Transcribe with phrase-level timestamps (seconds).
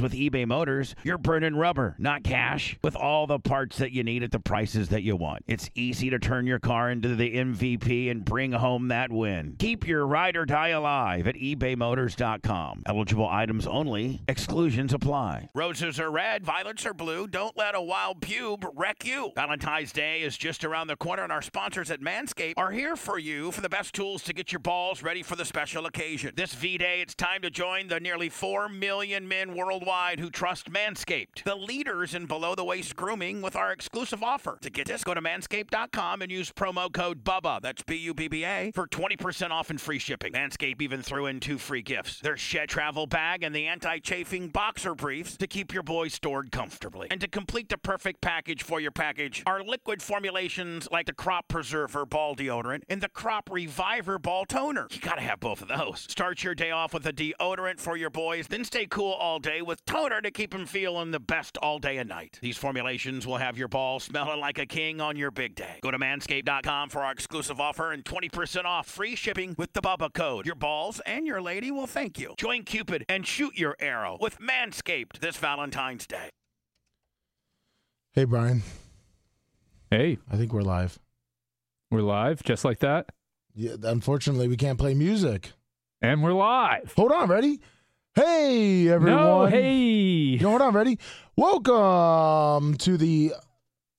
[0.00, 4.22] with eBay Motors, you're burning rubber, not cash, with all the parts that you need
[4.22, 5.44] at the prices that you want.
[5.46, 9.56] It's easy to turn your car into the MVP and bring home that win.
[9.58, 12.82] Keep your ride or die alive at ebaymotors.com.
[12.86, 15.48] Eligible items only, exclusions apply.
[15.54, 17.26] Roses are red, violets are blue.
[17.26, 19.32] Don't let a wild pube wreck you.
[19.34, 23.18] Valentine's Day is just around the corner, and our sponsors at Manscaped are here for
[23.18, 26.32] you for the best tools to get your balls ready for the special occasion.
[26.36, 30.70] This V Day, it's time to join the nearly 4 million men worldwide who trust
[30.70, 34.58] Manscaped, the leaders in below the waist grooming, with our exclusive offer.
[34.60, 38.28] To get this, go to manscaped.com and use promo code BUBBA, that's B U B
[38.28, 40.34] B A, for 20% off and free shipping.
[40.34, 44.48] Manscaped even threw in two free gifts their shed travel bag and the anti chafing
[44.48, 47.08] boxer briefs to keep your boys stored comfortably.
[47.10, 51.48] And to complete the perfect package for your package, our liquid formulations like the Crop
[51.48, 54.88] Preserver Ball Deodorant and the Crop Reviver Ball Toner.
[54.90, 56.06] You gotta have both of those.
[56.10, 59.62] Start your day off with a deodorant for your boys, then stay cool all day
[59.62, 62.38] with toner to keep him feeling the best all day and night.
[62.42, 65.78] These formulations will have your balls smelling like a king on your big day.
[65.82, 70.12] Go to manscaped.com for our exclusive offer and 20% off free shipping with the Bubba
[70.12, 70.46] code.
[70.46, 72.34] Your balls and your lady will thank you.
[72.36, 76.30] Join Cupid and shoot your arrow with Manscaped this Valentine's Day.
[78.12, 78.62] Hey, Brian.
[79.90, 80.98] Hey, I think we're live.
[81.90, 83.10] we're live just like that.
[83.54, 85.52] Yeah, unfortunately, we can't play music.
[86.00, 86.92] And we're live.
[86.96, 87.60] Hold on, ready?
[88.18, 89.22] Hey, everyone.
[89.22, 90.40] No, hey.
[90.40, 90.98] Yo, hold on, ready?
[91.36, 93.32] Welcome to the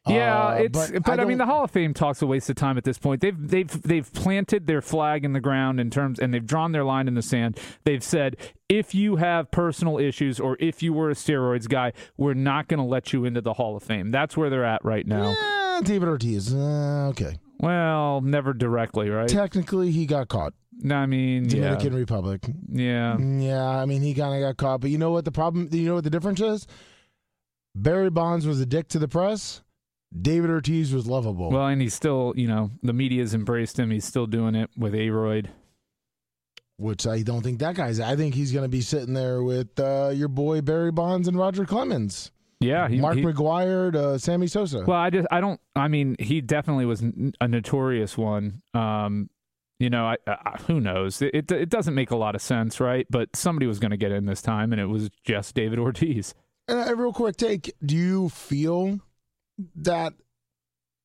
[0.05, 2.77] Yeah, Uh, it's but, I, mean the Hall of Fame talk's a waste of time
[2.77, 3.21] at this point.
[3.21, 6.83] They've they've they've planted their flag in the ground in terms and they've drawn their
[6.83, 7.57] line in the sand.
[7.85, 8.35] They've said
[8.67, 12.79] if you have personal issues or if you were a steroids guy, we're not going
[12.79, 14.11] to let you into the Hall of Fame.
[14.11, 15.35] That's where they're at right now.
[15.77, 16.53] Eh, David Ortiz.
[16.53, 17.37] Uh, okay.
[17.59, 19.29] Well, never directly, right?
[19.29, 20.53] Technically, he got caught.
[20.79, 22.41] No, I mean, yeah, Dominican Republic.
[22.69, 23.17] yeah.
[23.17, 24.81] Yeah, I mean, he kind of got caught.
[24.81, 25.69] But you know what the problem?
[25.71, 26.67] You know what the difference is?
[27.75, 29.62] Barry Bonds was a dick to the press.
[30.21, 31.49] David Ortiz was lovable.
[31.49, 33.89] Well, and he's still, you know, the media's embraced him.
[33.91, 35.49] He's still doing it with A-Rod.
[36.77, 37.99] which I don't think that guy's.
[37.99, 41.37] I think he's going to be sitting there with uh, your boy Barry Bonds and
[41.37, 44.83] Roger Clemens, Yeah, he, Mark he- McGwire to Sammy Sosa.
[44.85, 45.59] Well, I just I don't.
[45.75, 47.03] I mean, he definitely was
[47.41, 48.61] a notorious one.
[48.73, 49.29] Um,
[49.79, 51.21] you know, I, I, who knows?
[51.21, 53.05] It, it it doesn't make a lot of sense, right?
[53.09, 56.33] But somebody was going to get in this time, and it was just David Ortiz.
[56.67, 58.99] And a real quick take: Do you feel
[59.77, 60.13] that?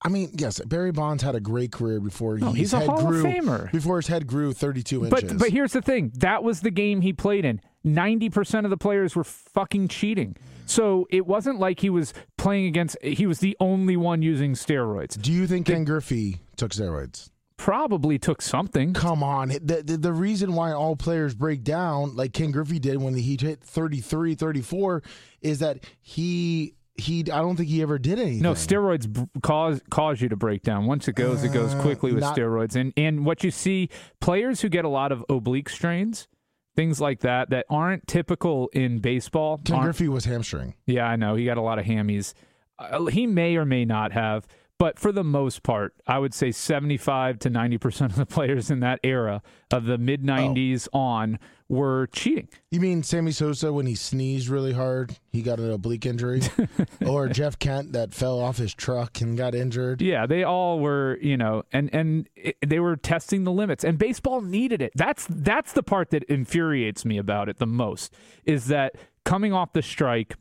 [0.01, 3.19] I mean, yes, Barry Bonds had a great career before his he's a Hall grew.
[3.19, 3.73] of Famer.
[3.73, 5.23] Before his head grew 32 inches.
[5.23, 7.61] But but here's the thing: that was the game he played in.
[7.83, 10.37] Ninety percent of the players were fucking cheating.
[10.67, 12.97] So it wasn't like he was playing against.
[13.03, 15.21] He was the only one using steroids.
[15.21, 17.31] do you think Ken Griffey took steroids?
[17.57, 18.93] Probably took something.
[18.95, 19.49] Come on.
[19.49, 23.37] The, the, the reason why all players break down, like Ken Griffey did when he
[23.41, 25.03] hit 33, 34,
[25.41, 28.43] is that he he I don't think he ever did anything.
[28.43, 30.87] No, steroids b- cause cause you to break down.
[30.87, 32.75] Once it goes, it goes Uh, quickly with not- steroids.
[32.77, 33.89] And and what you see,
[34.21, 36.29] players who get a lot of oblique strains,
[36.77, 39.59] things like that, that aren't typical in baseball.
[39.65, 40.75] Ken Griffey was hamstring.
[40.87, 42.35] yeah, I know he got a lot of hammies.
[42.79, 44.47] Uh, he may or may not have,
[44.79, 48.71] but for the most part, I would say seventy-five to ninety percent of the players
[48.71, 51.39] in that era of the mid '90s on
[51.69, 52.49] were cheating.
[52.71, 56.43] You mean Sammy Sosa when he sneezed really hard, he got an oblique injury,
[57.07, 60.01] or Jeff Kent that fell off his truck and got injured?
[60.01, 63.99] Yeah, they all were, you know, and and it, they were testing the limits, and
[63.99, 64.93] baseball needed it.
[64.95, 68.15] That's that's the part that infuriates me about it the most
[68.45, 68.95] is that
[69.25, 70.37] coming off the strike,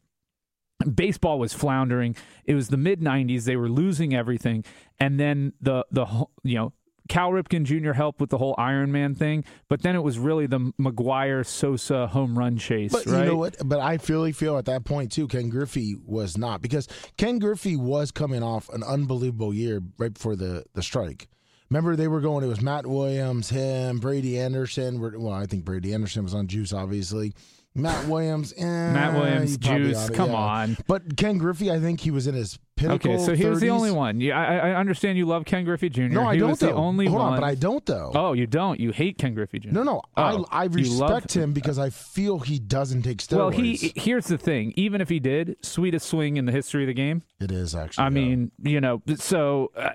[0.94, 2.16] baseball was floundering.
[2.46, 4.64] It was the mid '90s; they were losing everything,
[5.00, 6.06] and then the the
[6.44, 6.74] you know.
[7.10, 7.94] Cal Ripken Jr.
[7.94, 12.06] helped with the whole Iron Man thing, but then it was really the McGwire Sosa
[12.08, 13.20] home run chase, But right?
[13.20, 13.56] you know what?
[13.64, 16.86] But I really feel at that point too, Ken Griffey was not because
[17.16, 21.30] Ken Griffey was coming off an unbelievable year right before the the strike.
[21.70, 22.44] Remember they were going.
[22.44, 25.00] It was Matt Williams, him, Brady Anderson.
[25.00, 27.34] were- Well, I think Brady Anderson was on juice, obviously.
[27.78, 30.36] Matt Williams, eh, Matt Williams, probably Juice, oughta- come yeah.
[30.36, 30.78] on.
[30.88, 33.12] But Ken Griffey, I think he was in his pinnacle.
[33.16, 34.22] Okay, so here's the only one.
[34.22, 36.04] Yeah, I, I understand you love Ken Griffey Jr.
[36.04, 36.52] No, I he don't.
[36.52, 36.76] was the though.
[36.76, 37.34] only Hold one.
[37.34, 38.12] on, but I don't though.
[38.16, 38.80] Oh, you don't.
[38.80, 39.72] You hate Ken Griffey Jr.
[39.72, 43.38] No, no, Oh, I I respect him because I feel he doesn't take steroids.
[43.38, 44.74] Well, he here's the thing.
[44.78, 47.24] Even if he did, sweetest swing in the history of the game.
[47.42, 48.04] it is actually.
[48.04, 48.10] I yeah.
[48.12, 49.02] mean, you know.
[49.18, 49.92] So, uh,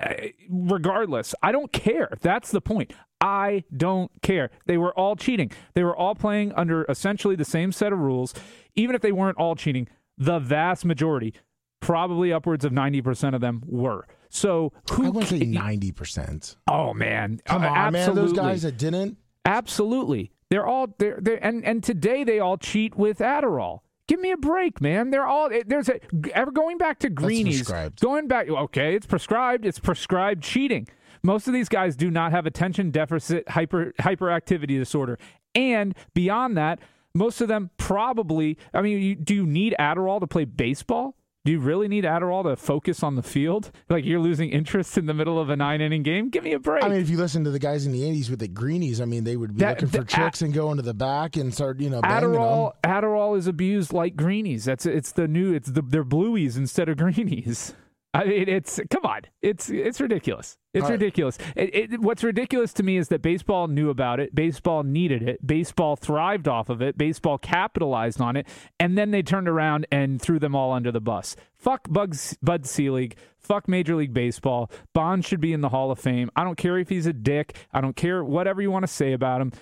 [0.51, 2.17] regardless, I don't care.
[2.21, 2.93] That's the point.
[3.21, 4.51] I don't care.
[4.67, 5.53] They were all cheating.
[5.75, 8.35] They were all playing under essentially the same set of rules.
[8.75, 9.87] Even if they weren't all cheating,
[10.19, 11.35] the vast majority,
[11.83, 14.07] probably upwards of ninety percent of them, were.
[14.31, 15.05] So who?
[15.05, 16.57] I wouldn't say ninety percent.
[16.67, 18.15] Oh man, Come Uh, on, man.
[18.15, 19.19] Those guys that didn't.
[19.45, 20.33] Absolutely.
[20.49, 23.81] They're all they're, they're and and today they all cheat with Adderall.
[24.09, 25.11] Give me a break, man.
[25.11, 26.01] They're all there's a
[26.35, 27.59] ever going back to greenies.
[27.61, 28.01] prescribed.
[28.01, 29.65] Going back okay, it's prescribed.
[29.67, 30.89] It's prescribed cheating.
[31.23, 35.19] Most of these guys do not have attention deficit hyper hyperactivity disorder.
[35.55, 36.81] And beyond that,
[37.15, 41.17] most of them probably I mean, you, do you need Adderall to play baseball?
[41.45, 43.73] Do you really need Adderall to focus on the field?
[43.89, 46.29] Like you're losing interest in the middle of a nine inning game?
[46.31, 46.85] Give me a break.
[46.85, 49.07] I mean, if you listen to the guys in the '80s with the greenies, I
[49.07, 51.53] mean, they would be That- looking for the- chicks and going to the back and
[51.53, 52.93] start, you know, banging Adderall them.
[52.93, 54.65] Adderall is abused like greenies.
[54.67, 57.75] That's it's the new it's the they're blueies instead of greenies.
[58.15, 59.23] I mean it's come on.
[59.41, 60.59] It's it's ridiculous.
[60.75, 60.93] It's right.
[60.93, 61.39] ridiculous.
[61.57, 64.35] It, it, what's ridiculous to me is that baseball knew about it.
[64.35, 65.47] Baseball needed it.
[65.47, 66.99] Baseball thrived off of it.
[66.99, 68.47] Baseball capitalized on it,
[68.79, 71.37] and then they turned around and threw them all under the bus.
[71.55, 73.17] Fuck Bugs, Bud Selig.
[73.39, 74.71] Fuck Major League Baseball.
[74.93, 76.31] Bond should be in the Hall of Fame.
[76.37, 77.57] I don't care if he's a dick.
[77.73, 79.53] I don't care whatever you want to say about him.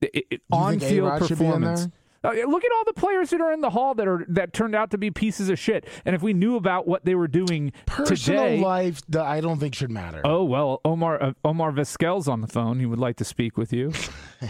[0.00, 1.88] It- on field A-Rod should be in performance.
[2.24, 4.74] Uh, look at all the players that are in the hall that are that turned
[4.74, 5.86] out to be pieces of shit.
[6.04, 9.58] And if we knew about what they were doing Personal today, life, that I don't
[9.58, 10.20] think should matter.
[10.24, 12.80] oh well, Omar uh, Omar Vizquel's on the phone.
[12.80, 13.92] He would like to speak with you.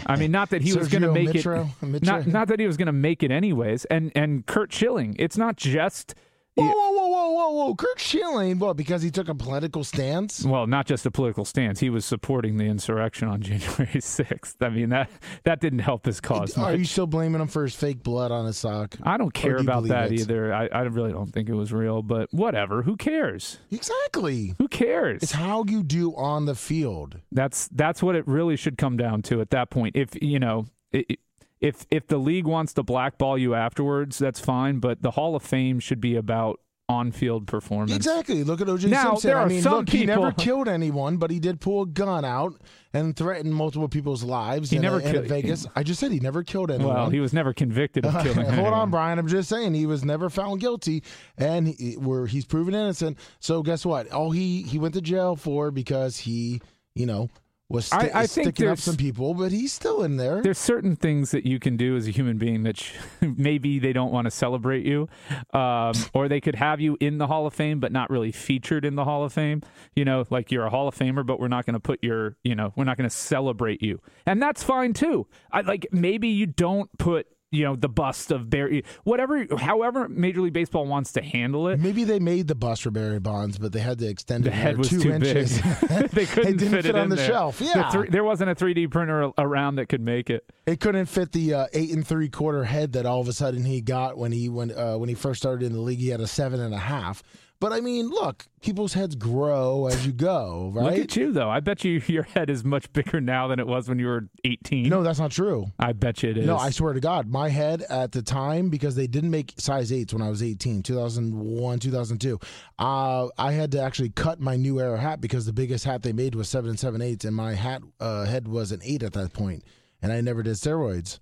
[0.07, 1.85] I mean, not that he was going to make Mitro- it.
[1.85, 2.03] Mitro?
[2.03, 3.85] Not not that he was going to make it anyways.
[3.85, 5.15] And and Curt Schilling.
[5.19, 6.15] It's not just.
[6.55, 7.75] Whoa, whoa, whoa, whoa, whoa, whoa!
[7.75, 8.75] Kirk Schilling, what?
[8.75, 10.43] Because he took a political stance?
[10.43, 11.79] Well, not just a political stance.
[11.79, 14.55] He was supporting the insurrection on January 6th.
[14.59, 15.09] I mean that
[15.45, 16.79] that didn't help his cause Are much.
[16.79, 18.95] you still blaming him for his fake blood on his sock?
[19.03, 20.19] I don't care do about that it?
[20.21, 20.53] either.
[20.53, 22.81] I, I really don't think it was real, but whatever.
[22.81, 23.59] Who cares?
[23.71, 24.55] Exactly.
[24.57, 25.23] Who cares?
[25.23, 27.19] It's how you do on the field.
[27.31, 29.95] That's that's what it really should come down to at that point.
[29.95, 31.17] If you know, i- i-
[31.61, 34.79] if if the league wants to blackball you afterwards, that's fine.
[34.79, 37.95] But the Hall of Fame should be about on-field performance.
[37.95, 38.43] Exactly.
[38.43, 39.29] Look at OJ Now, Simpson.
[39.29, 42.25] there I mean, some look, he never killed anyone, but he did pull a gun
[42.25, 42.59] out
[42.93, 44.71] and threaten multiple people's lives.
[44.71, 45.67] He in, uh, never in killed- Vegas.
[45.75, 46.95] I just said he never killed anyone.
[46.95, 48.39] Well, he was never convicted of killing.
[48.39, 48.45] Anyone.
[48.55, 48.73] Hold anyone.
[48.73, 49.19] on, Brian.
[49.19, 51.03] I'm just saying he was never found guilty,
[51.37, 53.19] and he, where he's proven innocent.
[53.39, 54.11] So guess what?
[54.11, 56.59] All he he went to jail for because he,
[56.95, 57.29] you know,
[57.69, 60.41] was I- sti- I think sticking up some people, but he's still in there.
[60.41, 63.93] There's certain things that you can do as a human being that sh- maybe they
[63.93, 65.07] don't want to celebrate you,
[65.53, 68.85] um, or they could have you in the Hall of Fame but not really featured
[68.85, 69.61] in the Hall of Fame.
[69.95, 72.37] You know, like you're a Hall of Famer, but we're not going to put your,
[72.43, 75.27] you know, we're not going to celebrate you, and that's fine too.
[75.51, 77.27] I like maybe you don't put.
[77.51, 81.79] You know the bust of Barry, whatever, however Major League Baseball wants to handle it.
[81.79, 84.53] Maybe they made the bust for Barry Bonds, but they had to extend The it
[84.53, 85.59] head was two too inches.
[85.59, 85.63] big.
[86.11, 87.25] they couldn't it didn't fit, fit, it on the there.
[87.27, 87.57] shelf.
[87.57, 90.45] The Yeah, three- there wasn't a 3D printer around that could make it.
[90.67, 93.65] it couldn't fit the uh, eight and three quarter head that all of a sudden
[93.65, 95.99] he got when he when uh, when he first started in the league.
[95.99, 97.23] He had a seven and a half.
[97.61, 100.93] But I mean, look, people's heads grow as you go, right?
[100.93, 101.49] Look at you, though.
[101.49, 104.29] I bet you your head is much bigger now than it was when you were
[104.45, 104.87] 18.
[104.87, 105.67] No, that's not true.
[105.77, 106.45] I bet you it is.
[106.45, 109.91] No, I swear to God, my head at the time because they didn't make size
[109.91, 112.39] eights when I was 18, 2001, 2002.
[112.77, 116.13] Uh, I had to actually cut my new era hat because the biggest hat they
[116.13, 119.11] made was seven and seven eighths, and my hat uh, head was an eight at
[119.13, 119.65] that point,
[120.01, 121.19] and I never did steroids.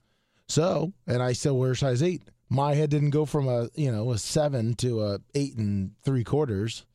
[0.48, 2.22] So, and I still wear size eight.
[2.50, 6.24] My head didn't go from a you know a seven to a eight and three
[6.24, 6.86] quarters.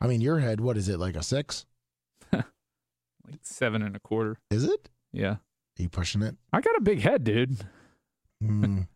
[0.00, 1.66] I mean, your head, what is it like a six?
[2.32, 2.44] like
[3.42, 4.36] seven and a quarter.
[4.50, 4.88] Is it?
[5.12, 5.36] Yeah.
[5.78, 6.36] Are you pushing it?
[6.52, 7.56] I got a big head, dude.
[8.42, 8.86] Mm.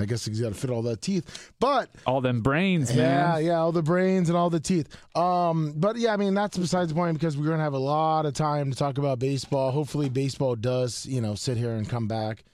[0.00, 2.98] I guess he's got to fit all that teeth, but All them brains, man.
[2.98, 4.88] Yeah, yeah, all the brains and all the teeth.
[5.14, 8.24] Um, but yeah, I mean that's besides the point because we're gonna have a lot
[8.24, 9.70] of time to talk about baseball.
[9.70, 12.44] Hopefully, baseball does you know sit here and come back.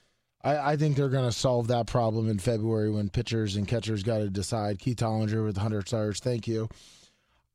[0.43, 4.19] I, I think they're gonna solve that problem in February when pitchers and catchers got
[4.19, 4.79] to decide.
[4.79, 6.21] Keith Tollinger with 100 stars.
[6.21, 6.69] Thank you.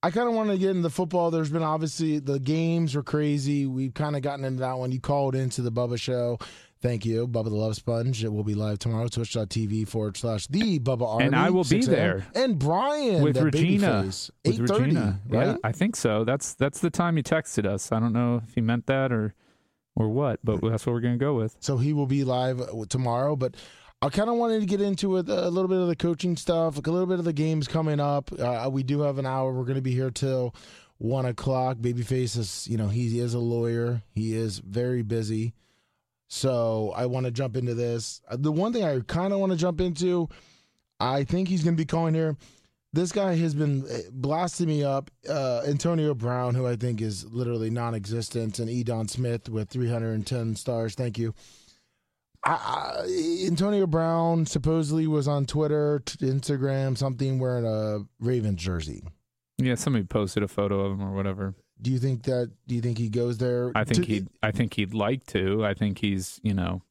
[0.02, 1.32] I kind of want to get into football.
[1.32, 3.66] There's been obviously the games were crazy.
[3.66, 4.92] We've kind of gotten into that one.
[4.92, 6.38] You called into the Bubba show.
[6.82, 8.22] Thank you, Bubba the Love Sponge.
[8.26, 11.28] It will be live tomorrow, twitch.tv forward slash the Bubba Army.
[11.28, 12.26] And I will be there.
[12.36, 14.04] And Brian with Regina.
[14.04, 15.22] With 8:30, Regina.
[15.30, 15.48] right?
[15.48, 16.26] Yeah, I think so.
[16.26, 17.94] That's that's the time he texted us.
[17.94, 19.34] I don't know if he meant that or
[19.96, 21.56] or what, but that's what we're gonna go with.
[21.60, 23.36] So he will be live uh, tomorrow.
[23.36, 23.56] But
[24.02, 26.76] I kind of wanted to get into it, a little bit of the coaching stuff,
[26.76, 28.32] like a little bit of the games coming up.
[28.38, 29.54] Uh, we do have an hour.
[29.54, 30.54] We're going to be here till
[30.98, 31.78] one o'clock.
[31.78, 34.02] Babyface is, you know, he is a lawyer.
[34.12, 35.54] He is very busy.
[36.28, 38.22] So I want to jump into this.
[38.28, 40.28] Uh, The one thing I kind of want to jump into,
[41.00, 42.36] I think he's going to be calling here.
[42.94, 45.10] This guy has been uh, blasting me up.
[45.28, 50.94] Uh, Antonio Brown, who I think is literally non-existent, and Edon Smith with 310 stars.
[50.94, 51.34] Thank you.
[52.46, 52.52] I,
[53.04, 59.02] I, Antonio Brown supposedly was on Twitter, t- Instagram, something wearing a Ravens jersey.
[59.58, 61.56] Yeah, somebody posted a photo of him or whatever.
[61.82, 62.52] Do you think that?
[62.68, 63.72] Do you think he goes there?
[63.76, 65.66] I think to- he'd I think he'd like to.
[65.66, 66.82] I think he's you know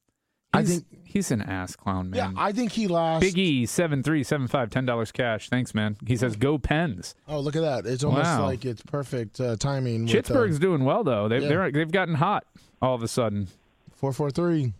[0.53, 2.33] I think- he's an ass clown, man.
[2.35, 2.41] Yeah.
[2.41, 3.27] I think he lasts.
[3.27, 5.49] Biggie seven three seven five ten dollars cash.
[5.49, 5.97] Thanks, man.
[6.05, 7.15] He says go Pens.
[7.27, 7.85] Oh, look at that!
[7.85, 8.45] It's almost Wow.
[8.45, 10.03] like it's perfect uh, timing.
[10.03, 11.27] with, uh, Pittsburgh's doing well though.
[11.27, 11.47] They yeah.
[11.49, 12.45] they're they've gotten hot
[12.81, 13.47] all of a sudden.
[13.95, 14.73] four four three.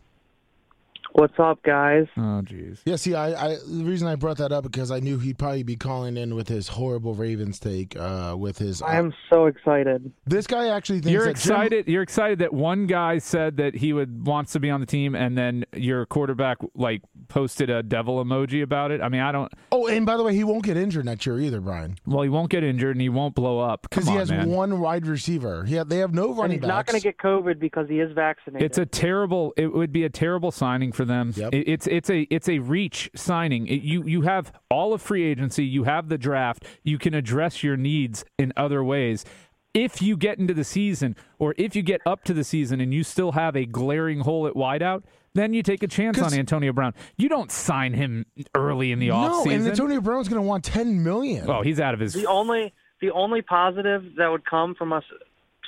[1.15, 2.07] What's up, guys?
[2.17, 2.79] Oh jeez.
[2.85, 5.61] Yeah, see, I, I the reason I brought that up because I knew he'd probably
[5.61, 7.95] be calling in with his horrible Ravens take.
[7.95, 10.11] Uh, with his, I am so excited.
[10.25, 11.87] this guy actually thinks You're that Jim- excited.
[11.87, 15.13] You're excited that one guy said that he would wants to be on the team,
[15.13, 18.99] and then your quarterback like posted a devil emoji about it.
[18.99, 19.51] I mean, I don't.
[19.71, 22.29] oh, and by the way, he won't get injured next year either, Brian, Well, he
[22.29, 24.49] won't get injured and he won't blow up because he on, has man.
[24.49, 25.63] one wide receiver.
[25.67, 28.11] Yeah, they have no And running he's not going to get COVID because he is
[28.13, 28.65] vaccinated.
[28.65, 29.53] It's a terrible.
[29.57, 31.33] It would be a terrible signing for them.
[31.35, 31.53] Yep.
[31.53, 33.67] It- it's it's a it's a reach signing.
[33.67, 35.65] It- you you have all of free agency.
[35.65, 36.65] You have the draft.
[36.83, 39.25] You can address your needs in other ways.
[39.73, 42.93] If you get into the season, or if you get up to the season, and
[42.93, 45.01] you still have a glaring hole at wideout,
[45.33, 46.93] then you take a chance on Antonio Brown.
[47.17, 49.55] You don't sign him early in the no, offseason.
[49.55, 51.49] and Antonio Brown's going to want ten million.
[51.49, 52.13] oh, he's out of his.
[52.13, 55.03] the only the only positive that would come from us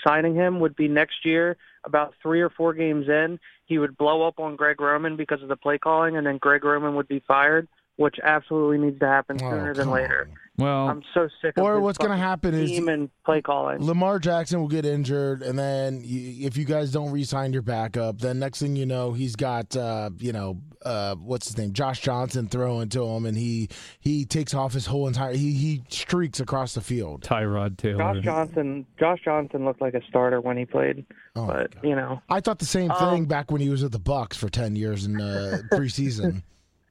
[0.05, 4.27] signing him would be next year, about three or four games in, he would blow
[4.27, 7.23] up on Greg Roman because of the play calling, and then Greg Roman would be
[7.27, 10.27] fired, which absolutely needs to happen Oh, sooner than later.
[10.29, 10.37] on.
[10.65, 13.81] well, I'm so sick of Or his what's gonna happen is- team and play calling.
[13.85, 18.19] Lamar Jackson will get injured, and then you, if you guys don't re-sign your backup,
[18.19, 21.99] then next thing you know, he's got uh, you know uh, what's his name, Josh
[22.01, 26.39] Johnson throwing to him, and he he takes off his whole entire he he streaks
[26.39, 27.21] across the field.
[27.23, 27.97] Tyrod Taylor.
[28.13, 32.21] Josh Johnson, Josh Johnson looked like a starter when he played, Oh, but you know,
[32.29, 34.75] I thought the same Um, thing back when he was at the Bucks for ten
[34.75, 36.43] years in uh, preseason.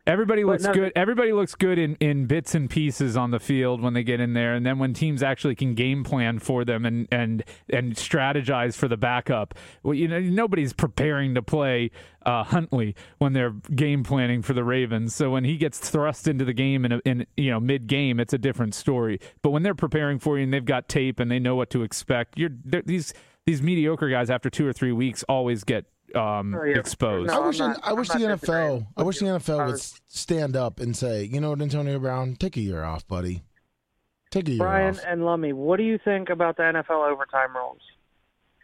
[0.07, 0.93] Everybody looks no- good.
[0.95, 4.35] Everybody looks good in, in bits and pieces on the field when they get in
[4.35, 8.77] there, and then when teams actually can game plan for them and and and strategize
[8.77, 9.55] for the backup.
[9.83, 11.91] Well, you know, nobody's preparing to play
[12.27, 15.15] uh, Huntley when they're game planning for the Ravens.
[15.15, 18.21] So when he gets thrust into the game in, a, in you know mid game,
[18.21, 19.21] it's a different story.
[19.41, 21.83] But when they're preparing for you and they've got tape and they know what to
[21.83, 23.15] expect, you're these
[23.47, 26.79] these mediocre guys after two or three weeks always get um, Oh, yeah.
[26.79, 27.29] exposed.
[27.29, 29.27] No, I wish not- I wish the NFL I with wish the.
[29.27, 33.07] NFL would stand up and say, you know what, Antonio Brown, take a year off,
[33.07, 33.43] buddy.
[34.31, 34.67] Take a year off.
[34.71, 35.01] Brian off.
[35.07, 37.81] and Lummy, what do you think about the NFL overtime rules?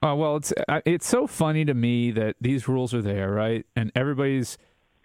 [0.03, 3.67] Oh well, it's uh, it's so funny to me that these rules are there, right?
[3.77, 4.57] And everybody's,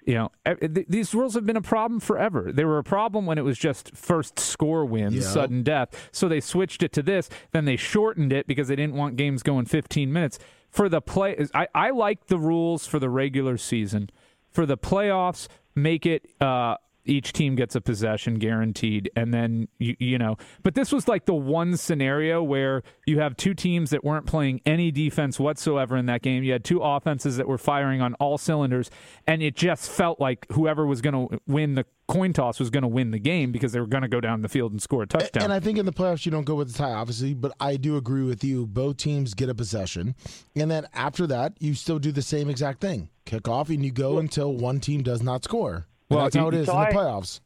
[0.05, 2.51] you know, th- these rules have been a problem forever.
[2.51, 5.21] They were a problem when it was just first score wins, Yeah.
[5.21, 6.09] sudden death.
[6.11, 7.29] So they switched it to this.
[7.51, 10.37] Then they shortened it because they didn't want games going 15 minutes.
[10.69, 14.09] For the play, I, I like the rules for the regular season.
[14.51, 19.95] For the playoffs, make it uh, each team gets a possession guaranteed, and then you
[19.99, 20.37] you know.
[20.63, 24.61] But this was like the one scenario where you have two teams that weren't playing
[24.65, 26.43] any defense whatsoever in that game.
[26.43, 28.89] You had two offenses that were firing on all cylinders,
[29.27, 32.83] and it just felt like whoever was going to win the coin toss was going
[32.83, 35.03] to win the game because they were going to go down the field and score
[35.03, 35.43] a touchdown.
[35.43, 37.77] And I think in the playoffs you don't go with the tie, obviously, but I
[37.77, 38.67] do agree with you.
[38.67, 40.15] Both teams get a possession,
[40.55, 43.91] and then after that, you still do the same exact thing: kick off, and you
[43.91, 45.87] go until one team does not score.
[46.09, 47.41] And Well, that's how it is so in the I- playoffs.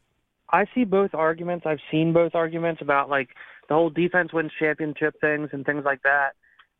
[0.52, 1.64] I see both arguments.
[1.64, 3.28] I've seen both arguments about like
[3.68, 6.30] the whole defense wins championship things and things like that,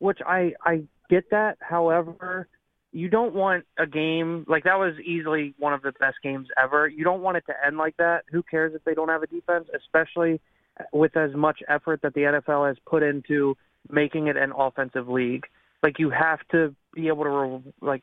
[0.00, 1.58] which I I get that.
[1.60, 2.49] However,
[2.92, 6.88] you don't want a game like that was easily one of the best games ever.
[6.88, 8.25] You don't want it to end like that.
[8.32, 10.40] Who cares if they don't have a defense, especially
[10.92, 13.56] with as much effort that the NFL has put into
[13.88, 15.46] making it an offensive league.
[15.82, 18.02] Like you have to be able to re- like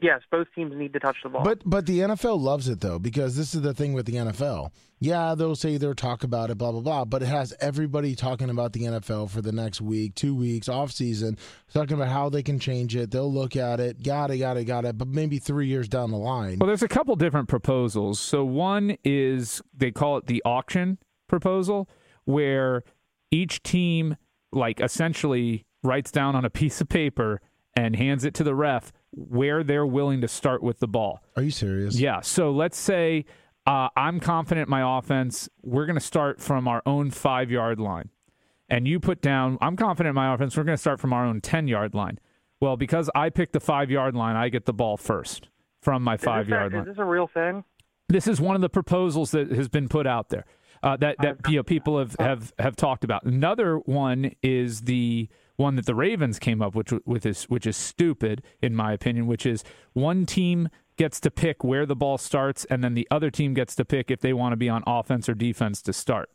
[0.00, 1.42] yes, both teams need to touch the ball.
[1.42, 4.70] But but the NFL loves it though because this is the thing with the NFL.
[4.98, 8.48] Yeah, they'll say they'll talk about it, blah blah blah, but it has everybody talking
[8.48, 11.36] about the NFL for the next week, two weeks, off season,
[11.72, 13.10] talking about how they can change it.
[13.10, 14.96] They'll look at it, got it, got it, got it.
[14.96, 18.18] But maybe three years down the line, Well, there's a couple different proposals.
[18.20, 21.88] So one is they call it the auction proposal,
[22.24, 22.82] where
[23.30, 24.16] each team
[24.52, 27.40] like essentially writes down on a piece of paper
[27.76, 31.22] and hands it to the ref where they're willing to start with the ball.
[31.36, 31.98] are you serious?
[31.98, 32.20] Yeah.
[32.20, 33.24] So let's say
[33.66, 35.48] uh, I'm confident in my offense.
[35.62, 38.10] We're going to start from our own five yard line.
[38.68, 40.56] And you put down, I'm confident in my offense.
[40.56, 42.18] We're going to start from our own 10 yard line.
[42.60, 45.48] Well, because I picked the five yard line, I get the ball first
[45.80, 46.84] from my five a- yard is line.
[46.86, 47.64] this a real thing?
[48.08, 50.44] This is one of the proposals that has been put out there
[50.82, 53.24] uh, that that you know people have, have have talked about.
[53.24, 57.76] Another one is the one that the Ravens came up with, with is which is
[57.76, 62.64] stupid in my opinion, which is one team gets to pick where the ball starts,
[62.66, 65.28] and then the other team gets to pick if they want to be on offense
[65.28, 66.30] or defense to start.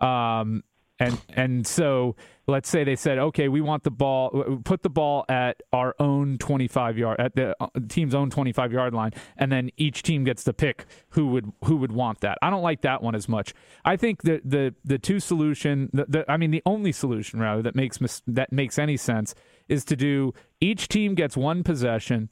[0.00, 0.64] Um,
[1.00, 2.14] and and so
[2.46, 6.36] let's say they said, okay, we want the ball, put the ball at our own
[6.38, 10.44] 25 yard, at the uh, team's own 25 yard line, and then each team gets
[10.44, 12.36] to pick who would who would want that.
[12.42, 13.54] I don't like that one as much.
[13.84, 17.62] I think the the the two solution, the, the I mean the only solution rather
[17.62, 19.34] that makes mis- that makes any sense
[19.68, 22.28] is to do each team gets one possession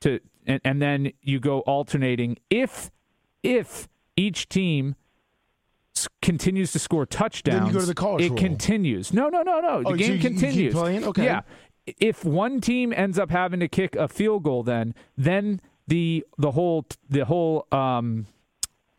[0.00, 2.90] to and, and then you go alternating if
[3.42, 4.96] if each team
[6.22, 8.38] continues to score touchdowns go to the college it rule.
[8.38, 9.12] continues.
[9.12, 9.82] No no no no.
[9.82, 10.74] The Oh, so game you- you continues.
[10.74, 11.04] playing?
[11.04, 11.24] Okay.
[11.24, 11.40] yeah.
[11.86, 16.50] If one team ends up having to kick a field goal then then the the
[16.52, 18.26] whole the whole um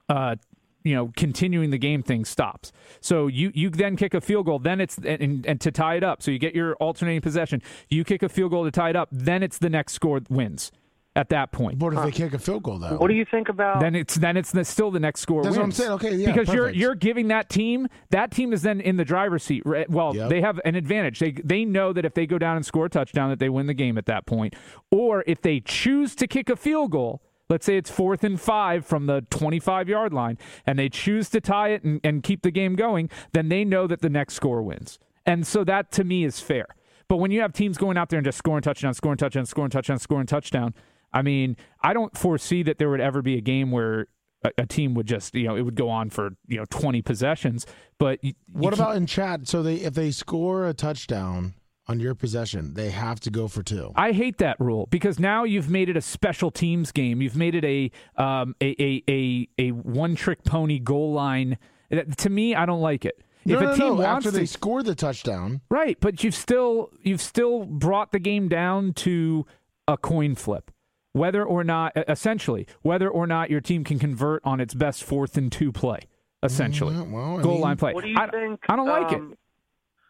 [0.09, 0.35] uh
[0.83, 2.71] you know continuing the game thing stops.
[3.01, 5.95] So you you then kick a field goal then it's and, and, and to tie
[5.95, 6.21] it up.
[6.21, 7.61] So you get your alternating possession.
[7.89, 10.71] You kick a field goal to tie it up then it's the next score wins
[11.17, 12.95] at that point What if they kick a field goal though?
[12.97, 13.79] What do you think about?
[13.81, 15.91] then it's then it's the, still the next score That's what I'm saying.
[15.91, 19.43] Okay, yeah, because you're you're giving that team that team is then in the driver's
[19.43, 19.63] seat.
[19.65, 19.89] Right?
[19.89, 20.29] Well, Yep.
[20.29, 21.19] they have an advantage.
[21.19, 23.65] They they know that if they go down and score a touchdown, that they win
[23.65, 24.55] the game at that point.
[24.91, 28.85] Or if they choose to kick a field goal, let's say it's fourth and five
[28.85, 32.51] from the 25 yard line, and they choose to tie it and, and keep the
[32.51, 34.99] game going, then they know that the next score wins.
[35.25, 36.67] And so that to me is fair.
[37.09, 39.69] But when you have teams going out there and just scoring touchdown, scoring touchdown, scoring
[39.71, 40.73] touchdown, scoring touchdown,
[41.17, 44.07] I mean, I don't foresee that there would ever be a game where
[44.43, 47.01] a, a team would just, you know, it would go on for, you know, 20
[47.01, 47.65] possessions.
[47.97, 49.47] But you, you What about in chat?
[49.47, 51.55] So they if they score a touchdown
[51.87, 53.91] on your possession, they have to go for two.
[53.95, 57.21] I hate that rule because now you've made it a special teams game.
[57.21, 61.57] You've made it a um, a, a, a, a one trick pony goal line.
[61.89, 63.21] That- To me, I don't like it.
[63.45, 63.93] No, if a no, team no.
[63.93, 68.19] wants After to, they score the touchdown, right, but you've still you've still brought the
[68.19, 69.45] game down to
[69.87, 70.69] a coin flip,
[71.17, 75.37] whether or not essentially whether or not your team can convert on its best fourth
[75.37, 75.99] and two play.
[76.43, 77.93] Essentially, Mm, well, goal mean- line play.
[77.93, 78.59] What do you I, think?
[78.69, 79.15] I don't like it.
[79.19, 79.35] um,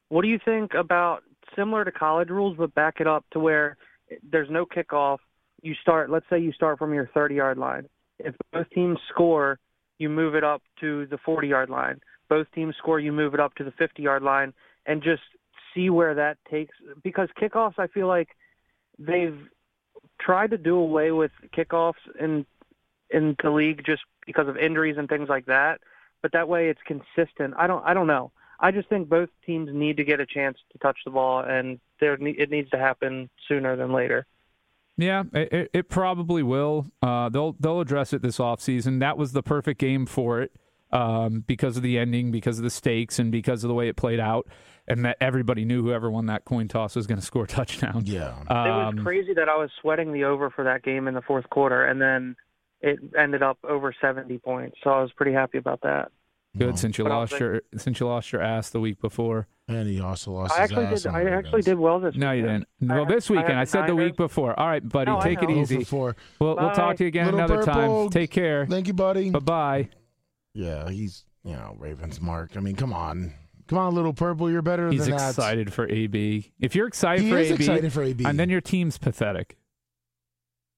[0.10, 1.24] What do you think about
[1.56, 3.78] similar to college rules, but back it up to where
[4.30, 5.20] there's no kickoff.
[5.62, 6.10] You start.
[6.10, 7.88] Let's say you start from your 30 yard line.
[8.20, 9.60] If both teams score,
[10.00, 12.00] you move it up to the 40 yard line.
[12.30, 14.54] Both teams score, you move it up to the 50 yard line,
[14.86, 15.24] and just
[15.74, 16.76] see where that takes.
[17.04, 18.30] Because kickoffs, I feel like
[19.00, 19.40] they've
[20.20, 22.46] tried to do away with kickoffs in
[23.10, 25.80] in the league just because of injuries and things like that.
[26.22, 27.54] But that way, it's consistent.
[27.58, 27.84] I don't.
[27.86, 28.32] I don't know.
[28.60, 31.80] I just think both teams need to get a chance to touch the ball, and
[32.00, 34.26] there it needs to happen sooner than later.
[34.98, 36.88] Yeah, it, it- probably will.
[37.02, 39.00] Uh, they'll they'll address it this offseason.
[39.00, 40.52] That was the perfect game for it
[40.92, 43.96] um, because of the ending, because of the stakes, and because of the way it
[43.96, 44.48] played out,
[44.88, 48.04] and that everybody knew whoever won that coin toss was going to score a touchdown.
[48.06, 48.40] Yeah.
[48.42, 51.22] It was Um, crazy that I was sweating the over for that game in the
[51.22, 52.36] fourth quarter, and then
[52.82, 54.78] it ended up over 70 points.
[54.84, 56.12] So I was pretty happy about that.
[56.58, 59.00] Good Well, since you But lost was your since you lost your ass the week
[59.00, 59.48] before.
[59.68, 61.12] And he also lost I his actually ass did.
[61.12, 62.16] I actually did well this.
[62.16, 62.66] No, you weekend.
[62.80, 62.92] didn't.
[62.92, 63.50] I Well, had- this weekend.
[63.50, 64.58] had I said the week before.
[64.60, 65.50] All right, buddy, No, take it.
[65.52, 65.84] Easy.
[65.84, 66.16] for.
[66.40, 68.04] We'll, we'll talk to you again Little another purple.
[68.06, 68.10] time.
[68.12, 68.66] Take care.
[68.66, 69.30] Thank you, buddy.
[69.30, 69.90] Bye bye.
[70.58, 72.58] Yeah, he's you know Ravens Mark.
[72.58, 73.34] I mean, come on,
[73.68, 74.50] come on, little purple.
[74.50, 75.30] You're better He's than that.
[75.30, 76.52] excited for AB.
[76.60, 78.26] If you're excited He for is AB, excited for AB.
[78.26, 79.58] and then your team's pathetic.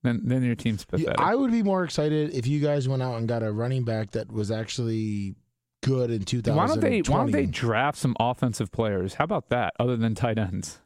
[0.04, 1.20] Then then your team's Yeah, pathetic.
[1.22, 4.12] I would be more excited if you guys went out and got a running back
[4.12, 5.36] that was actually
[5.82, 6.58] good in 2020.
[6.58, 9.14] why don't they why don't they draft some offensive players?
[9.14, 9.74] How about that?
[9.80, 10.80] Other than tight ends.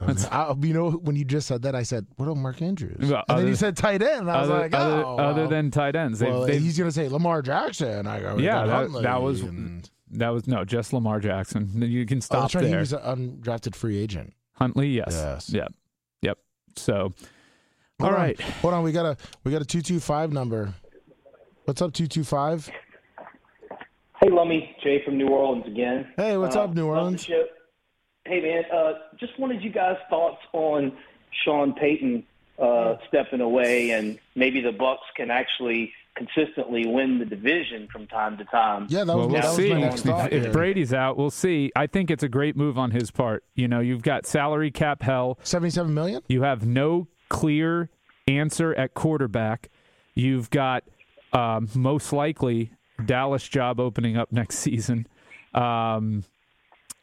[0.00, 3.22] I, you know, when you just said that, I said, "What about Mark Andrews?" Well,
[3.28, 4.22] and then you said tight end.
[4.22, 6.60] And I was other, like, other, "Oh, other well." than tight ends, they've, well, they've-
[6.60, 8.06] he's gonna say Lamar Jackson.
[8.06, 11.70] I go, Yeah, that- that was- and- that was no just Lamar Jackson.
[11.80, 12.64] You can Oh, stop that's right.
[12.64, 12.80] He there.
[12.80, 13.00] was an
[13.40, 14.32] undrafted free agent.
[14.54, 15.50] Huntley, yes, Yes.
[15.50, 15.72] yep,
[16.22, 16.38] yep.
[16.76, 17.12] So,
[18.00, 18.34] Hold all on.
[18.62, 20.74] Hold on, we got a we got a two two five number.
[21.66, 22.68] What's up, two two five?
[24.20, 26.06] Hey, Lummy, Jay from New Orleans again.
[26.16, 27.30] Hey, what's Uh, up, New love the Orleans?
[28.26, 28.30] Show.
[28.32, 30.92] Hey, man, uh, just wanted you guys' thoughts on
[31.44, 32.24] Sean Payton
[32.58, 38.38] uh, stepping away, and maybe the Bucks can actually consistently win the division from time
[38.38, 38.86] to time.
[38.88, 39.68] Yeah, that was, well, we'll that was see.
[39.72, 40.32] my next If, thought.
[40.32, 40.52] if.
[40.52, 41.72] Brady's out, we'll see.
[41.74, 43.42] I think it's a great move on his part.
[43.56, 45.38] You know, you've got salary cap hell.
[45.42, 46.22] Seventy-seven million.
[46.28, 47.90] You have no clear
[48.28, 49.70] answer at quarterback.
[50.14, 50.84] You've got
[51.32, 52.70] um, most likely
[53.04, 55.08] Dallas job opening up next season.
[55.52, 56.22] Um,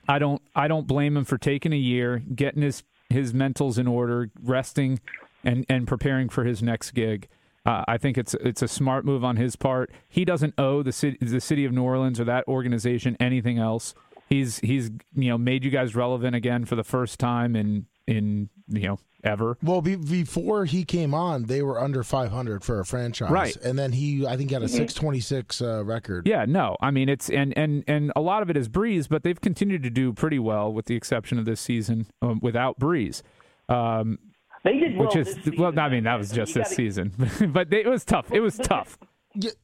[0.07, 3.87] I don't I don't blame him for taking a year, getting his his mentals in
[3.87, 4.99] order, resting,
[5.43, 7.27] and and preparing for his next gig.
[7.65, 9.91] Uh, I think it's it's a smart move on his part.
[10.09, 13.93] He doesn't owe the city the city of New Orleans or that organization anything else.
[14.27, 18.49] He's he's you know made you guys relevant again for the first time in in
[18.67, 19.57] you know ever.
[19.63, 23.55] Well, be, before he came on, they were under 500 for a franchise, Right.
[23.57, 26.27] And then he, I think, had a 626 uh, record.
[26.27, 26.77] Yeah, no.
[26.81, 29.83] I mean, it's and and and a lot of it is Brees, but they've continued
[29.83, 33.21] to do pretty well, with the exception of this season um, without Brees.
[33.69, 34.19] Um,
[34.63, 36.75] They did well which is this season, well, I mean, that was just this gotta-
[36.75, 37.13] season,
[37.53, 38.31] but it was tough.
[38.31, 38.97] It was tough.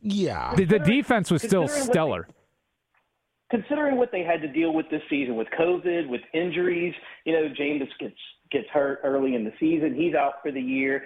[0.02, 0.56] Yeah.
[0.56, 2.28] The, the defense was still Considering what they- stellar.
[3.50, 6.94] considering what they had to deal with this season with COVID, with injuries,
[7.26, 8.16] you know, Jameis gets
[8.52, 9.94] gets hurt early in the season.
[9.96, 11.04] He's out for the year.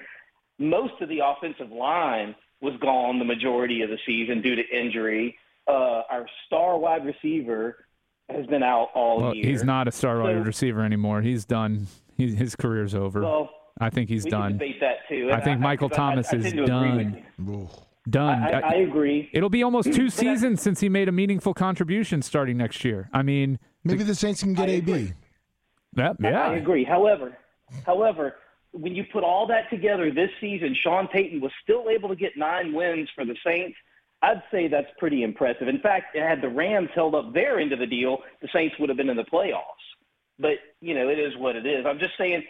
[0.60, 5.36] Most of the offensive line was gone the majority of the season due to injury.
[5.68, 7.86] Uh, our star wide receiver
[8.30, 9.46] has been out all Well, year.
[9.48, 11.22] he's not a star wide receiver anymore.
[11.22, 11.88] He's done.
[12.18, 13.22] He, his career's over.
[13.22, 13.50] Well,
[13.80, 14.52] I think he's we can done.
[14.54, 15.30] debate that too.
[15.32, 17.68] I and think Michael 'cause Thomas I, I is tend to agree with done.
[18.10, 18.44] Done.
[18.44, 19.30] I, I, I agree.
[19.34, 22.84] It'll be almost two But I- seasons since he made a meaningful contribution starting next
[22.84, 23.10] year.
[23.14, 25.14] I mean, Maybe the Saints can get I AB.
[25.94, 26.52] That, I yeah.
[26.54, 26.84] agree.
[26.84, 27.38] However,
[27.86, 28.36] however,
[28.72, 32.38] when you put all that together this season, Sean Payton was still able to get
[32.38, 33.78] nine wins for the Saints.
[34.22, 35.68] I'd say that's pretty impressive.
[35.68, 38.90] In fact, had the Rams held up their end of the deal, the Saints would
[38.90, 39.62] have been in the playoffs.
[40.40, 41.86] But you know, it is what it is.
[41.86, 42.44] I'm just saying,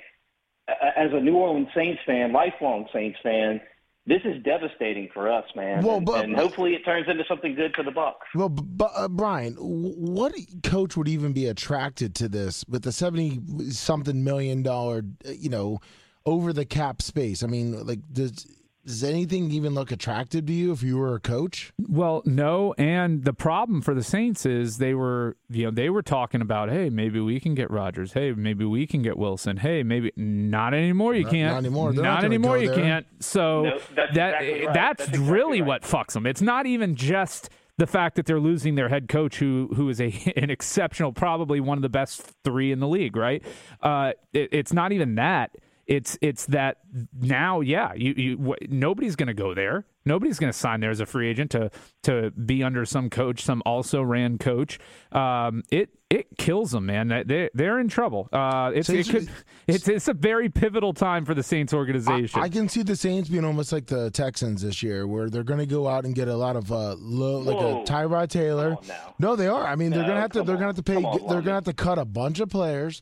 [0.68, 3.62] as a New Orleans Saints fan, lifelong Saints fan,
[4.06, 5.84] this is devastating for us, man.
[5.84, 8.28] Well, and, but- and hopefully, it turns into something good for the Bucks.
[8.34, 10.34] Well, but uh, Brian, what
[10.64, 15.50] coach would even be attracted to this with the seventy something million dollar, uh, you
[15.50, 15.80] know,
[16.26, 17.44] over the cap space?
[17.44, 18.48] I mean, like, does
[18.86, 21.72] does anything even look attractive to you if you were a coach?
[21.88, 26.02] Well, no, and the problem for the Saints is they were, you know, they were
[26.02, 28.14] talking about, hey, maybe we can get Rodgers.
[28.14, 29.58] Hey, maybe we can get Wilson.
[29.58, 31.14] Hey, maybe not anymore.
[31.14, 31.52] You can't.
[31.54, 31.94] not anymore.
[31.94, 32.58] They're not Not anymore.
[32.58, 32.76] You there.
[32.78, 33.08] can't.
[33.20, 34.74] So No, that's that exactly right.
[34.74, 35.68] that's, That's exactly really right.
[35.68, 36.26] what fucks them.
[36.26, 40.02] It's not even just the fact that they're losing their head coach, who who is
[40.02, 43.16] a an exceptional, probably one of the best three in the league.
[43.16, 43.44] Right?
[43.82, 45.56] Uh, it, it's not even that.
[45.92, 46.78] It's it's that
[47.20, 49.86] now, yeah, you you wh- nobody's going to go there.
[50.06, 51.70] Nobody's going to sign there as a free agent to
[52.04, 54.80] to be under some coach, some also ran coach.
[55.12, 57.10] Um, it it kills them, man.
[57.28, 58.30] They they're in trouble.
[58.32, 59.30] Uh, it's it could
[59.68, 62.42] it's it's a very pivotal time for the Saints organization.
[62.42, 65.60] I can see the Saints being almost like the Texans this year, where they're going
[65.60, 67.82] to go out and get a lot of uh, low, like Whoa.
[67.82, 68.78] a Tyrod Taylor.
[68.78, 68.96] Come.
[69.20, 69.66] No, they are.
[69.68, 70.40] I mean, they're going to have to.
[70.40, 70.96] come They're going to have to pay.
[70.96, 73.02] On, they're going to have to cut a bunch of players.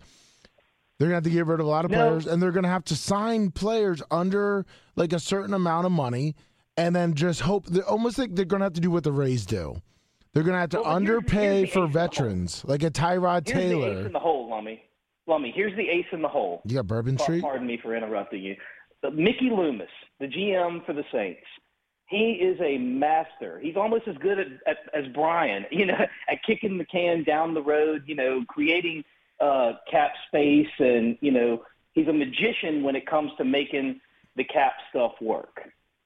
[1.00, 1.98] They're going to have to get rid of a lot of No.
[1.98, 4.66] players, and they're going to have to sign players under
[4.98, 6.36] like a certain amount of money,
[6.78, 7.66] and then just hope.
[7.68, 9.82] They're almost like they're going to have to do what the Rays do.
[10.34, 12.08] They're going to have to Well, but here's- underpay here's for ace in the hole.
[12.08, 14.06] veterans, like a Tyrod Here's the ace Taylor.
[14.08, 14.84] in the hole, Lummy.
[15.26, 16.62] Lummy, here's the ace in the hole.
[16.66, 17.42] You got Bourbon Pa- Street.
[17.44, 18.56] Pardon me for interrupting you.
[19.04, 19.88] Uh, Mickey Loomis,
[20.20, 21.46] the GM for the Saints,
[22.08, 23.60] he is a master.
[23.62, 25.94] He's almost as good at, at, as Brian, you know,
[26.30, 29.04] at kicking the can down the road, you know, creating
[29.42, 34.00] uh, cap space, and you know, he's a magician when it comes to making
[34.36, 35.62] the cap stuff work.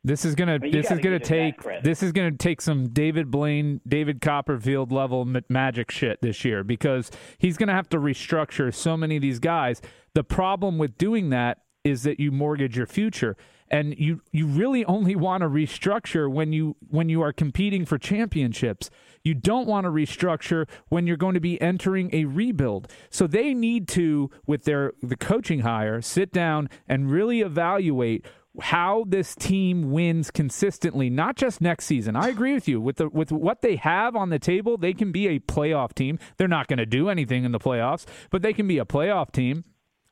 [0.06, 0.60] This is gonna.
[0.60, 1.84] mean, this is gonna give him that take.
[1.84, 6.64] This is gonna take some David Blaine, David Copperfield level ma- magic shit this year
[6.64, 9.82] because he's gonna have to restructure so many of these guys.
[10.14, 13.38] The problem with doing that is that you mortgage your future,
[13.70, 17.98] and you you really only want to restructure when you when you are competing for
[17.98, 18.90] championships.
[19.24, 22.92] You don't want to restructure when you're going to be entering a rebuild.
[23.10, 28.26] So they need to, with their the coaching hire, sit down and really evaluate
[28.62, 32.16] how this team wins consistently, not just next season.
[32.16, 32.80] I agree with you.
[32.80, 36.20] With the with what they have on the table, they can be a playoff team.
[36.38, 39.32] They're not going to do anything in the playoffs, but they can be a playoff
[39.32, 39.64] team.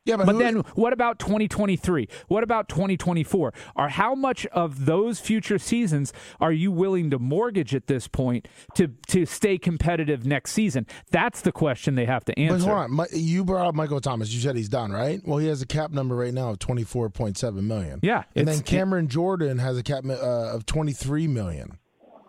[0.04, 2.08] Yeah, but, But then what about 2023?
[2.28, 3.54] What about 2024?
[3.76, 8.48] Or how much of those future seasons are you willing to mortgage at this point
[8.76, 10.88] to to stay competitive next season?
[11.12, 12.66] That's the question they have to answer.
[12.66, 14.34] But hold on, you brought up Michael Thomas.
[14.34, 15.22] You said he's done, right?
[15.24, 18.00] Well, he has a cap number right now of twenty four point seven million.
[18.02, 21.78] Yeah, and then Cameron Jordan has a cap uh, of twenty three million.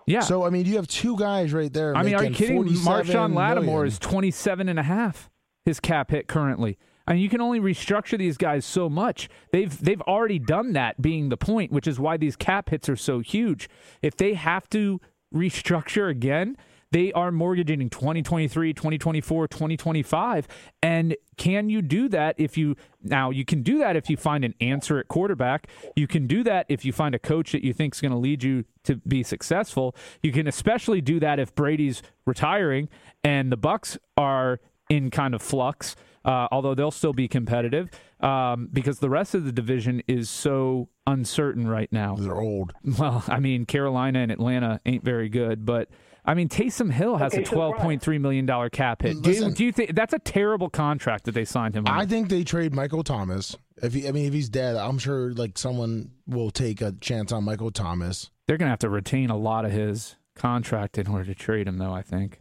[0.07, 0.21] Yeah.
[0.21, 1.97] So I mean, you have two guys right there.
[1.97, 2.57] I mean, are you kidding?
[2.57, 3.87] 47 Marshon Lattimore million.
[3.87, 5.31] is 27 and a half
[5.65, 6.77] his cap hit currently.
[7.07, 9.29] I mean, you can only restructure these guys so much.
[9.51, 12.97] They've they've already done that being the point, which is why these cap hits are
[12.97, 13.69] so huge.
[14.01, 15.01] If they have to
[15.35, 16.57] restructure again,
[16.93, 20.47] they are mortgaging 2023, 2024, 2025.
[20.83, 24.45] And can you do that if you now you can do that if you find
[24.45, 25.69] an answer at quarterback.
[25.97, 28.19] You can do that if you find a coach that you think is going to
[28.19, 29.97] lead you to be successful.
[30.23, 32.91] You can especially do that if Brady's retiring
[33.25, 34.61] and the Bucks are
[34.91, 35.97] in kind of flux.
[36.25, 37.89] Uh, although they'll still be competitive
[38.21, 42.15] um, because the rest of the division is so uncertain right now.
[42.17, 42.73] They're old.
[42.99, 45.89] Well, I mean, Carolina and Atlanta ain't very good, but
[46.25, 49.21] I mean, Taysom Hill has Okay, a twelve point three million dollar cap hit.
[49.23, 49.55] Do you, Listen.
[49.55, 51.87] do you think that's a terrible contract that they signed him?
[51.89, 51.93] On?
[52.01, 53.57] I think they trade Michael Thomas.
[53.83, 57.33] If he, I mean, if he's dead, I'm sure like someone will take a chance
[57.33, 58.31] on Michael Thomas.
[58.47, 61.79] They're gonna have to retain a lot of his contract in order to trade him,
[61.79, 61.93] though.
[61.93, 62.39] I think.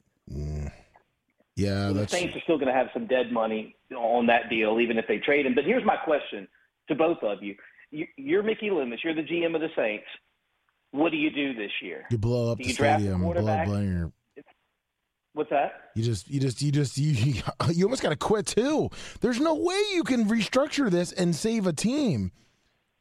[1.61, 4.79] Yeah, the that's Saints are still going to have some dead money on that deal,
[4.79, 5.55] even if they trade him.
[5.55, 6.47] But here's my question
[6.87, 7.55] to both of you:
[7.91, 8.99] You- You're Mickey Loomis.
[9.03, 10.05] You're the GM of the Saints.
[10.91, 12.05] What do you do this year?
[12.11, 13.67] you blow up Do the you draft stadium, blow up quarterback?
[13.67, 14.11] Blair.
[15.33, 15.71] What's that?
[15.95, 18.89] You just, you just, you just, you, you almost got to quit too.
[19.21, 22.31] There's no way you can restructure this and save a team.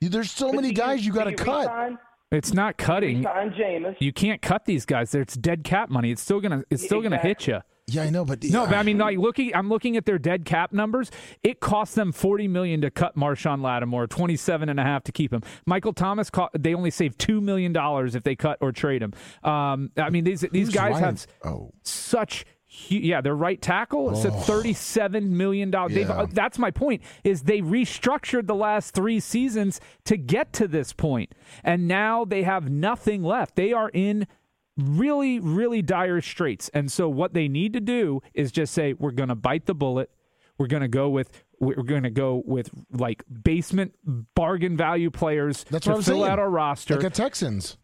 [0.01, 1.63] There's so But many do guys you, got to cut.
[1.69, 1.99] Resign,
[2.31, 3.19] It's not cutting.
[3.19, 3.97] resign Jameis.
[3.99, 5.13] You can't cut these guys.
[5.15, 6.13] It's dead cap money.
[6.13, 6.63] It's still gonna.
[6.71, 7.59] It's still gonna hit you.
[7.91, 10.45] Yeah, I know, but No, but I mean, like looking, I'm looking at their dead
[10.45, 11.11] cap numbers.
[11.43, 15.33] It cost them 40 million to cut Marshon Lattimore, 27 and a half to keep
[15.33, 15.43] him.
[15.67, 19.13] Michael Thomas, they only saved two million dollars if they cut or trade him.
[19.43, 21.05] Um, I mean, these these Who's guys Ryan?
[21.05, 22.45] have Oh, such.
[22.87, 24.11] Yeah, their right tackle.
[24.13, 25.93] It's a thirty-seven million dollars.
[25.95, 26.09] Yeah.
[26.13, 27.03] uh, That's my point.
[27.25, 32.45] Is they restructured the last three seasons to get to this point, and now they
[32.45, 33.57] have nothing left.
[33.57, 34.29] They are in
[34.77, 36.69] really, really dire straits.
[36.75, 39.75] And so what they need to do is just say, we're going to bite the
[39.75, 40.11] bullet.
[40.59, 43.95] We're going to go with we're going to go with like basement
[44.35, 46.31] bargain value players That's to what I'm fill saying.
[46.33, 47.77] out our roster like a Texans.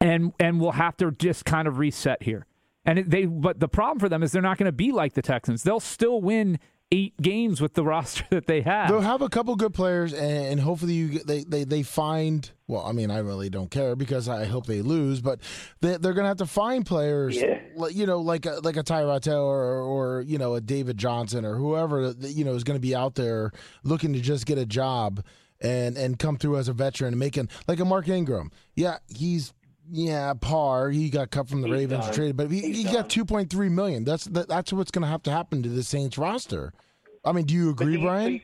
[0.00, 2.46] and and we'll have to just kind of reset here.
[2.84, 5.12] And it, they but the problem for them is they're not going to be like
[5.14, 5.62] the Texans.
[5.62, 6.58] They'll still win
[6.92, 8.88] 8 games with the roster that they have.
[8.88, 12.48] They'll have a couple good players, and, and hopefully you get, they, they they find.
[12.68, 15.40] Well, I mean, I really don't care because I hope they lose, but
[15.80, 17.58] they, they're going to have to find players, Yeah.
[17.90, 21.44] you know, like a, like a Tyrod Taylor or, or you know a David Johnson
[21.44, 23.50] or whoever you know is going to be out there
[23.82, 25.24] looking to just get a job
[25.60, 28.50] and and come through as a veteran and making like a Mark Ingram.
[28.76, 29.52] Yeah, he's.
[29.90, 30.90] Yeah, par.
[30.90, 32.14] He got cut from the He's Ravens, done.
[32.14, 34.04] traded, but he, he got two point three million.
[34.04, 36.72] That's that, that's what's going to have to happen to the Saints roster.
[37.24, 38.40] I mean, do you agree, Brian?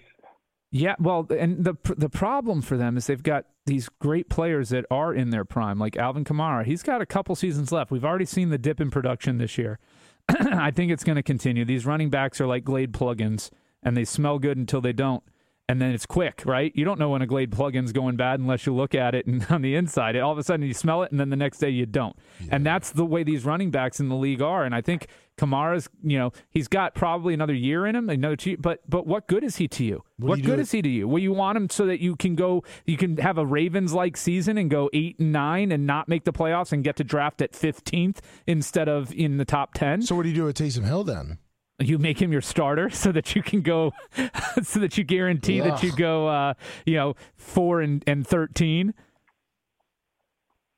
[0.70, 4.84] Yeah, well, and the the problem for them is they've got these great players that
[4.90, 6.64] are in their prime, like Alvin Kamara.
[6.64, 7.90] He's got a couple seasons left.
[7.90, 9.78] We've already seen the dip in production this year.
[10.28, 11.64] I think it's going to continue.
[11.64, 13.50] These running backs are like Glade plugins,
[13.82, 15.22] and they smell good until they don't,
[15.68, 16.72] and then it's quick, right?
[16.74, 19.46] You don't know when a Glade plugin's going bad unless you look at it and
[19.50, 20.16] on the inside.
[20.16, 22.16] All of a sudden, you smell it, and then the next day you don't.
[22.50, 24.64] And that's the way these running backs in the league are.
[24.64, 28.56] And I think Kamara's, you know, he's got probably another year in him, another two,
[28.56, 30.02] but but what good is he to you?
[30.16, 31.06] What What, you good is he to you?
[31.06, 34.16] Well, you want him so that you can go, you can have a Ravens like
[34.16, 37.42] season and go eight and nine and not make the playoffs and get to draft
[37.42, 40.00] at fifteenth instead of in the top ten.
[40.02, 41.38] So what do you do with Taysom Hill then?
[41.78, 43.92] You make him your starter so that you can go,
[44.62, 46.54] so that you guarantee that you go, uh,
[46.86, 48.94] you know, four and and thirteen.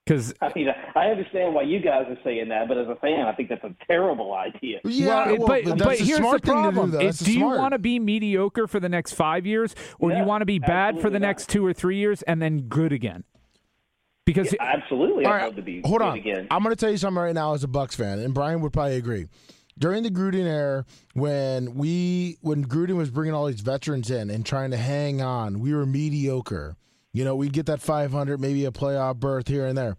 [0.07, 3.27] Because I mean, I understand why you guys are saying that, but as a fan,
[3.27, 4.81] I think that's a terrible idea.
[4.83, 7.19] Yeah, well, well, but, that's but a here's smart the thing to do, problem: is
[7.21, 10.41] do you want to be mediocre for the next five years, or do you want
[10.43, 11.29] to be bad for the not.
[11.29, 13.25] next two or three years and then good again?
[14.27, 16.19] because Yeah, absolutely, I'd right, love to be hold good on.
[16.19, 16.47] again.
[16.51, 18.73] I'm going to tell you something right now as a Bucks fan, and Brian would
[18.73, 19.27] probably agree.
[19.81, 24.45] During the Gruden era, when we when Gruden was bringing all these veterans in and
[24.45, 26.77] trying to hang on, we were mediocre.
[27.15, 29.97] You know, we'd get that 500, maybe a playoff berth here and there.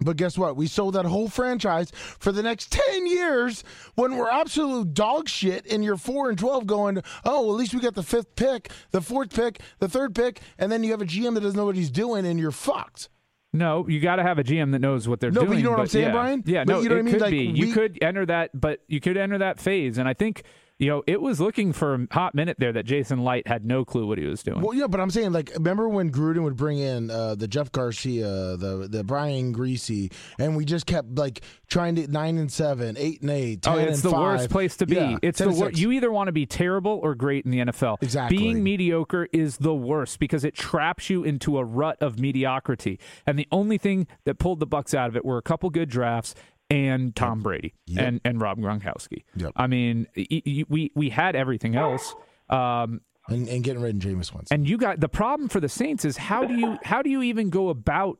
[0.00, 0.56] But guess what?
[0.56, 3.62] We sold that whole franchise for the next 10 years
[3.94, 7.74] when we're absolute dog shit and you're 4 and 12 going, oh, well, at least
[7.74, 11.02] we got the fifth pick, the fourth pick, the third pick, and then you have
[11.02, 13.10] a GM that doesn't know what he's doing and you're fucked.
[13.52, 15.58] No, you got to have a GM that knows what they're No, but doing.
[15.58, 16.12] you know what I'm saying, yeah.
[16.12, 16.42] Brian?
[16.46, 17.12] Yeah, But no, you know what it I mean?
[17.14, 17.52] could Like, be.
[17.52, 20.42] we- you could enter that, but you could enter that phase, and I think
[20.80, 23.84] you know it was looking for a hot minute there that Jason Licht had no
[23.84, 24.60] clue what he was doing.
[24.62, 27.70] Well, yeah, but I'm saying, like, remember when Gruden would bring in uh, the Jeff
[27.70, 32.96] Garcia, the the Brian Griese, and we just kept like trying to nine and seven,
[32.98, 34.20] eight and eight, 10 Oh, it's the five.
[34.20, 34.96] worst place to be.
[34.96, 37.98] Yeah, it's the wor- you either want to be terrible or great in the NFL.
[38.00, 38.36] Exactly.
[38.36, 42.98] Being mediocre is the worst because it traps you into a rut of mediocrity.
[43.26, 45.88] And the only thing that pulled the Bucs out of it were a couple good
[45.90, 46.34] drafts
[46.70, 48.06] and Tom Brady Yep.
[48.06, 49.24] and and Rob Gronkowski.
[49.36, 49.52] Yep.
[49.56, 52.14] I mean, y- y- we we had everything else.
[52.48, 54.46] Um, and, and getting rid of Jameis Winston.
[54.50, 57.22] and you got the problem for the Saints is how do you how do you
[57.22, 58.18] even go about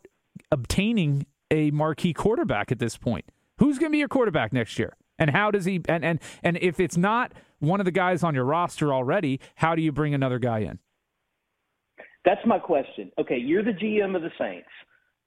[0.52, 3.24] obtaining a marquee quarterback at this point?
[3.58, 4.96] Who's going to be your quarterback next year?
[5.18, 8.34] And how does he and and and if it's not one of the guys on
[8.34, 10.78] your roster already, how do you bring another guy in?
[12.24, 13.10] That's my question.
[13.18, 14.68] Okay, you're the GM of the Saints.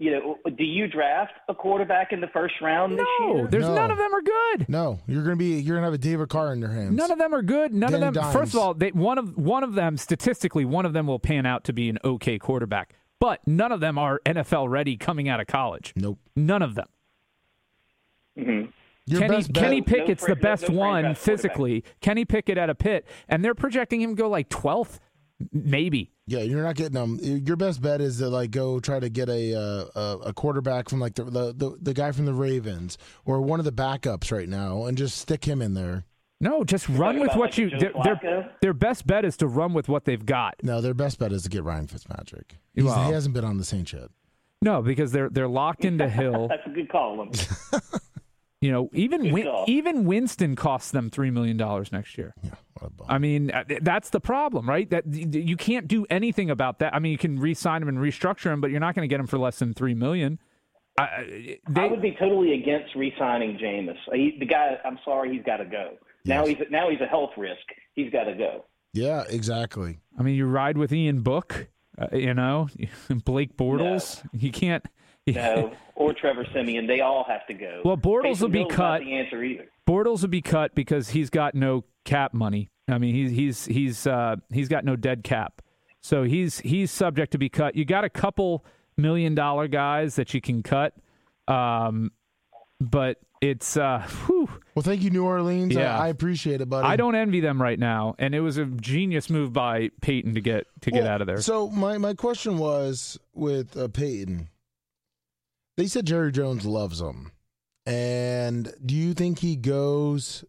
[0.04, 3.48] You know, do you draft a quarterback in the first round this No, year?
[3.48, 3.74] there's No.
[3.76, 4.68] none of them are good.
[4.68, 6.94] no, you're gonna be you're gonna have a David Carr in your hands.
[6.98, 7.74] None of them are good.
[7.74, 8.24] None Danny of them.
[8.24, 8.34] Dimes.
[8.36, 11.46] First of all, they, one of one of them statistically, one of them will pan
[11.46, 15.40] out to be an okay quarterback, but none of them are NFL ready coming out
[15.40, 15.94] of college.
[15.96, 16.20] Nope.
[16.36, 16.88] None of them.
[18.38, 18.62] hmm
[19.06, 19.64] Your Kenny, best bet.
[19.64, 21.84] Kenny No Pickett's the best no one physically.
[22.02, 25.00] Kenny Pickett at a Pitt, and they're projecting him to go like 12th,
[25.52, 26.12] maybe.
[26.26, 27.20] Yeah, you're not getting them.
[27.22, 30.90] Your best bet is to like go try to get a uh, a, a quarterback
[30.90, 34.32] from like the, the the the guy from the Ravens or one of the backups
[34.32, 36.06] right now, and just stick him in there.
[36.40, 37.70] No, just run with what like you.
[37.70, 40.56] Their, their, their best bet is to run with what they've got.
[40.62, 42.58] No, their best bet is to get Ryan Fitzpatrick.
[42.74, 43.08] He's, Wow.
[43.08, 44.10] He hasn't been on the Saints yet.
[44.62, 46.48] No, because they're they're locked into Hill.
[46.50, 47.18] That's a good call.
[47.18, 47.32] Lem.
[48.62, 52.34] You know, even Win, even Winston costs them three million dollars next year.
[52.42, 52.52] Yeah,
[52.98, 53.12] what a.
[53.12, 54.90] I mean, uh, that's the problem, right?
[54.90, 56.94] That you can't do anything about that.
[56.96, 59.20] I mean, you can re-sign him and restructure him, but you're not going to get
[59.20, 60.40] him for less than three million.
[60.40, 63.98] I- I, I they, would be totally against re-signing Jameis.
[64.14, 65.94] He, the guy, I'm sorry, he's got to go.
[66.26, 67.66] Now he's now he's a health risk.
[67.96, 68.66] He's got to go.
[68.94, 70.00] yeah, exactly.
[70.18, 71.68] I mean, you ride with Ian Book,
[71.98, 72.70] uh, you know,
[73.26, 74.24] Blake Bortles.
[74.34, 74.86] You can't.
[75.26, 76.86] No, or Trevor Siemian.
[76.86, 77.82] They all have to go.
[77.86, 79.00] Well, Bortles Taysom will be Hill's cut.
[79.00, 79.66] Not the answer either.
[79.88, 82.70] Bortles will be cut because he's got no cap money.
[82.88, 85.62] I mean, he's he's he's uh, he's got no dead cap,
[86.02, 87.76] so he's he's subject to be cut.
[87.76, 88.66] You got a couple
[88.98, 90.94] million dollar guys that you can cut,
[91.48, 92.12] um,
[92.82, 95.74] but it's uh, whew, Well, thank you, New Orleans.
[95.74, 95.98] Yeah.
[95.98, 96.88] I, I appreciate it, buddy.
[96.88, 100.42] I don't envy them right now, and it was a genius move by Payton to
[100.42, 101.42] get to get out of there.
[101.42, 104.50] So my my question was with uh, Payton.
[105.76, 107.32] They said Jerry Jones loves him,
[107.86, 110.46] and do you think he goes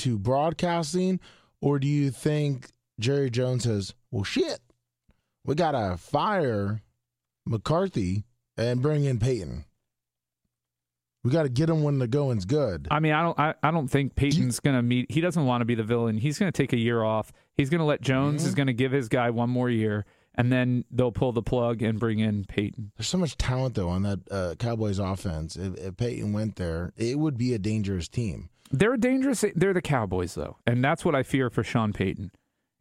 [0.00, 1.20] to broadcasting,
[1.60, 4.60] or do you think Jerry Jones says, "Well, shit,
[5.44, 6.82] we gotta fire
[7.46, 8.24] McCarthy
[8.56, 9.64] and bring in Payton.
[11.22, 13.70] We got to get him when the going's good." I mean, I don't, I, I
[13.70, 15.10] don't think Payton's going to meet.
[15.10, 16.16] He doesn't want to be the villain.
[16.16, 17.32] He's going to take a year off.
[17.56, 20.50] He's going to let Jones is going to give his guy one more year, and
[20.50, 22.92] then they'll pull the plug and bring in Payton.
[22.96, 25.56] There's so much talent though on that uh, Cowboys offense.
[25.56, 28.48] If, if Payton went there, it would be a dangerous team.
[28.70, 29.44] They're dangerous.
[29.54, 32.30] They're the Cowboys, though, and that's what I fear for Sean Payton,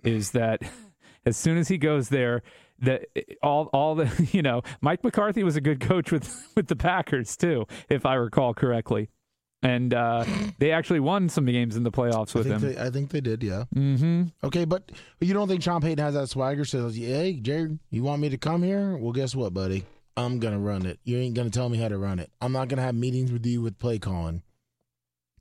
[0.04, 0.62] is that
[1.26, 2.44] as soon as he goes there,
[2.82, 3.06] that
[3.42, 7.36] all all the you know Mike McCarthy was a good coach with with the Packers
[7.36, 9.10] too, if I recall correctly,
[9.62, 10.26] and uh,
[10.60, 12.74] they actually won some games in the playoffs I with think him.
[12.74, 13.66] they, I think they did, yeah.
[13.76, 14.24] mm-hmm.
[14.44, 16.66] Okay, but, you don't think Sean Payton has that swagger?
[16.66, 18.96] Says, "Hey, Jared, you want me to come here?
[18.96, 19.86] Well, guess what, buddy?
[20.16, 21.00] I'm gonna run it.
[21.04, 22.30] You ain't gonna tell me how to run it.
[22.42, 24.44] I'm not gonna have meetings with you with play calling."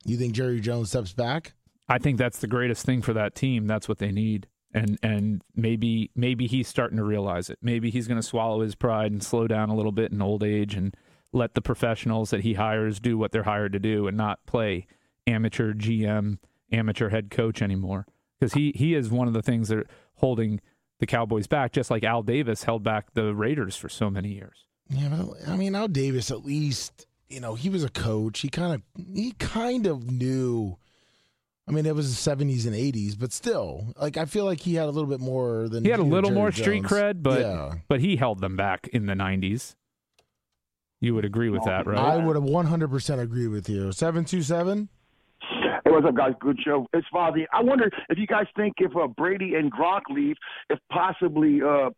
[0.05, 1.53] You think Jerry Jones steps back?
[1.87, 3.67] I think that's the greatest thing for that team.
[3.67, 4.47] That's what they need.
[4.73, 7.57] And and maybe maybe he's starting to realize it.
[7.61, 10.43] Maybe he's going to swallow his pride and slow down a little bit in old
[10.43, 10.95] age and
[11.31, 14.85] let the professionals that he hires do what they're hired to do and not play
[15.25, 16.37] amateur GM,
[16.71, 18.05] amateur head coach anymore.
[18.39, 20.61] Because he he is one of the things that are holding
[20.99, 24.65] the Cowboys back, just like Al Davis held back the Raiders for so many years.
[24.89, 28.39] Yeah, but I mean, Al Davis at least, you know, he was a coach.
[28.39, 28.81] He kind of
[29.13, 30.77] he kind of knew.
[31.67, 34.73] I mean, it was the 70s and 80s, but still, like I feel like he
[34.73, 36.91] had a little bit more than He had a little Jerry more street Jones.
[36.91, 39.75] cred, but yeah, but he held them back in the '90s.
[40.99, 41.97] You would agree with that, right?
[41.97, 43.93] I would have 100% agree with you.
[43.93, 44.89] 727?
[45.85, 46.33] Hey, what's up, guys?
[46.41, 46.87] Good show.
[46.91, 47.45] It's Fozzie.
[47.53, 50.35] I wonder if you guys think if uh, Brady and Gronk leave,
[50.69, 51.91] if possibly uh,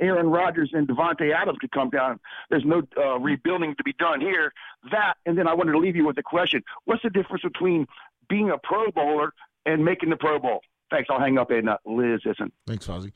[0.00, 2.20] Aaron Rodgers and Davante Adams could come down.
[2.50, 4.52] There's no uh, rebuilding to be done here.
[4.90, 6.62] That, and then I wanted to leave you with a question.
[6.84, 7.86] What's the difference between
[8.28, 9.32] being a Pro Bowler
[9.66, 10.60] and making the Pro Bowl?
[10.90, 11.08] Thanks.
[11.10, 12.52] I'll hang up and uh, Liz isn't.
[12.66, 13.12] Thanks, Fozzie.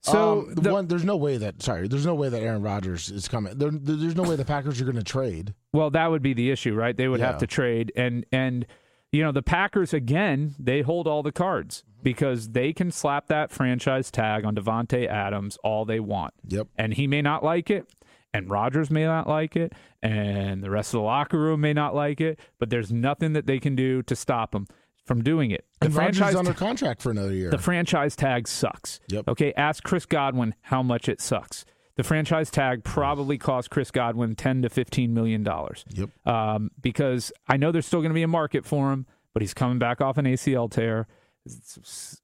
[0.00, 2.60] So Um, the the- one, there's no way that sorry, there's no way that Aaron
[2.62, 3.56] Rodgers is coming.
[3.56, 5.54] There, there's no way the Packers are going to trade.
[5.72, 6.94] Well, that would be the issue, right?
[6.96, 7.28] They would Yeah.
[7.28, 8.66] have to trade and and
[9.12, 13.50] you know, the Packers again, they hold all the cards because they can slap that
[13.50, 16.32] franchise tag on Davante Adams all they want.
[16.46, 16.68] Yep.
[16.78, 17.88] And he may not like it,
[18.32, 21.94] and Rodgers may not like it, and the rest of the locker room may not
[21.96, 24.68] like it, but there's nothing that they can do to stop him
[25.04, 25.64] from doing it.
[25.80, 27.50] The And Rodgers franchise is under contract for another year.
[27.50, 29.00] the franchise tag sucks.
[29.08, 29.28] Yep.
[29.28, 31.64] Okay, ask Chris Godwin how much it sucks.
[31.96, 35.84] The franchise tag probably cost Chris Godwin ten to fifteen million dollars.
[35.94, 36.10] Yep.
[36.26, 39.54] Um, because I know there's still going to be a market for him, but he's
[39.54, 41.06] coming back off an ACL tear.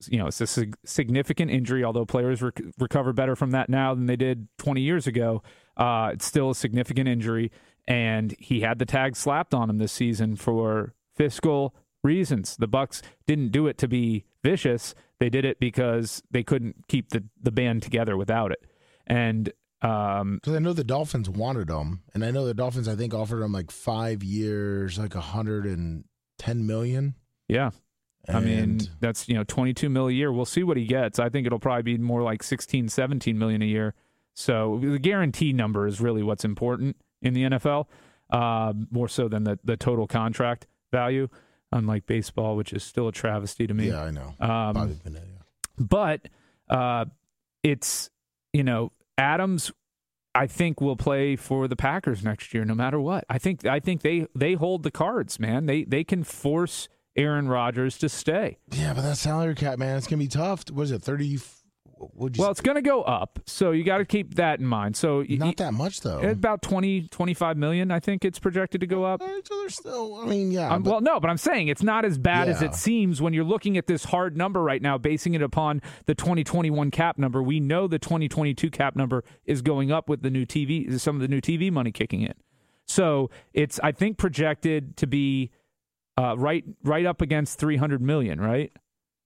[0.08, 1.84] You know, it's a sig- significant injury.
[1.84, 5.42] Although players rec- recover better from that now than they did 20 years ago,
[5.76, 7.50] uh, it's still a significant injury.
[7.86, 12.56] And he had the tag slapped on him this season for fiscal reasons.
[12.56, 17.10] The Bucs didn't do it to be vicious; they did it because they couldn't keep
[17.10, 18.64] the the band together without it.
[19.06, 19.52] And
[19.82, 23.12] um, Because I know the Dolphins wanted him, and I know the Dolphins I think
[23.12, 26.04] offered him like five years, like a hundred and
[26.38, 27.16] ten million.
[27.48, 27.70] yeah,
[28.28, 30.32] I mean, that's, you know, 22 mil a year.
[30.32, 31.18] We'll see what he gets.
[31.18, 33.94] I think it'll probably be more like 16, 17 million a year.
[34.34, 37.86] So the guarantee number is really what's important in the NFL,
[38.30, 41.28] uh, more so than the, the total contract value,
[41.72, 43.88] unlike baseball, which is still a travesty to me.
[43.88, 44.34] yeah, I know.
[44.40, 45.18] Um, yeah.
[45.78, 46.28] but
[46.68, 47.06] uh,
[47.62, 48.10] it's
[48.52, 49.72] you know Adams.
[50.32, 53.24] I think will play for the Packers next year, no matter what.
[53.28, 55.66] I think I think they they hold the cards, man.
[55.66, 58.58] They they can force Aaron Rodgers to stay.
[58.72, 60.64] Yeah, but that salary cap, man, it's gonna be tough.
[60.70, 61.02] What is it?
[61.02, 61.38] Thirty?
[62.14, 64.96] Well, it's going to go up, so you got to keep that in mind.
[64.96, 66.20] So not y- that much though.
[66.20, 69.20] about 20 25 million, I think it's projected to go up.
[69.20, 70.14] So there's still.
[70.16, 70.72] I mean, yeah.
[70.72, 73.34] Um, but- well, no, but I'm saying it's not as bad as it seems when
[73.34, 77.42] you're looking at this hard number right now, basing it upon the 2021 cap number.
[77.42, 81.20] We know the 2022 cap number is going up with the new TV, some of
[81.20, 82.32] the new TV money kicking in.
[82.86, 85.50] So it's, I think, projected to be
[86.20, 88.72] uh, right, right up against 300 million, right?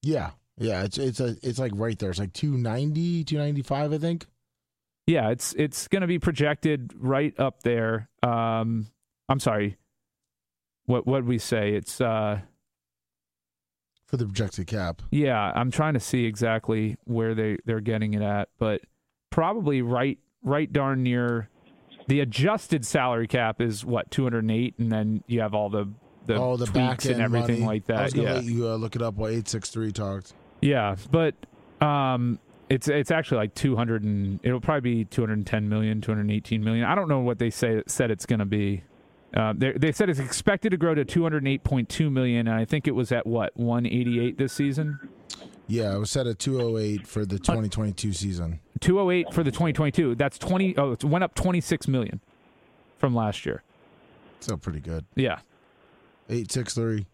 [0.02, 0.82] yeah, yeah.
[0.82, 2.10] It's it's a it's like right there.
[2.10, 4.26] It's like 290, 295, I think.
[5.06, 8.08] Yeah, it's it's going to be projected right up there.
[8.22, 8.86] Um,
[9.28, 9.76] I'm sorry.
[10.86, 11.72] What what we say?
[11.72, 12.40] It's uh,
[14.06, 15.02] for the projected cap.
[15.10, 18.82] Yeah, I'm trying to see exactly where they they're getting it at, but
[19.30, 21.48] probably right right darn near
[22.06, 25.86] the adjusted salary cap is what 208, and then you have all the
[26.26, 27.66] the, oh, the end and everything money.
[27.66, 27.96] like that.
[27.96, 30.32] I was gonna yeah, let you uh, look it up while eight six three talked.
[30.60, 31.34] yeah, but
[31.80, 36.84] um, it's it's actually like 200 and it'll probably be 210 million, 218 million.
[36.84, 38.82] I don't know what they say said it's going to be.
[39.34, 42.92] Uh, they they said it's expected to grow to 208.2 million, and I think it
[42.92, 44.98] was at what 188 this season.
[45.66, 48.60] Yeah, it was set at 208 for the 2022 season.
[48.80, 50.14] 208 for the 2022.
[50.14, 50.76] That's 20.
[50.76, 52.20] Oh, it went up 26 million
[52.98, 53.62] from last year.
[54.40, 55.06] Still pretty good.
[55.14, 55.40] Yeah.
[56.28, 57.06] Eight six three.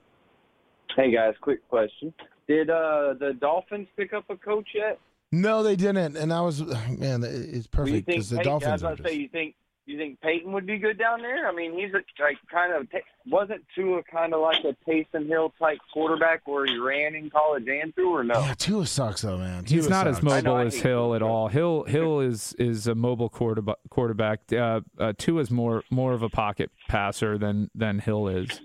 [0.97, 2.13] Hey guys, quick question.
[2.49, 4.99] Did uh, the Dolphins pick up a coach yet?
[5.33, 8.37] No, they didn't, and I was man, it- it's Well, you perfect think because the
[8.39, 9.55] Payton, I was Dolphins about are to say you think
[9.87, 11.49] you think Payton would be good down there?
[11.49, 12.87] I mean, he's a, like kind of
[13.27, 17.67] wasn't Tua kind of like a Taysom Hill type quarterback where he ran in college
[17.69, 18.39] and through, or no?
[18.41, 19.65] Yeah, Tua sucks though, man.
[19.65, 20.33] He's not as sucks.
[20.33, 21.49] I know, mobile as Hill at all.
[21.49, 23.77] Hill Hill is is a mobile quarterback.
[23.89, 24.41] Quarterback.
[24.53, 28.61] Uh, uh, Tua's more more of a pocket passer than than Hill is.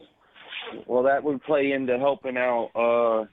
[0.85, 3.25] Well, that would play into helping out uh,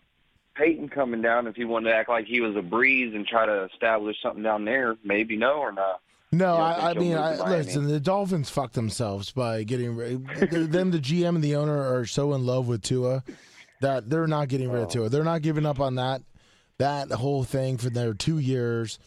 [0.54, 3.46] Payton coming down if he wanted to act like he was a Brees and try
[3.46, 4.96] to establish something down there.
[5.04, 6.00] Maybe no or not.
[6.34, 7.86] No, I, I mean, I, listen.
[7.86, 10.26] The Dolphins fucked themselves by getting rid.
[10.50, 13.22] them, the GM and the owner are so in love with Tua
[13.82, 15.10] that they're not getting rid of Tua.
[15.10, 16.22] They're not giving up on that
[16.78, 18.98] that whole thing for their two years.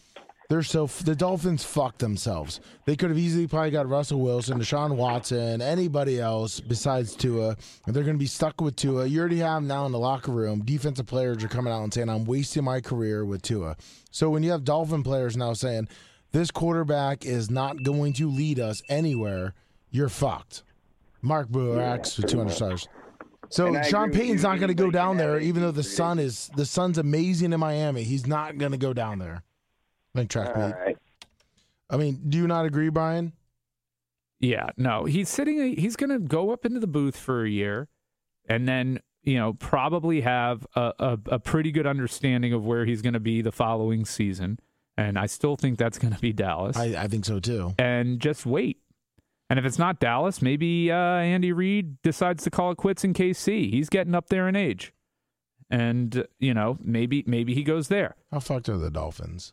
[0.48, 2.60] They're so the Dolphins fucked themselves.
[2.84, 7.56] They could have easily probably got Russell Wilson, Deshaun Watson, anybody else besides Tua.
[7.86, 9.06] They're going to be stuck with Tua.
[9.06, 10.62] You already have now in the locker room.
[10.64, 13.76] Defensive players are coming out and saying, "I'm wasting my career with Tua."
[14.10, 15.88] So when you have Dolphin players now saying,
[16.30, 19.54] "This quarterback is not going to lead us anywhere,"
[19.90, 20.62] you're fucked.
[21.22, 22.88] Mark Buarax with 200 stars.
[23.48, 26.66] So Sean Payton's not going to go down there, even though the sun is the
[26.66, 28.04] sun's amazing in Miami.
[28.04, 29.42] He's not going to go down there.
[30.16, 30.74] Like track All meet.
[30.74, 30.96] right.
[31.90, 33.32] I mean, do you not agree, Brian?
[34.40, 35.76] Yeah, no, he's sitting.
[35.76, 37.88] He's going to go up into the booth for a year,
[38.48, 43.02] and then you know probably have a, a, a pretty good understanding of where he's
[43.02, 44.58] going to be the following season.
[44.98, 46.76] And I still think that's going to be Dallas.
[46.76, 47.74] I, I think so too.
[47.78, 48.78] and just wait.
[49.48, 53.14] And if it's not Dallas, maybe uh, Andy Reid decides to call it quits in
[53.14, 53.70] KC.
[53.70, 54.92] He's getting up there in age,
[55.70, 58.16] and you know maybe maybe he goes there.
[58.32, 59.52] How fucked are the Dolphins?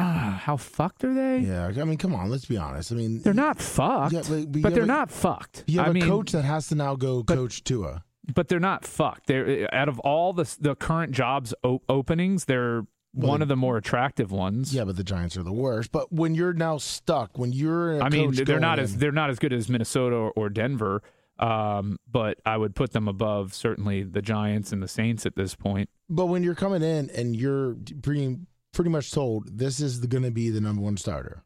[0.00, 1.38] Ah, how fucked are they?
[1.40, 2.92] Yeah, I mean, come on, let's be honest.
[2.92, 5.64] I mean, They're not fucked, Yeah, but- but but they're a- not fucked.
[5.66, 8.02] You have I a mean, coach that has to now go coach Tua.
[8.34, 9.26] but they're not fucked.
[9.26, 11.52] They're out of all the the current jobs
[11.88, 12.82] openings, they're
[13.12, 14.72] Well, one of the more attractive ones.
[14.74, 15.90] Yeah, but the Giants are the worst.
[15.92, 18.96] But when you're now stuck, when you're in a I mean, they're not in- as
[18.98, 21.02] they're not as good as Minnesota or, or Denver,
[21.40, 25.54] um, but I would put them above certainly the Giants and the Saints at this
[25.56, 25.88] point.
[26.08, 30.30] But when you're coming in and you're being pretty much told this is going to
[30.30, 31.42] be the number one starter.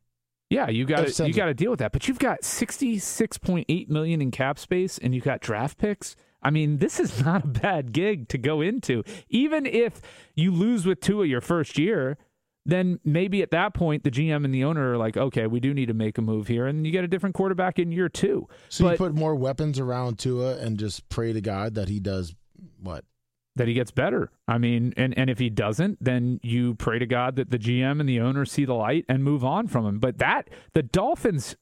[0.50, 1.92] Yeah, you got to you got to deal with that.
[1.92, 5.78] But you've got sixty six point eight million in cap space, and you've got draft
[5.78, 6.16] picks.
[6.42, 9.02] I mean, this is not a bad gig to go into.
[9.28, 10.00] Even if
[10.34, 12.18] you lose with Tua your first year,
[12.66, 15.74] then maybe at that point the GM and the owner are like, okay, we do
[15.74, 18.46] need to make a move here, and you get a different quarterback in year two.
[18.68, 22.34] So you put more weapons around Tua and just pray to God that he does
[22.80, 23.04] what?
[23.56, 24.30] That he gets better.
[24.48, 28.00] I mean, and, and if he doesn't, then you pray to God that the GM
[28.00, 29.98] and the owner see the light and move on from him.
[30.00, 31.54] But that the Dolphins,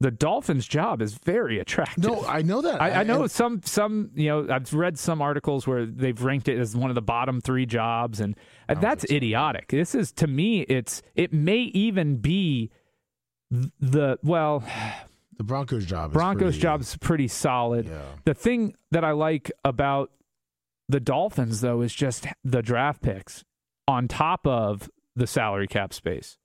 [0.00, 2.04] the Dolphins' job is very attractive.
[2.04, 2.80] No, I know that.
[2.80, 6.46] I, I know and- some some you know I've read some articles where they've ranked
[6.46, 8.36] it as one of the bottom three jobs, and
[8.68, 9.14] that's so.
[9.14, 9.68] idiotic.
[9.68, 12.70] This is to me, it's it may even be
[13.80, 14.62] the well
[15.36, 16.10] the Broncos job.
[16.10, 17.86] Is Broncos' pretty- job's pretty solid.
[17.88, 18.02] Yeah.
[18.24, 20.10] The thing that I like about
[20.88, 23.44] the Dolphins, though, is just the draft picks
[23.86, 26.38] on top of the salary cap space.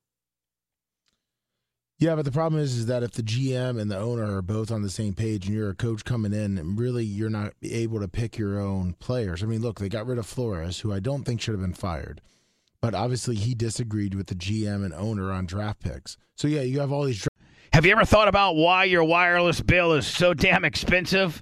[1.99, 4.71] Yeah, but the problem is, is that if the GM and the owner are both
[4.71, 8.07] on the same page, and you're a coach coming in, really you're not able to
[8.09, 9.41] pick your own players.
[9.41, 11.73] I mean, look, they got rid of Flores, who I don't think should have been
[11.73, 12.19] fired,
[12.81, 16.17] but obviously he disagreed with the GM and owner on draft picks.
[16.35, 17.21] So yeah, you have all these.
[17.21, 21.41] Dra- Have you ever thought about why your wireless bill is so damn expensive?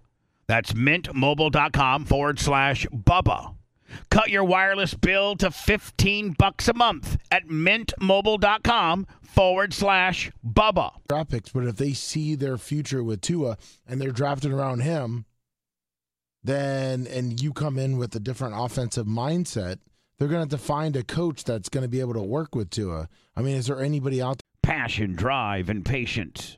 [0.51, 3.55] That's mintmobile.com forward slash Bubba.
[4.09, 10.91] Cut your wireless bill to 15 bucks a month at mintmobile.com forward slash Bubba.
[11.07, 15.23] draft picks, but if they see their future with Tua and they're drafting around him,
[16.43, 19.77] then and you come in with a different offensive mindset,
[20.19, 22.55] they're going to have to find a coach that's going to be able to work
[22.55, 23.07] with Tua.
[23.37, 24.75] I mean, is there anybody out there?
[24.75, 26.57] Passion, drive, and patience.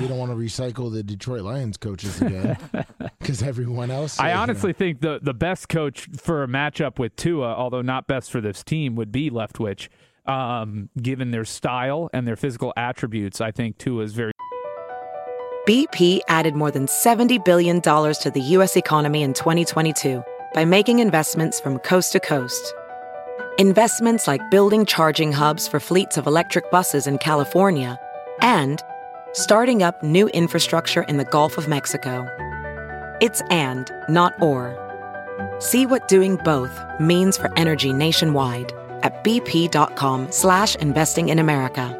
[0.00, 2.56] we don't want to recycle the Detroit Lions coaches again
[3.18, 4.18] because everyone else.
[4.18, 4.40] I you know.
[4.40, 8.40] honestly think the the best coach for a matchup with Tua, although not best for
[8.40, 9.88] this team, would be Leftwich.
[10.26, 14.32] Um, given their style and their physical attributes, I think Tua is very
[15.66, 18.76] BP added more than $70 billion to the U.S.
[18.76, 20.22] economy in 2022
[20.54, 22.74] by making investments from coast to coast.
[23.58, 27.98] Investments like building charging hubs for fleets of electric buses in California
[28.40, 28.82] and
[29.32, 32.26] starting up new infrastructure in the Gulf of Mexico.
[33.20, 34.76] It's and, not or.
[35.58, 38.72] See what doing both means for energy nationwide
[39.02, 41.96] at bp.com slash investing in America.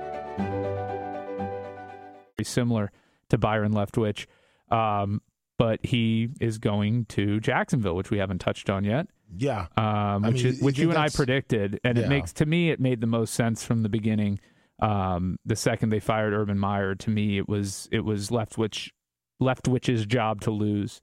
[2.43, 2.91] similar
[3.28, 4.24] to Byron Leftwich,
[4.70, 5.20] um,
[5.59, 9.09] but he is going to Jacksonville, which we haven't touched on yet.
[9.37, 9.66] Yeah.
[9.76, 12.05] um, I which mean, is, you which think you and I predicted, and Yeah.
[12.05, 14.41] it makes to me it made the most sense from the beginning.
[14.81, 18.91] Um, the second they fired Urban Meyer, to me it was it was Leftwich
[19.41, 21.01] Leftwich's job to lose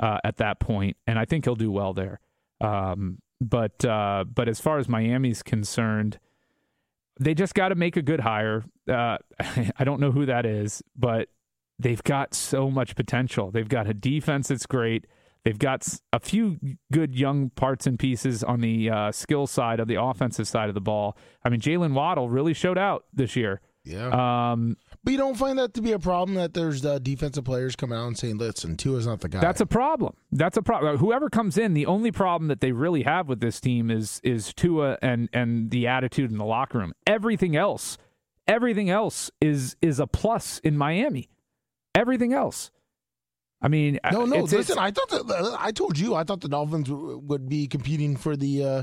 [0.00, 2.20] uh, at that point, and I think he'll do well there.
[2.60, 6.18] Um, but uh, but as far as Miami's concerned,
[7.20, 8.64] they just got to make a good hire.
[8.88, 11.28] Uh, I don't know who that is, but
[11.78, 13.50] they've got so much potential.
[13.50, 15.06] They've got a defense that's great.
[15.44, 16.58] They've got a few
[16.92, 20.74] good young parts and pieces on the uh, skill side of the offensive side of
[20.74, 21.16] the ball.
[21.44, 23.60] I mean, Jaylen Waddle really showed out this year.
[23.84, 24.50] Yeah.
[24.52, 27.74] Um, but you don't find that to be a problem that there's uh, defensive players
[27.74, 29.40] coming out and saying, listen, Tua's not the guy.
[29.40, 30.14] That's a problem.
[30.30, 30.98] That's a problem.
[30.98, 34.52] Whoever comes in, the only problem that they really have with this team is is
[34.52, 36.92] Tua and and the attitude in the locker room.
[37.06, 37.96] Everything else,
[38.46, 41.30] everything else is is a plus in Miami.
[41.94, 42.70] Everything else.
[43.60, 44.36] I mean, No, uh, no.
[44.36, 47.48] it's- listen, it's- I thought that, I told you I thought the Dolphins w- would
[47.48, 48.82] be competing for the uh,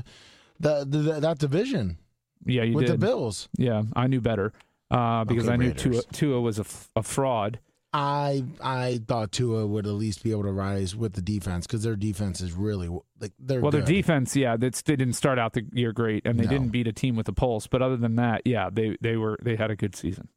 [0.60, 1.98] the, the that division
[2.44, 2.94] yeah, you with did.
[2.94, 3.48] the Bills.
[3.56, 4.52] Yeah, I knew better
[4.90, 5.82] uh, because Okay, I knew Raiders.
[5.82, 7.58] Tua, Tua was a, f- a fraud.
[7.94, 11.82] I I thought Tua would at least be able to rise with the defense because
[11.82, 13.86] their defense is really like they're Well, their good.
[13.94, 16.50] defense, yeah, that's, they didn't start out the year great, and they No.
[16.50, 17.66] didn't beat a team with a pulse.
[17.66, 20.28] But other than that, yeah, they they were they had a good season.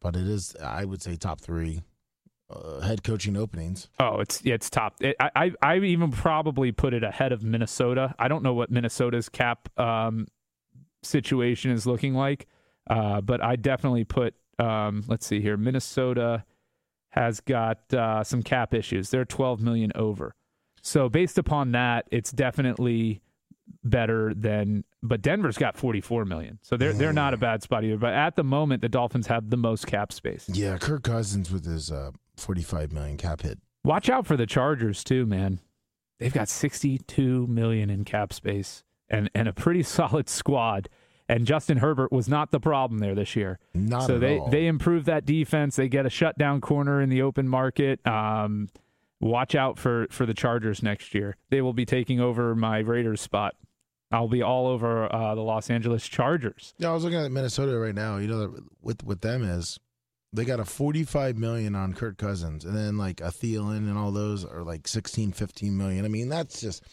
[0.00, 1.82] but it is I would say top three
[2.50, 3.88] uh, head coaching openings.
[3.98, 4.96] Oh, it's it's top.
[5.00, 8.14] It, I I I even probably put it ahead of Minnesota.
[8.18, 10.26] I don't know what Minnesota's cap um,
[11.02, 12.46] situation is looking like,
[12.88, 14.34] uh, but I definitely put.
[14.58, 15.56] Um, let's see here.
[15.56, 16.44] Minnesota
[17.10, 19.10] has got uh, some cap issues.
[19.10, 20.34] They're 12 million over.
[20.82, 23.22] So based upon that, it's definitely
[23.84, 24.84] better than.
[25.02, 27.96] But Denver's got 44 million, so they're they're not a bad spot either.
[27.96, 30.48] But at the moment, the Dolphins have the most cap space.
[30.52, 32.10] Yeah, Kirk Cousins with his uh,
[32.40, 33.58] forty-five million cap hit.
[33.84, 35.60] Watch out for the Chargers too, man.
[36.18, 40.88] They've got 62 million in cap space and and a pretty solid squad.
[41.28, 43.58] And Justin Herbert was not the problem there this year.
[43.72, 44.50] Not so they all.
[44.50, 45.76] they improve that defense.
[45.76, 48.04] They get a shutdown corner in the open market.
[48.06, 48.68] Um,
[49.20, 51.36] watch out for for the Chargers next year.
[51.50, 53.54] They will be taking over my Raiders spot.
[54.12, 56.74] I'll be all over uh, the Los Angeles Chargers.
[56.78, 58.16] Yeah, I was looking at Minnesota right now.
[58.16, 59.78] You know, with with them is
[60.32, 64.12] they got a 45 million on Kirk Cousins, and then like a Thielen and all
[64.12, 66.04] those are like 16, 15 million.
[66.04, 66.84] I mean, that's just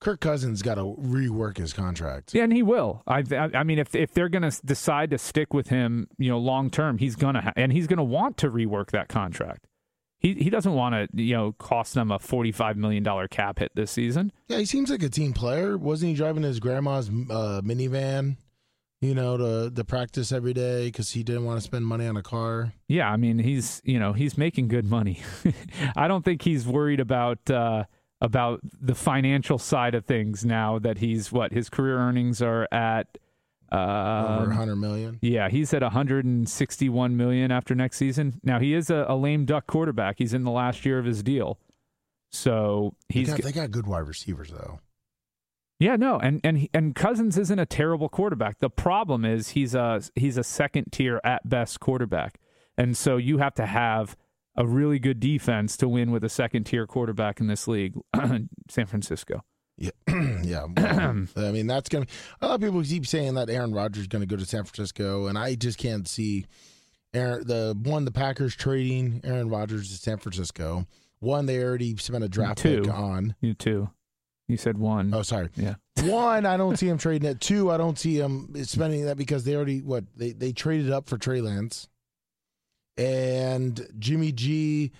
[0.00, 2.34] Kirk Cousins got to rework his contract.
[2.34, 3.02] Yeah, and he will.
[3.06, 6.28] I, I, I mean, if if they're going to decide to stick with him, you
[6.30, 9.66] know, long term, he's gonna ha- and he's gonna want to rework that contract.
[10.18, 13.58] He he doesn't want to you know cost them a forty five million dollar cap
[13.58, 14.32] hit this season.
[14.48, 15.76] Yeah, he seems like a team player.
[15.76, 18.36] Wasn't he driving his grandma's uh, minivan?
[19.04, 22.16] You know, to to practice every day because he didn't want to spend money on
[22.16, 22.72] a car.
[22.88, 25.20] Yeah, I mean he's you know he's making good money.
[25.96, 27.84] I don't think he's worried about uh,
[28.22, 33.18] about the financial side of things now that he's what his career earnings are at.
[33.70, 35.18] Over Um, 100 million.
[35.20, 38.40] Yeah, he's at 161 million after next season.
[38.42, 40.16] Now he is a, a lame duck quarterback.
[40.18, 41.58] He's in the last year of his deal,
[42.30, 44.80] so They got, they got good wide receivers though.
[45.84, 48.58] Yeah no, and and and Cousins isn't a terrible quarterback.
[48.60, 52.38] The problem is he's a he's a second tier at best quarterback,
[52.78, 54.16] and so you have to have
[54.56, 57.94] a really good defense to win with a second tier quarterback in this league,
[58.70, 59.44] San Francisco.
[59.76, 59.90] Yeah,
[60.42, 60.66] yeah.
[61.36, 62.06] I mean, that's gonna.
[62.40, 65.26] A lot of people keep saying that Aaron Rodgers is gonna go to San Francisco,
[65.26, 66.46] and I just can't see.
[67.12, 70.86] Aaron, the one the Packers trading Aaron Rodgers to San Francisco.
[71.20, 72.82] One they already spent a draft Two.
[72.82, 73.34] pick on.
[73.40, 73.90] You too.
[74.48, 75.12] You said one.
[75.14, 75.48] Oh, sorry.
[75.56, 75.74] Yeah.
[76.02, 77.40] One, I don't see him trading it.
[77.40, 81.08] Two, I don't see him spending that because they already what they they traded up
[81.08, 81.88] for Trey Lance,
[82.98, 84.92] and Jimmy G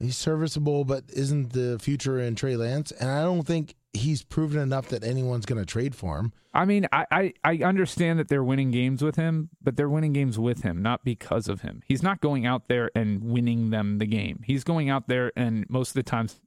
[0.00, 2.90] He's serviceable, but isn't the future in Trey Lance?
[2.92, 6.32] And I don't think he's proven enough that anyone's going to trade for him.
[6.52, 10.12] I mean, I, I, I understand that they're winning games with him, but they're winning
[10.12, 11.80] games with him, not because of him.
[11.86, 14.40] He's not going out there and winning them the game.
[14.44, 16.40] He's going out there and most of the times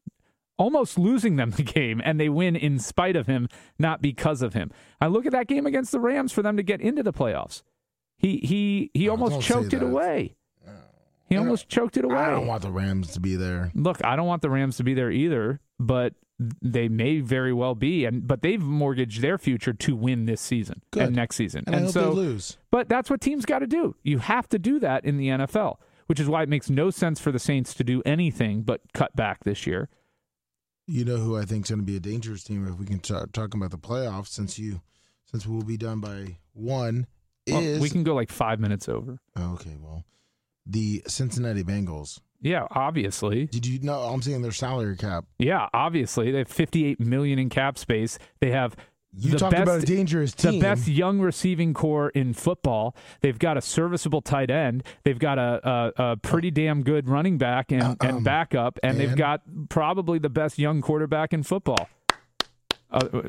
[0.57, 3.47] almost losing them the game, and they win in spite of him,
[3.79, 4.71] not because of him.
[4.99, 7.63] I look at that game against the Rams for them to get into the playoffs.
[8.17, 10.35] He he he almost choked it away.
[11.29, 12.15] He I almost choked it away.
[12.15, 13.69] I don't want the Rams to be there.
[13.75, 17.75] Look, I don't want the Rams to be there either, but they may very well
[17.75, 21.03] be, and but they've mortgaged their future to win this season Good.
[21.03, 22.57] and next season, And, hope so lose.
[22.71, 23.95] but that's what teams got to do.
[24.03, 27.19] You have to do that in the NFL, which is why it makes no sense
[27.19, 29.89] for the Saints to do anything but cut back this year.
[30.87, 33.03] You know who I think is going to be a dangerous team if we can
[33.03, 34.81] start talking about the playoffs since you
[35.25, 37.07] since we'll be done by one
[37.49, 39.19] oh, Well, is we can go like five minutes over.
[39.35, 40.05] Oh, okay well
[40.67, 42.19] the Cincinnati Bengals.
[42.41, 43.45] Yeah, obviously.
[43.47, 43.99] Did you know?
[43.99, 45.25] I'm saying their salary cap.
[45.39, 46.31] Yeah, obviously.
[46.31, 48.19] They have 58 million in cap space.
[48.41, 48.75] They have
[49.19, 52.95] You the talk best, about a dangerous the best young receiving core in football.
[53.21, 54.83] They've got a serviceable tight end.
[55.03, 58.79] They've got a, a, a pretty damn good running back and, Uh, and um, backup,
[58.83, 61.89] and, they've got probably the best young quarterback in football.
[62.89, 63.23] Uh,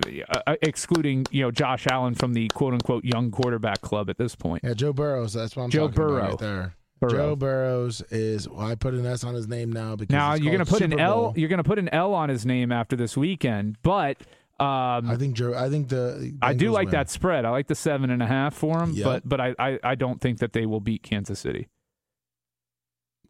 [0.46, 4.36] uh, excluding you know Josh Allen from the quote unquote young quarterback club at this
[4.36, 4.62] point.
[4.62, 5.32] Yeah, Joe Burrows.
[5.32, 6.28] That's what I'm Joe talking about Burrow.
[6.28, 6.74] right there.
[7.00, 7.12] Burrow.
[7.12, 8.48] Joe Burrows is.
[8.48, 10.82] Well, I put an S on his name now because Now you're going to put
[10.82, 11.32] an L.
[11.36, 14.18] You're going to put an L on his name after this weekend, but
[14.60, 15.54] um, I think Joe.
[15.54, 16.36] I think the.
[16.42, 16.92] I do like win.
[16.92, 17.44] that spread.
[17.44, 19.04] I like the seven and a half for them, Yep.
[19.04, 21.68] but but I, I I don't think that they will beat Kansas City.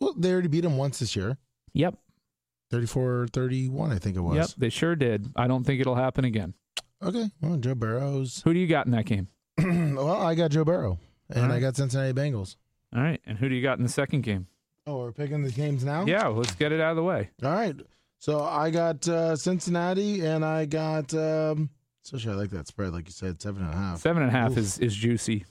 [0.00, 1.36] Well, they already beat them once this year.
[1.74, 1.96] Yep.
[2.72, 4.36] 34-31, I think it was.
[4.36, 5.26] Yep, they sure did.
[5.36, 6.54] I don't think it'll happen again.
[7.02, 7.30] Okay.
[7.40, 8.42] Well, Joe Burrows.
[8.44, 9.28] Who do you got in that game?
[9.58, 10.98] well, I got Joe Burrow,
[11.30, 12.56] and All I got Cincinnati Bengals.
[12.94, 14.46] All right, and who do you got in the second game?
[14.86, 16.04] Oh, we're picking the games now.
[16.06, 17.30] Yeah, let's get it out of the way.
[17.42, 17.76] All right.
[18.18, 21.14] So I got uh, Cincinnati, and I got.
[21.14, 21.70] Um,
[22.04, 24.00] especially, I like that spread, like you said, seven and a half.
[24.00, 24.58] Seven and a half Oof.
[24.58, 25.44] is is juicy.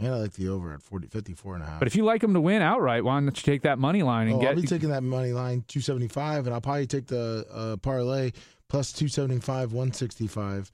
[0.00, 1.80] And I like the over at 40, 54 and a half.
[1.80, 4.28] But if you like them to win outright, why don't you take that money line
[4.28, 4.50] and oh, get?
[4.50, 8.30] I'll be taking that money line 275, and I'll probably take the uh, parlay
[8.68, 10.70] plus 275, 165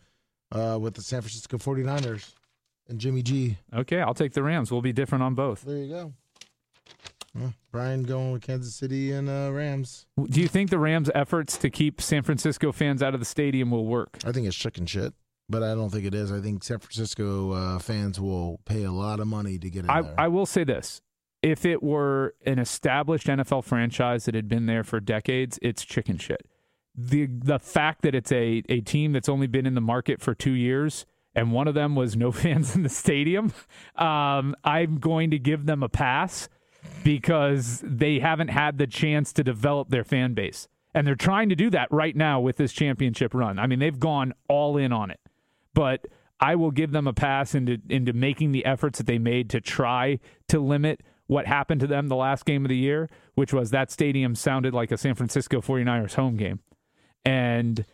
[0.52, 2.34] uh, with the San Francisco 49ers
[2.88, 3.56] and Jimmy G.
[3.74, 4.70] okay, I'll take the Rams.
[4.70, 5.62] We'll be different on both.
[5.62, 6.12] There you go.
[7.34, 10.06] Well, Brian going with Kansas City and uh, Rams.
[10.28, 13.70] Do you think the Rams' efforts to keep San Francisco fans out of the stadium
[13.70, 14.18] will work?
[14.24, 15.14] I think it's chicken shit,
[15.48, 16.30] but I don't think it is.
[16.30, 19.90] I think San Francisco uh, fans will pay a lot of money to get in
[19.90, 20.14] I, there.
[20.16, 21.00] I will say this.
[21.42, 26.18] If it were an established NFL franchise that had been there for decades, it's chicken
[26.18, 26.46] shit.
[26.94, 30.34] The the fact that it's a, a team that's only been in the market for
[30.34, 31.04] two years
[31.34, 33.52] and one of them was no fans in the stadium,
[33.96, 36.48] um, I'm going to give them a pass
[37.02, 40.68] because they haven't had the chance to develop their fan base.
[40.94, 43.58] And they're trying to do that right now with this championship run.
[43.58, 45.20] I mean, they've gone all in on it.
[45.74, 46.06] But
[46.40, 49.60] I will give them a pass into into making the efforts that they made to
[49.60, 53.70] try to limit what happened to them the last game of the year, which was
[53.70, 56.60] that stadium sounded like a San Francisco 49ers home game.
[57.24, 57.84] And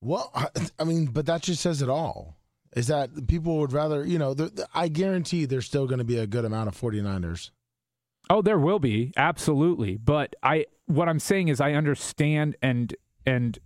[0.00, 0.32] well,
[0.78, 2.36] I, mean, but that just says it all.
[2.76, 4.34] Is that people would rather, you know,
[4.74, 7.50] I guarantee there's still going to be a good amount of 49ers.
[8.30, 12.94] Oh, there will be absolutely, but I what I'm saying is I understand and
[13.26, 13.58] and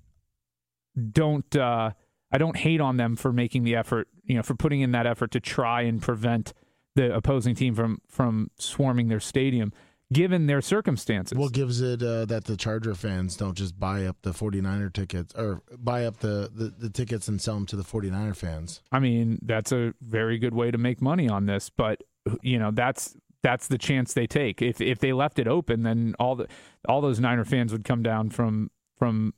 [1.12, 1.92] don't uh,
[2.32, 5.06] I don't hate on them for making the effort, you know, for putting in that
[5.06, 6.52] effort to try and prevent
[6.94, 9.72] the opposing team from from swarming their stadium,
[10.12, 11.38] given their circumstances.
[11.38, 15.34] What gives it uh, that the Charger fans don't just buy up the 49er tickets
[15.34, 18.82] or buy up the, the, the tickets and sell them to the 49er fans?
[18.90, 22.02] I mean, that's a very good way to make money on this, but
[22.42, 24.60] you know, that's that's the chance they take.
[24.62, 26.46] If if they left it open, then all the
[26.88, 29.34] all those Niner fans would come down from from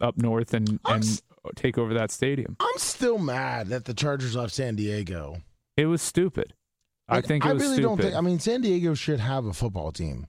[0.00, 1.22] up north and I'm and s-
[1.56, 2.56] take over that stadium.
[2.60, 5.36] I'm still mad that the Chargers left San Diego.
[5.76, 6.54] It was stupid.
[7.08, 7.88] I think it I was really stupid.
[7.88, 8.14] don't think.
[8.14, 10.26] I mean, San Diego should have a football team.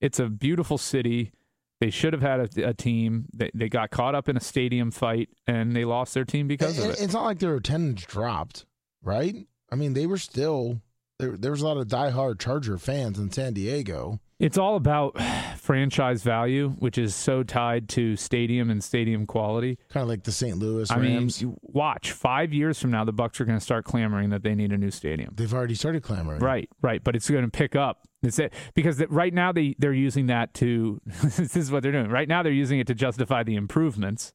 [0.00, 1.32] it's a beautiful city.
[1.80, 3.26] They should have had a, a team.
[3.34, 6.78] They, they got caught up in a stadium fight and they lost their team because
[6.78, 7.00] of it.
[7.00, 8.64] It's not like their attendance dropped,
[9.02, 9.48] right?
[9.70, 10.80] I mean, they were still
[11.22, 11.36] there.
[11.36, 14.20] There was a lot of diehard Charger fans in San Diego.
[14.38, 15.16] It's all about
[15.56, 19.78] franchise value, which is so tied to stadium and stadium quality.
[19.88, 20.58] Kind of like the St.
[20.58, 21.40] Louis I mean, Rams.
[21.40, 24.56] you watch five years from now, the Bucs are going to start clamoring that they
[24.56, 25.34] need a new stadium.
[25.36, 26.40] They've already started clamoring.
[26.40, 28.00] Right, right, but it's going to pick up.
[28.24, 31.00] It's it because the, right now they they're using that to.
[31.06, 32.08] this is what they're doing.
[32.08, 34.32] Right now they're using it to justify the improvements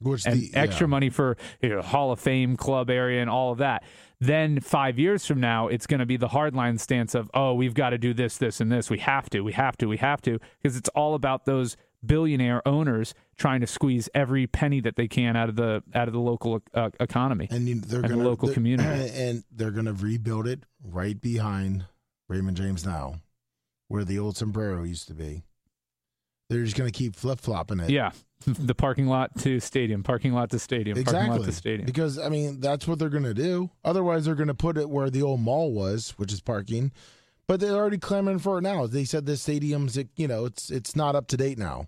[0.00, 0.90] Which and the extra yeah.
[0.90, 3.84] money for you know, Hall of Fame club area and all of that.
[4.22, 7.74] Then five years from now, it's going to be the hardline stance of, oh, we've
[7.74, 8.88] got to do this, this, and this.
[8.88, 12.62] We have to, we have to, we have to, because it's all about those billionaire
[12.66, 16.20] owners trying to squeeze every penny that they can out of the out of the
[16.20, 19.10] local uh, economy and they're and the local they're- community.
[19.14, 21.86] and they're gonna rebuild it right behind
[22.28, 23.16] Raymond James now,
[23.88, 25.42] where the old sombrero used to be.
[26.52, 27.90] They're just gonna keep flip flopping it.
[27.90, 28.10] Yeah,
[28.46, 31.46] the parking lot to stadium, parking lot to stadium, parking lot Exactly.
[31.46, 31.86] to stadium.
[31.86, 33.70] Because I mean, that's what they're going to do.
[33.84, 36.92] Otherwise, they're going to put it where the old mall was, which is parking.
[37.48, 38.86] But they're already clamoring for it now.
[38.86, 41.86] They said the stadium's, you know, it's it's not up to date now.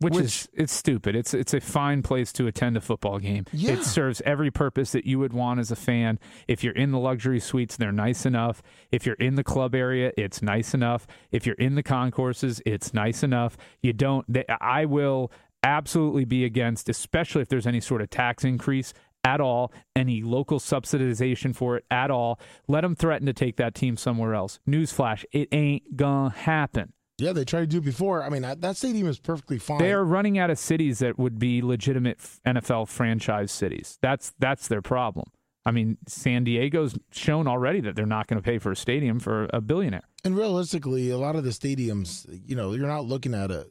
[0.00, 1.14] Which, Which- is it's stupid.
[1.14, 3.44] It's it's a fine place to attend a football game.
[3.52, 3.72] Yeah.
[3.72, 6.18] It serves every purpose that you would want as a fan.
[6.48, 8.62] If you're in the luxury suites, they're nice enough.
[8.90, 11.06] If you're in the club area, it's nice enough.
[11.30, 13.58] If you're in the concourses, it's nice enough.
[13.82, 14.24] You don't.
[14.26, 15.30] They, I will
[15.62, 20.58] absolutely be against, especially if there's any sort of tax increase at all, any local
[20.58, 22.40] subsidization for it at all.
[22.68, 24.60] Let them threaten to take that team somewhere else.
[24.66, 26.94] Newsflash: It ain't gonna happen.
[27.20, 28.22] Yeah, they tried to do it before.
[28.22, 29.78] I mean, that stadium is perfectly fine.
[29.78, 33.98] They are running out of cities that would be legitimate NFL franchise cities.
[34.00, 35.26] That's that's their problem.
[35.66, 39.20] I mean, San Diego's shown already that they're not going to pay for a stadium
[39.20, 40.04] for a billionaire.
[40.24, 43.66] and realistically, a lot of the stadiums, you know, you're not looking at a.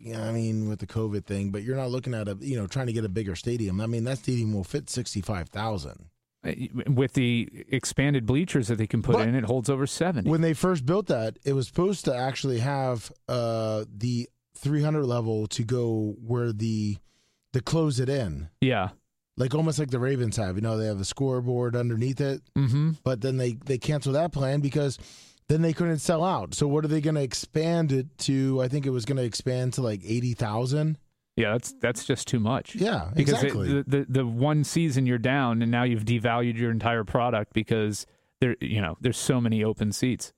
[0.00, 2.68] Yeah, I mean, with the COVID thing, but you're not looking at a, you know,
[2.68, 3.80] trying to get a bigger stadium.
[3.80, 6.06] I mean, that stadium will fit sixty five thousand.
[6.06, 6.17] Uh,
[6.86, 10.28] With the expanded bleachers that they can put But- in, it holds over 70.
[10.30, 15.46] When they first built that, it was supposed to actually have uh, the 300 level
[15.48, 16.98] to go where the
[17.52, 18.90] to close it in, yeah.
[19.38, 20.56] like almost like the Ravens have.
[20.56, 22.90] You know, they have a scoreboard underneath it, Mm-hmm.
[23.04, 24.98] but then they they canceled that plan because
[25.48, 26.52] then they couldn't sell out.
[26.54, 28.60] So what are they going to expand it to?
[28.60, 30.98] I think it was going to expand to like 80,000.
[31.38, 32.74] Yeah, that's that's just too much.
[32.74, 33.68] Yeah, because it- exactly.
[33.68, 38.06] the, the the one season you're down, and now you've devalued your entire product because
[38.40, 40.32] there, you know, there's so many open seats.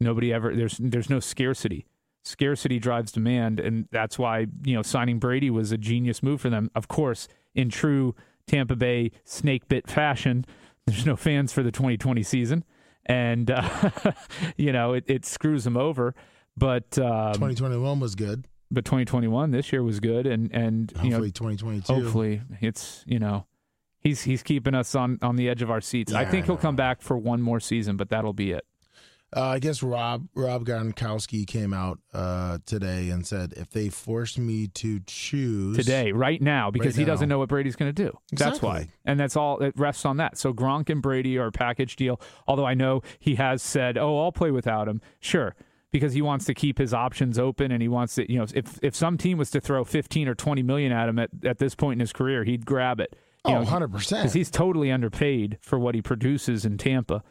[0.00, 1.86] Nobody ever there's there's no scarcity.
[2.24, 6.50] Scarcity drives demand, and that's why you know signing Brady was a genius move for
[6.50, 6.70] them.
[6.74, 8.14] Of course, in true
[8.46, 10.44] Tampa Bay snake bit fashion,
[10.86, 12.64] there's no fans for the 2020 season,
[13.06, 13.90] and uh,
[14.56, 16.14] you know it, it screws them over.
[16.56, 18.46] But um, 2021 was good.
[18.72, 21.92] But 2021 this year was good, and and you know Hopefully 2022.
[21.92, 23.46] hopefully it's you know
[24.00, 26.12] he's he's keeping us on on the edge of our seats.
[26.12, 28.64] I think he'll come back for one more season, but that'll be it.
[29.34, 34.36] Uh, I guess Rob Rob Gronkowski came out uh, today and said if they force
[34.36, 38.04] me to choose today, right now, because Right he doesn't know what Brady's going to
[38.04, 38.16] do.
[38.32, 39.60] That's why, and that's all.
[39.60, 40.36] It rests on that.
[40.36, 42.20] So Gronk and Brady are a package deal.
[42.46, 45.54] Although I know he has said, "Oh, I'll play without him." Sure,
[45.92, 48.30] because he wants to keep his options open, and he wants to.
[48.32, 51.18] You know, if if some team was to throw fifteen or twenty million at him
[51.18, 53.14] at at this point in his career, he'd grab it.
[53.46, 57.22] You Oh, know, 100 because he's totally underpaid for what he produces in Tampa.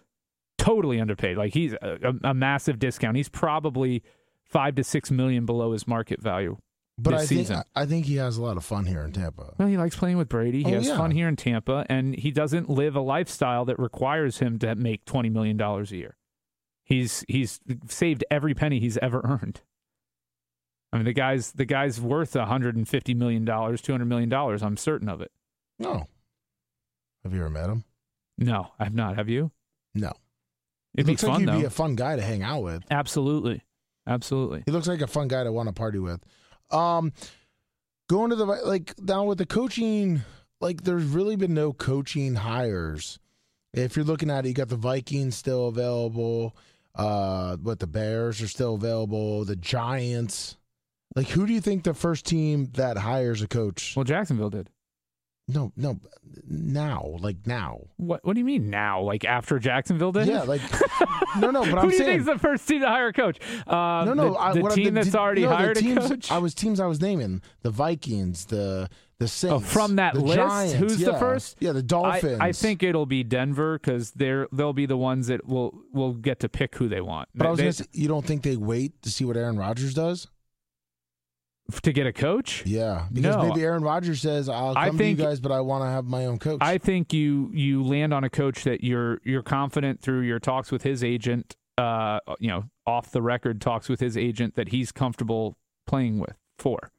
[0.57, 1.37] Totally underpaid.
[1.37, 3.15] Like he's a, a, a massive discount.
[3.17, 4.03] He's probably
[4.43, 6.57] five to six million below his market value.
[6.97, 7.65] But this I think.
[7.75, 9.53] I think he has a lot of fun here in Tampa.
[9.57, 10.63] Well, he likes playing with Brady.
[10.63, 10.97] He Oh, has yeah.
[10.97, 15.05] fun here in Tampa, and he doesn't live a lifestyle that requires him to make
[15.05, 16.17] twenty million dollars a year.
[16.83, 19.61] He's he's saved every penny he's ever earned.
[20.93, 24.29] I mean, the guy's the guy's worth hundred and fifty million dollars, two hundred million
[24.29, 24.61] dollars.
[24.61, 25.31] I'm certain of it.
[25.79, 26.07] No.
[27.23, 27.83] Have you ever met him?
[28.37, 29.15] No, I've not.
[29.15, 29.51] Have you?
[29.93, 30.11] No.
[30.95, 31.59] It'd looks fun like he'd though.
[31.59, 32.83] be a fun guy to hang out with.
[32.91, 33.61] Absolutely,
[34.07, 34.63] absolutely.
[34.65, 36.21] He looks like a fun guy to want to party with.
[36.71, 37.13] Um,
[38.09, 40.21] going to the like down with the coaching,
[40.59, 43.19] like there's really been no coaching hires.
[43.73, 46.55] If you're looking at it, you got the Vikings still available.
[46.95, 49.45] Uh, but the Bears are still available.
[49.45, 50.57] The Giants.
[51.15, 53.93] Like, who do you think the first team that hires a coach?
[53.95, 54.69] Well, Jacksonville did.
[55.47, 55.99] No, no,
[56.47, 57.81] now, like now.
[57.97, 59.01] What What do you mean now?
[59.01, 60.27] Like after Jacksonville did?
[60.27, 60.61] Yeah, like
[61.39, 61.61] no, no.
[61.61, 63.37] But Who I'm do you saying think's the first team to hire a coach?
[63.67, 64.29] Uh, no, no.
[64.33, 66.31] the, I, the I- team the- that's already no, hired teams, a coach.
[66.31, 68.87] I was teams I was naming the Vikings, the
[69.21, 69.53] the Saints.
[69.53, 71.55] Oh, from that the list, Giants, who's the first?
[71.59, 72.39] Yeah, the I, Dolphins.
[72.41, 76.39] I think it'll be Denver because they're they'll be the ones that will will get
[76.41, 77.29] to pick who they want.
[77.35, 79.57] But I was They- gonna say, you don't think they wait to see what Aaron
[79.57, 80.27] Rodgers does?
[81.83, 82.65] to get a coach.
[82.65, 83.47] Yeah, because No.
[83.47, 85.89] maybe Aaron Rodgers says, "I'll I come think- to you guys, but I want to
[85.89, 89.43] have my own coach." I think you you land on a coach that you're you're
[89.43, 94.01] confident through your talks with his agent, uh, you know, off the record talks with
[94.01, 95.55] his agent that he's comfortable
[95.87, 96.91] playing with for.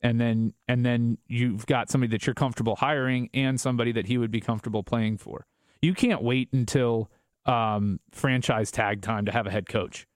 [0.00, 4.16] And then and then you've got somebody that you're comfortable hiring and somebody that he
[4.18, 5.46] would be comfortable playing for.
[5.82, 7.10] You can't wait until
[7.46, 10.06] um, franchise tag time to have a head coach.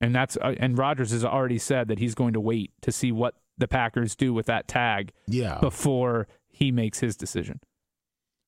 [0.00, 3.12] And that's uh, and Rodgers has already said that he's going to wait to see
[3.12, 7.60] what the Packers do with that tag yeah, before he makes his decision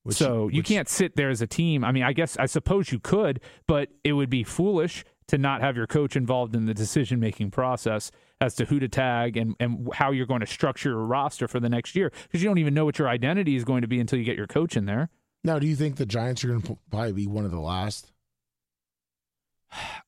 [0.04, 1.84] which- so you which- can't sit there as a team.
[1.84, 5.60] I mean, I guess I suppose you could, but it would be foolish to not
[5.60, 8.10] have your coach involved in the decision making process
[8.42, 11.60] as to who to tag and, and how you're going to structure your roster for
[11.60, 14.00] the next year because you don't even know what your identity is going to be
[14.00, 15.08] until you get your coach in there.
[15.44, 18.10] Now, do you think the Giants are going to probably be one of the last?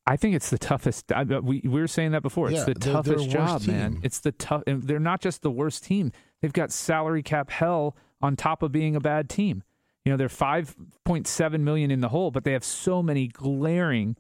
[0.07, 1.11] I think it's the toughest.
[1.13, 2.51] I, we, we were saying that before.
[2.51, 4.01] It's Yeah, the they're- they're toughest job, worst man.
[4.03, 4.63] It's the tough.
[4.67, 6.13] And they're not just the worst team.
[6.43, 9.63] They've got salary cap hell on top of being a bad team.
[10.05, 13.27] You know, they're five point seven million in the hole, but they have so many
[13.29, 14.17] glaring,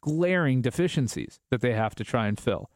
[0.00, 2.68] glaring deficiencies that they have to try and fill.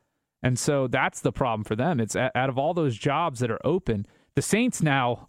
[0.47, 1.99] And so that's the problem for them.
[1.99, 5.26] It's out of all those jobs that are open, the Saints now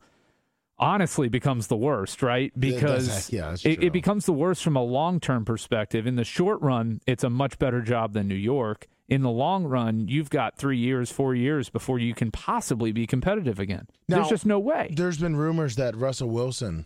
[0.78, 2.52] honestly becomes the worst, right?
[2.60, 6.06] Because yeah, it, it becomes the worst from a long term perspective.
[6.06, 8.86] In the short run, it's a much better job than New York.
[9.10, 13.08] In the long run, you've got three years, four years before you can possibly be
[13.08, 13.88] competitive again.
[14.08, 14.94] There's just no way.
[14.96, 16.86] There's been rumors that Russell Wilson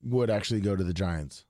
[0.00, 1.44] would actually go to the Giants.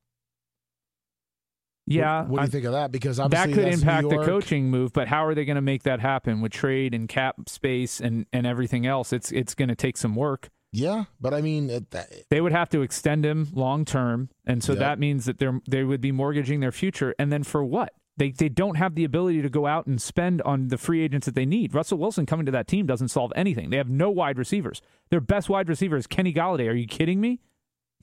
[1.87, 2.93] Yeah, What, what do I- you think of that?
[2.93, 4.93] Because that could impact the coaching move.
[4.93, 8.27] But how are they going to make that happen with trade and cap space and,
[8.33, 9.13] and everything else?
[9.13, 10.49] It's it's going to take some work.
[10.73, 14.63] Yeah, but I mean, it, that, They would have to extend him long term, and
[14.63, 14.79] so Yep.
[14.81, 17.15] that means that they're they would be mortgaging their future.
[17.19, 17.93] And then for what?
[18.19, 21.27] They they don't have the ability to go out and spend on the free agents
[21.27, 21.73] that they need.
[21.75, 23.71] Russell Wilson coming to that team doesn't solve anything.
[23.71, 24.83] They have no wide receivers.
[25.11, 26.69] Their best wide receiver is Kenny Golladay.
[26.69, 27.41] Are you kidding me?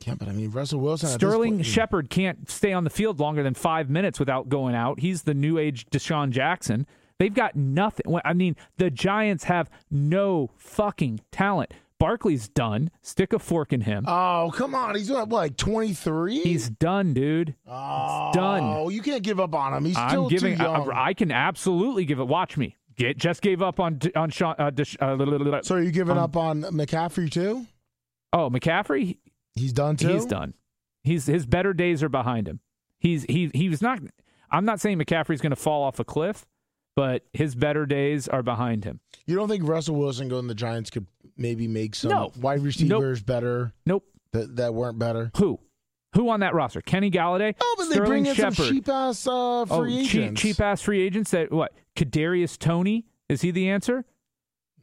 [0.05, 1.09] Yeah, but I mean, Russell Wilson.
[1.09, 4.99] Sterling point- Shepard can't stay on the field longer than five minutes without going out.
[4.99, 6.85] He's the new age DeSean Jackson.
[7.19, 8.19] They've got nothing.
[8.25, 11.71] I mean, the Giants have no fucking talent.
[11.99, 12.91] Barkley's done.
[13.01, 14.03] Stick a fork in him.
[14.09, 14.95] Oh, come on.
[14.95, 16.41] He's what, like 23?
[16.41, 17.55] He's done, dude.
[17.65, 18.61] oh, done.
[18.61, 19.85] Oh, you can't give up on him.
[19.85, 20.57] He's still I'm giving.
[20.57, 20.91] too young.
[20.91, 22.25] I, I can absolutely give it.
[22.25, 22.75] Watch me.
[22.95, 24.55] Get just gave up on on Sean.
[24.59, 27.65] Uh, Dish- uh, so are you giving um, up on McCaffrey too?
[28.33, 29.17] oh, McCaffrey.
[29.55, 30.09] He's done too.
[30.09, 30.53] He's done.
[31.03, 32.59] He's his better days are behind him.
[32.99, 33.99] He's he he was not.
[34.51, 36.45] I'm not saying McCaffrey's going to fall off a cliff,
[36.95, 38.99] but his better days are behind him.
[39.25, 42.31] You don't think Russell Wilson going to the Giants could maybe make some No.
[42.39, 44.05] wide receivers better Nope.
[44.31, 45.31] that, that weren't better?
[45.37, 45.59] Who?
[46.15, 46.81] Who on that roster?
[46.81, 47.55] Kenny Golladay.
[47.59, 50.09] Oh, but they Sterling bring in some cheap ass uh, free oh, agents.
[50.41, 51.31] cheap cheap ass free agents.
[51.31, 51.73] That what?
[51.95, 54.05] Kadarius Toney is he the answer?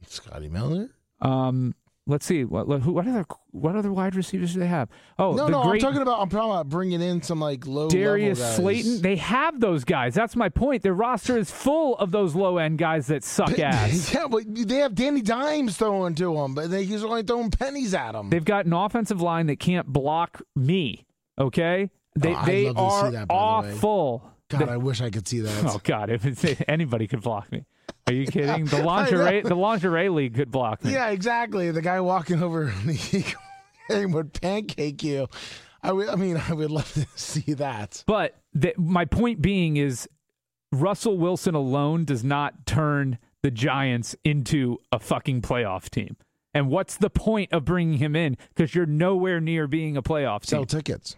[0.06, 0.90] Scotty Miller.
[1.20, 1.74] Um,
[2.10, 2.44] let's see.
[2.44, 4.88] What who, what other what other wide receivers do they have?
[5.18, 6.20] Oh, no, no, great I'm talking about.
[6.20, 8.56] I'm talking about bringing in some like low Darius level guys.
[8.56, 9.02] Slayton.
[9.02, 10.14] They have those guys.
[10.14, 10.82] That's my point.
[10.82, 14.12] Their roster is full of those low end guys that suck ass.
[14.12, 17.94] yeah, but they have Danny Dimes throwing to them, but they, he's only throwing pennies
[17.94, 18.28] at them.
[18.30, 21.06] They've got an offensive line that can't block me.
[21.38, 24.30] Okay, they Oh, they love to see are that, by the awful.
[24.48, 25.64] God, They- I wish I could see that.
[25.66, 27.64] oh God, if it's, anybody could block me.
[28.06, 28.64] Are you kidding?
[28.64, 30.92] The lingerie the lingerie league could block me.
[30.92, 31.70] Yeah, exactly.
[31.70, 33.40] The guy walking over the Eagle
[33.88, 35.28] game would pancake you.
[35.82, 38.04] I mean, I would love to see that.
[38.06, 38.36] But
[38.76, 40.08] my point being is
[40.72, 46.16] Russell Wilson alone does not turn the Giants into a fucking playoff team.
[46.52, 48.36] And what's the point of bringing him in?
[48.54, 50.80] Because you're nowhere near being a playoff Sell team.
[50.80, 51.16] tickets.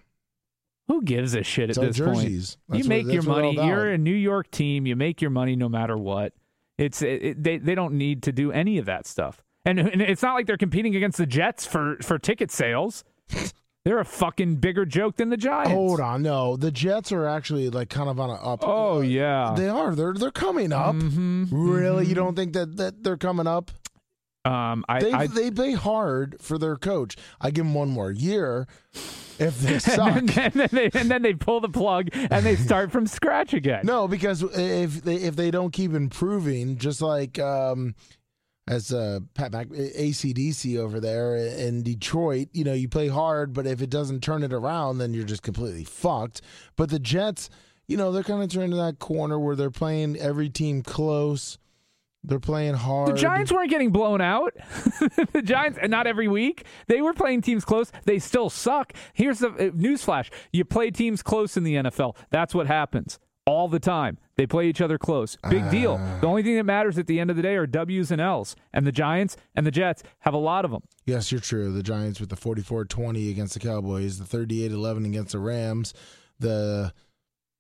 [0.89, 2.59] Who gives a shit at Sell this jerseys.
[2.69, 2.83] point?
[2.85, 3.55] You make what- your money.
[3.55, 4.87] You're a New York team.
[4.87, 6.35] You make your money no matter what.
[6.79, 9.43] It's it, they they don't need to do any of that stuff.
[9.65, 13.05] And, and it's not like they're competing against the Jets for for ticket sales.
[13.85, 15.73] They're a fucking bigger joke than the Giants.
[15.73, 18.61] Hold on, no, the Jets are actually like kind of on a up.
[18.63, 19.55] Oh yeah.
[19.57, 19.95] They are.
[19.95, 20.95] They're they're coming up.
[20.95, 22.17] Mhm, Really, you mhm.
[22.17, 23.71] don't think that, that they're coming up?
[24.45, 27.17] Um, I, They I they play hard for their coach.
[27.41, 28.67] I give them one more year.
[29.43, 32.45] If they suck, and, then, and, then they, and then they pull the plug and
[32.45, 33.83] they start from scratch again.
[33.85, 37.95] no, because if they if they don't keep improving, just like um,
[38.69, 43.67] as uh, Pat Mac, ACDC over there in Detroit, you know, you play hard, but
[43.67, 46.43] if it doesn't turn it around, then you're just completely fucked.
[46.77, 47.51] But the Jets,
[47.89, 51.59] you know, they're kind of turning to that corner where they're playing every team close.
[52.25, 53.09] They're playing hard.
[53.09, 54.55] The Giants weren't getting blown out.
[55.33, 56.65] the Giants, and not every week.
[56.87, 57.91] They were playing teams close.
[58.05, 58.93] They still suck.
[59.13, 62.17] Here's the uh, newsflash: you play teams close in the NFL.
[62.31, 64.19] That's what happens all the time.
[64.37, 65.37] They play each other close.
[65.51, 65.99] Big deal.
[66.21, 68.57] The only thing that matters at the end of the day are W's and L's.
[68.73, 70.83] And the Giants and the Jets have a lot of them.
[71.07, 71.73] Yes, you're true.
[71.73, 75.93] The Giants with the 44-20 against the Cowboys, the 38-11 against the Rams,
[76.39, 76.93] the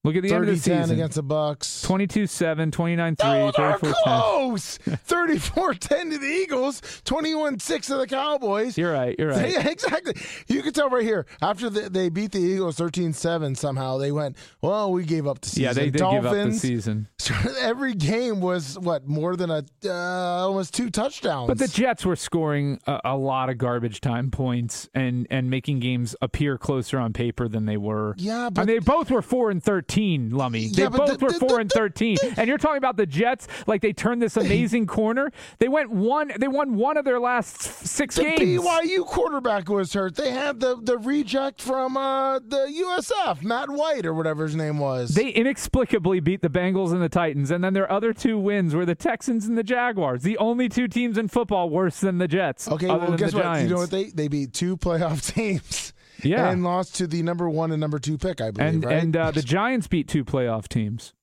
[0.04, 0.90] Look at the end of the 30-10 season.
[0.96, 1.86] against the Bucs.
[1.86, 3.92] 22-7, 29-3, Those 34-10.
[4.02, 4.78] close.
[5.06, 8.76] 34-10 to the Eagles, 21-6 to the Cowboys.
[8.76, 9.14] You're right.
[9.16, 9.52] You're right.
[9.52, 10.14] Yeah, exactly.
[10.48, 11.26] You can tell right here.
[11.40, 15.48] After the, they beat the Eagles 13-7 somehow, they went, well, we gave up the
[15.50, 15.62] season.
[15.62, 17.08] Yeah, they did Dolphins, give up the season.
[17.60, 21.46] Every game was, what, more than a uh, almost two touchdowns.
[21.46, 25.78] But the Jets were scoring a, a lot of garbage time points and and making
[25.78, 28.14] games appear closer on paper than they were.
[28.18, 29.91] Yeah, but mean, they both were four and thirteen.
[29.92, 30.68] 13, Lummy.
[30.68, 32.16] They Yeah, both the- were the- 4 the- and 13.
[32.36, 35.30] And you're talking about the Jets like they turned this amazing corner.
[35.58, 38.38] They went one they won one of their last 6 games.
[38.38, 38.56] The.
[38.58, 40.16] BYU quarterback was hurt.
[40.16, 44.78] They had the, the reject from uh, the USF, Matt White or whatever his name
[44.78, 45.10] was.
[45.14, 48.86] They inexplicably beat the Bengals and the Titans, and then their other two wins were
[48.86, 50.22] the Texans and the Jaguars.
[50.22, 52.68] The only two teams in football worse than the Jets.
[52.68, 53.42] okay, other well, than guess the what?
[53.44, 53.68] Giants.
[53.68, 53.90] You know what?
[53.90, 55.91] They they beat two playoff teams.
[56.22, 56.50] Yeah.
[56.50, 58.68] and lost to the number one and number two pick, I believe.
[58.74, 58.96] and right?
[59.02, 61.14] and uh, the Giants beat two playoff teams.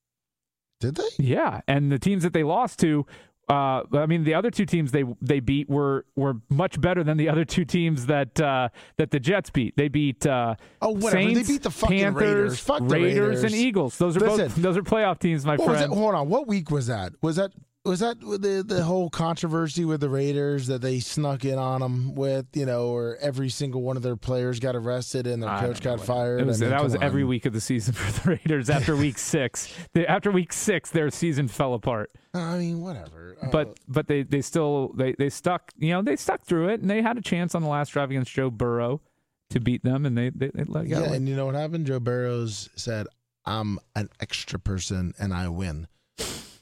[0.79, 1.09] did they?
[1.17, 3.05] Yeah, and the teams that they lost to,
[3.49, 7.17] uh, I mean, the other two teams they they beat were were much better than
[7.17, 9.75] the other two teams that uh, that the Jets beat.
[9.75, 11.33] They beat uh, Oh, whatever.
[11.33, 12.59] They beat the fucking Panthers, Raiders.
[12.59, 13.97] Fuck the Raiders, and Eagles.
[13.97, 15.91] Those are both those are playoff teams, my friend.
[15.91, 16.29] Hold on.
[16.29, 17.13] What week was that?
[17.23, 17.51] Was that
[17.89, 22.13] was that the the whole controversy with the Raiders that they snuck in on them
[22.13, 22.45] with?
[22.53, 25.81] You know, or every single one of their players got arrested and their I coach
[25.81, 26.41] got fired.
[26.41, 28.69] It was, I mean, that was come every week of the season for the Raiders.
[28.69, 32.11] After week six, the, after week six, their season fell apart.
[32.33, 33.35] I mean, whatever.
[33.41, 36.81] Uh, But but they, they still they, they stuck you know they stuck through it
[36.81, 39.01] and they had a chance on the last drive against Joe Burrow
[39.49, 41.87] to beat them and they they, they let yeah, and you know what happened?
[41.87, 43.07] Joe Burrows said,
[43.45, 45.87] "I'm an extra person and I win."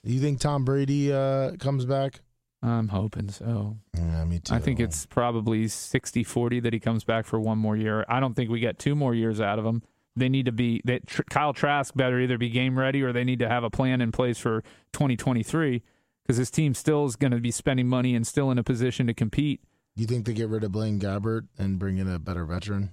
[0.08, 2.22] You think Tom Brady uh, comes back?
[2.64, 3.78] I'm hoping so.
[3.96, 4.56] Yeah, me too.
[4.56, 8.04] I think it's probably 60-40 that he comes back for one more year.
[8.10, 9.84] I don't think we get two more years out of him.
[10.16, 13.40] They need to be that Kyle Trask better either be game ready or they need
[13.40, 14.62] to have a plan in place for
[14.94, 15.84] 2023
[16.24, 19.06] because his team still is going to be spending money and still in a position
[19.08, 19.62] to compete.
[19.96, 22.92] Do you think they get rid of Blaine Gabbert and bring in a better veteran?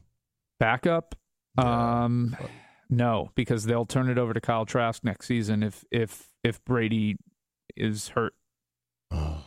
[0.60, 1.14] Backup,
[1.58, 2.04] Yeah.
[2.04, 2.36] um,
[2.96, 7.16] no, because they'll turn it over to Kyle Trask next season if if if Brady
[7.76, 8.34] is hurt.
[9.10, 9.44] Oh.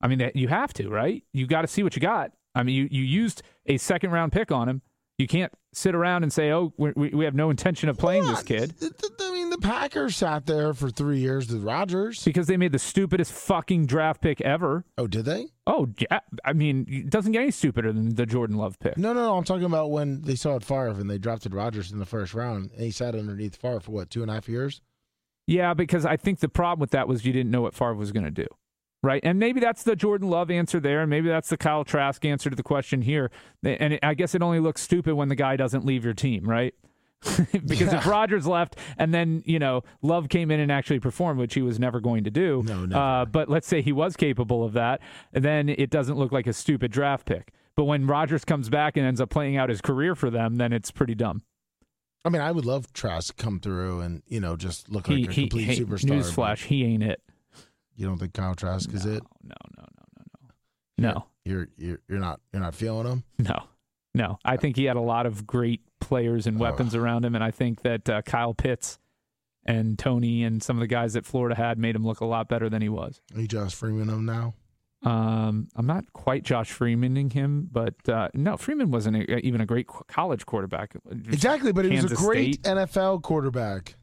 [0.00, 1.24] I mean, you have to, right?
[1.32, 2.32] You got to see what you got.
[2.54, 4.82] I mean, you, you used a second round pick on him.
[5.18, 8.42] You can't sit around and say, "Oh, we we have no intention of playing this
[8.42, 9.27] kid," Th- th- I mean,
[9.60, 12.24] the Packers sat there for three years with Rodgers.
[12.24, 14.84] because they made the stupidest fucking draft pick ever.
[14.96, 15.46] Oh, did they?
[15.66, 16.20] Oh, yeah.
[16.44, 18.96] I mean, it doesn't get any stupider than the Jordan Love pick.
[18.96, 19.36] No, no, no.
[19.36, 22.34] I'm talking about when they saw it Favre and they drafted Rodgers in the first
[22.34, 24.80] round, and he sat underneath Favre for what two and a half years.
[25.46, 28.12] Yeah, because I think the problem with that was you didn't know what Favre was
[28.12, 28.46] going to do.
[29.02, 29.20] Right.
[29.22, 31.02] And maybe that's the Jordan Love answer there.
[31.02, 33.30] And maybe that's the Kyle Trask answer to the question here.
[33.62, 36.74] And I guess it only looks stupid when the guy doesn't leave your team, right?
[37.66, 41.54] because if Rodgers left and then, you know, Love came in and actually performed, which
[41.54, 42.62] he was never going to do.
[42.66, 43.00] No, never.
[43.00, 45.00] Uh, but let's say he was capable of that,
[45.32, 47.52] then it doesn't look like a stupid draft pick.
[47.76, 50.72] But when Rodgers comes back and ends up playing out his career for them, then
[50.72, 51.42] it's pretty dumb.
[52.24, 55.32] I mean, I would love Trask come through and you know just look like a
[55.32, 56.20] he, complete superstar.
[56.20, 57.22] newsflash, he ain't it.
[57.94, 59.22] You don't think Kyle Trask is it?
[59.42, 60.48] No, no, no, no,
[60.98, 61.10] no.
[61.12, 61.26] No.
[61.44, 63.24] You're you're you're not you're not feeling him.
[63.38, 63.62] No,
[64.14, 64.38] no.
[64.44, 67.50] I think he had a lot of great players and weapons around him, and I
[67.50, 68.98] think that uh, Kyle Pitts
[69.64, 72.48] and Toney and some of the guys that Florida had made him look a lot
[72.48, 73.20] better than he was.
[73.34, 74.54] Are you Josh Freeman him now?
[75.04, 79.66] Um, I'm not quite Josh Freemaning him, but uh, no, Freeman wasn't a, even a
[79.66, 80.96] great college quarterback.
[81.08, 82.76] Exactly, but he was a great State.
[82.76, 83.94] NFL quarterback.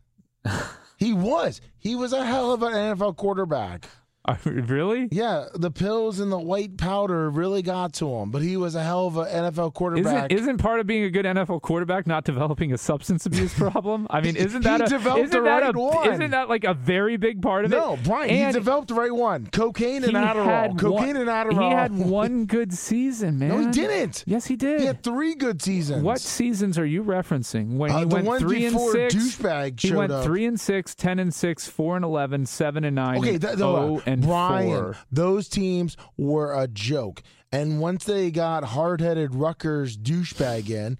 [0.97, 1.59] he was.
[1.77, 3.89] He was a hell of an NFL quarterback.
[4.45, 5.07] Really?
[5.11, 8.83] Yeah, the pills and the white powder really got to him, but he was a
[8.83, 10.31] hell of an NFL quarterback.
[10.31, 14.07] Isn't isn't part of being a good NFL quarterback not developing a substance abuse problem?
[14.09, 16.13] I mean, isn't He that a, developed isn't the that right a, one.
[16.13, 17.75] Isn't that like a very big part of it?
[17.75, 19.47] no, Brian, he developed the right one.
[19.47, 20.77] Cocaine and he Adderall.
[20.79, 21.63] Cocaine one, and Adderall.
[21.63, 23.49] He had one good season, man.
[23.49, 24.23] No, he didn't.
[24.25, 24.79] Yes, he did.
[24.81, 26.03] He had three good seasons.
[26.03, 27.77] What seasons are you referencing?
[27.77, 30.23] When Uh, he went three and six, douchebag he went up.
[30.23, 33.61] three and six, ten and six, four and 11, 7 and nine, Okay, and that,
[33.61, 34.97] oh and Brian, four.
[35.11, 37.21] those teams were a joke.
[37.51, 40.97] And once they got hard-headed Rutgers douchebag in,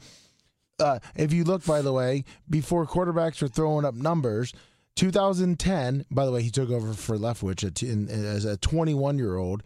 [0.79, 4.53] uh, if you look, by the way, before quarterbacks were throwing up numbers,
[4.95, 6.05] 2010.
[6.09, 9.63] By the way, he took over for Leftwich at, in, as a 21-year-old.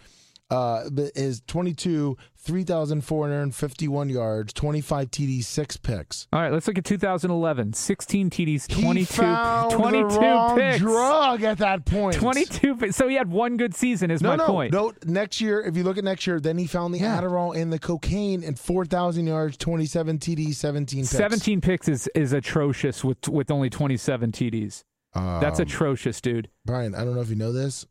[0.52, 6.28] Uh, is 22, 3,451 yards, 25 TDs, six picks.
[6.34, 7.74] All right, let's look at 2011.
[7.74, 10.78] 16 TDs, He 22, found 22 the wrong picks.
[10.80, 12.16] drug at that point.
[12.16, 12.96] 22 picks.
[12.96, 14.74] So he had one good season, is No, my no, point.
[14.74, 14.94] no.
[15.06, 17.22] Next year, if you look at next year, then he found the Yeah.
[17.22, 21.10] Adderall and the cocaine and 4,000 yards, 27 TDs, 17 picks.
[21.12, 24.84] 17 picks is, is atrocious with with only 27 TDs.
[25.14, 26.50] That's Um, atrocious, dude.
[26.66, 27.86] Brian, I don't know if you know this.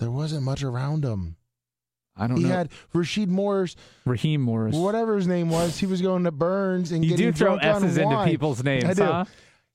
[0.00, 1.36] There wasn't much around him.
[2.16, 2.48] I don't He know.
[2.48, 3.74] He had Rasheed Morris,
[4.04, 4.74] Raheem Morris.
[4.76, 5.78] whatever his name was.
[5.78, 8.28] He was going to Burns and You getting do throw S's into wine.
[8.28, 9.02] people's names, I do.
[9.04, 9.24] huh?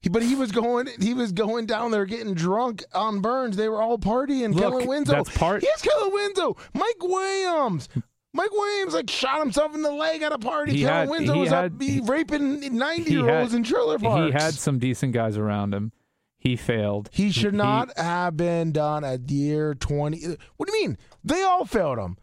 [0.01, 0.87] He, but he was going.
[1.01, 3.57] He was going down there getting drunk on Burns.
[3.57, 4.53] They were all partying.
[4.53, 5.15] Look, Kellen Winslow.
[5.15, 6.55] that's part- Yes, Kellen Winslow.
[6.73, 7.89] Mike Williams.
[8.31, 10.71] Mike Williams like shot himself in the leg at a party.
[10.71, 13.99] He Kellen had- Winslow he was had- up be raping ninety year olds in trailer
[13.99, 14.33] parks.
[14.33, 15.91] He had some decent guys around him.
[16.37, 17.09] He failed.
[17.11, 20.37] He should not have been done at year 20.
[20.55, 20.97] What do you mean?
[21.25, 22.15] They all failed him.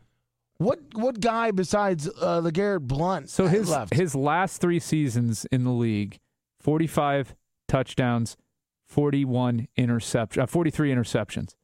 [0.59, 3.95] What what guy besides uh, LeGarrette Blunt So his left?
[3.95, 6.19] his last three seasons in the league,
[6.61, 7.35] 45
[7.69, 8.37] touchdowns,
[8.89, 11.55] 41 interceptions, uh, 43 interceptions.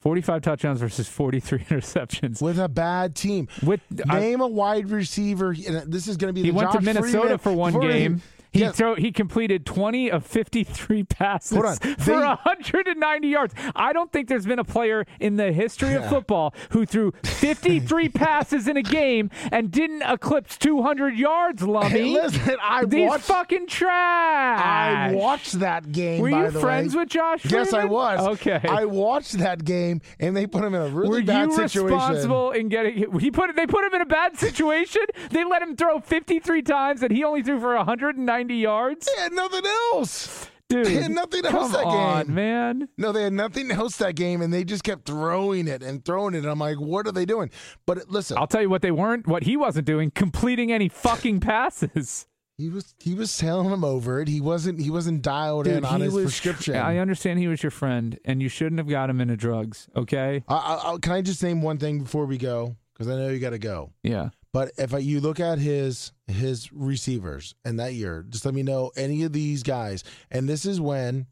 [0.00, 2.40] 45 touchdowns versus 43 interceptions.
[2.40, 3.48] with a bad team.
[3.62, 5.50] With I- Name a wide receiver.
[5.50, 8.22] and This is going to be he the went to Minnesota Freeman- for one game.
[8.52, 8.76] He Yes.
[8.76, 11.76] throw, he completed 20 of 53 passes on.
[11.98, 13.54] for 190 yards.
[13.76, 18.08] I don't think there's been a player in the history of football who threw 53
[18.08, 21.88] passes in a game and didn't eclipse 200 yards, Lummy.
[21.90, 23.24] Hey, listen, I These watched.
[23.24, 24.60] fucking trash.
[24.60, 26.20] I watched that game.
[26.20, 27.02] Were you friends way.
[27.02, 27.44] with Josh?
[27.44, 28.26] Yes, I was.
[28.40, 28.60] Okay.
[28.68, 31.84] I watched that game, and they put him in a really Were bad you situation.
[31.96, 33.18] responsible in getting?
[33.20, 35.02] He put they put him in a bad situation.
[35.30, 39.06] they let him throw 53 times, and he only threw for 190 yards.
[39.14, 40.48] They had nothing else.
[40.68, 42.34] Dude, They had nothing else that on, game.
[42.36, 42.88] man.
[42.96, 46.34] No, they had nothing else that game, and they just kept throwing it and throwing
[46.34, 46.38] it.
[46.38, 47.50] And I'm like, what are they doing?
[47.86, 51.40] But listen, I'll tell you what they weren't, what he wasn't doing, completing any fucking
[51.50, 52.28] passes.
[52.56, 54.28] he was he was sailing them over it.
[54.28, 56.76] He wasn't he wasn't dialed Dude, in on his was- prescription.
[56.76, 59.88] I understand he was your friend, and you shouldn't have got him into drugs.
[59.96, 60.44] Okay?
[60.46, 62.76] I, I, I- can I just name one thing before we go?
[62.94, 63.90] Because I know you got to go.
[64.04, 64.28] Yeah.
[64.52, 68.62] But if I, you look at his his receivers in that year, just let me
[68.62, 70.04] know any of these guys.
[70.30, 71.26] And this is when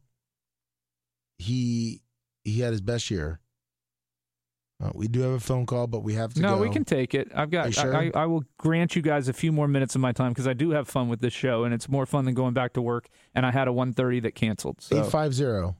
[1.37, 2.01] he
[2.43, 3.39] he had his best year.
[4.81, 6.61] Uh, we do have a phone call, but we have to No, go.
[6.61, 7.29] we can take it.
[7.35, 7.73] I've got.
[7.73, 7.93] sure?
[7.93, 10.47] I, I, I will grant you guys a few more minutes of my time because
[10.47, 12.81] I do have fun with this show, and it's more fun than going back to
[12.81, 13.09] work.
[13.35, 14.81] And I had a one thirty that canceled.
[14.81, 15.75] So 850.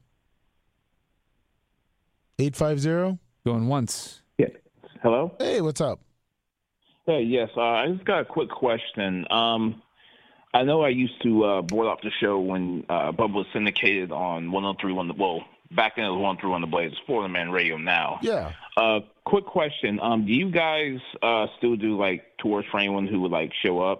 [2.40, 3.20] 850?
[3.46, 4.22] going once.
[4.38, 4.48] Yeah.
[5.02, 5.34] Hello.
[5.40, 6.02] Hey, what's up?
[7.06, 7.50] Hey, yes.
[7.56, 9.26] Uh, I just got a quick question.
[9.32, 9.82] Um,
[10.54, 14.12] I know I used to uh, board off the show when uh, Bubba was syndicated
[14.12, 18.20] on 103 the well back then it was 103 the Blaze, Florida Man Radio now.
[18.22, 18.54] Yeah.
[18.76, 20.00] Uh, quick question.
[20.02, 23.82] Um, do you guys uh, still do like tours for anyone who would like show
[23.82, 24.00] up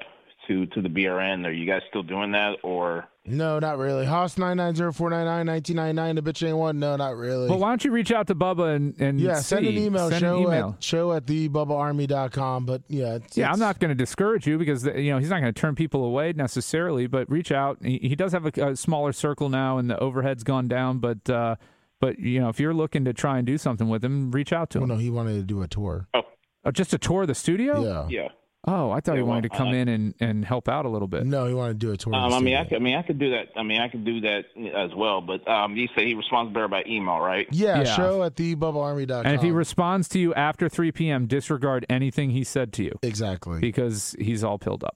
[0.50, 1.46] to to the BRN?
[1.48, 3.08] Are you guys still doing that or?
[3.26, 4.06] No, not really.
[4.06, 6.80] Haas 990-499-1999, the bitch ain't one.
[6.80, 7.48] No, not really.
[7.48, 10.10] But why don't you reach out to Bubba and, and yeah, send an email.
[10.10, 10.76] Send show an email.
[10.78, 12.66] at show at thebubbaarmy.com.
[12.66, 15.42] But yeah, it's, Yeah, I'm not going to discourage you because you know he's not
[15.42, 17.78] going to turn people away necessarily, but reach out.
[17.84, 21.00] He, he does have a, a smaller circle now, and the overhead's gone down.
[21.00, 21.56] But uh,
[22.00, 24.70] but you know if you're looking to try and do something with him, reach out
[24.72, 24.90] to Well, him.
[24.90, 26.08] no, he wanted to do a tour.
[26.14, 26.22] Oh,
[26.66, 27.84] Uh, just a tour of the studio.
[28.10, 28.24] Yeah.
[28.24, 28.28] yeah.
[28.68, 31.08] Oh, I thought he wanted to come I- in and, and help out a little
[31.08, 31.26] bit.
[31.26, 32.14] No, he wanted to do a tour.
[32.14, 33.48] of Um, I mean, I, could, I mean, I could do that.
[33.56, 34.46] I mean, I could do that
[34.76, 35.22] as well.
[35.22, 37.48] But um, you say he responds better by email, right?
[37.52, 37.96] yeah, Yeah.
[37.96, 39.26] show at thebubbaarmy.com.
[39.26, 42.92] And if he responds to you after 3 p.m., disregard anything he said to you
[43.02, 43.60] exactly.
[43.62, 44.96] because he's all pilled up.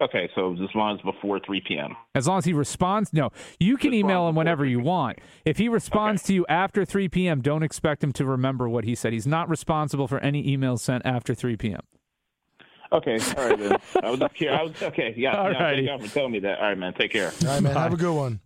[0.00, 1.96] Okay, so as long as before 3 p.m.
[2.14, 5.18] As long as he responds, no, you can Responds email him whenever you want.
[5.44, 8.94] If he responds to you after 3 p.m., don't expect him to remember what he
[8.94, 9.12] said.
[9.12, 11.80] He's not responsible for any emails sent after 3 p.m.
[12.90, 13.76] Okay, all right then.
[14.02, 14.60] I was just curious.
[14.60, 15.14] I was okay.
[15.16, 15.86] Yeah, All yeah, righty.
[15.86, 16.58] thank you for telling me that.
[16.58, 16.94] All right, man.
[16.94, 17.32] Take care.
[17.42, 17.74] All right, man.
[17.76, 18.40] Have a good one.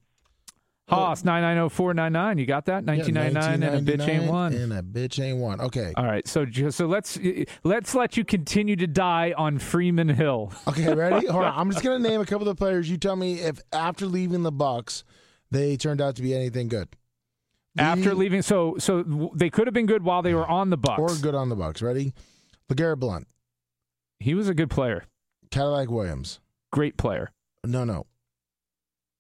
[0.88, 2.38] Haas, 990-499.
[2.38, 2.84] You got that?
[2.84, 4.52] 1999 and a bitch ain't one.
[4.52, 5.60] And a bitch ain't one.
[5.60, 5.92] Okay.
[5.96, 7.18] All right, so ju- so let's
[7.64, 10.52] let's let you continue to die on Freeman Hill.
[10.68, 11.26] Okay, ready?
[11.28, 11.54] Hold on.
[11.56, 12.90] I'm just gonna name a couple of the players.
[12.90, 15.02] You tell me if after leaving the Bucs,
[15.50, 16.88] they turned out to be anything good.
[17.78, 20.98] After leaving, so so they could have been good while they were on the Bucs.
[20.98, 21.80] or good on the Bucs.
[21.82, 22.12] Ready?
[22.70, 23.26] LeGarrette Blunt,
[24.22, 25.04] He was a good player,
[25.50, 26.40] Cadillac Williams.
[26.70, 27.32] great player.
[27.64, 28.06] No, no,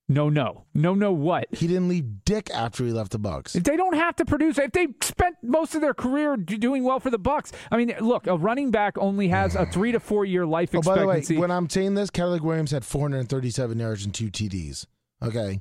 [0.08, 1.12] No, no, no, no.
[1.12, 1.46] What?
[1.52, 3.54] he didn't leave Dick after he left the Bucs.
[3.56, 6.82] If they don't have to produce, if they spent most of their career d- doing
[6.84, 10.00] well for the Bucs, I mean, look, a running back only has a three to
[10.00, 11.38] four year life Oh, by the way, expectancy.
[11.40, 14.86] when I'm saying this, Cadillac Williams had 437 yards and two TDs.
[15.22, 15.60] Okay,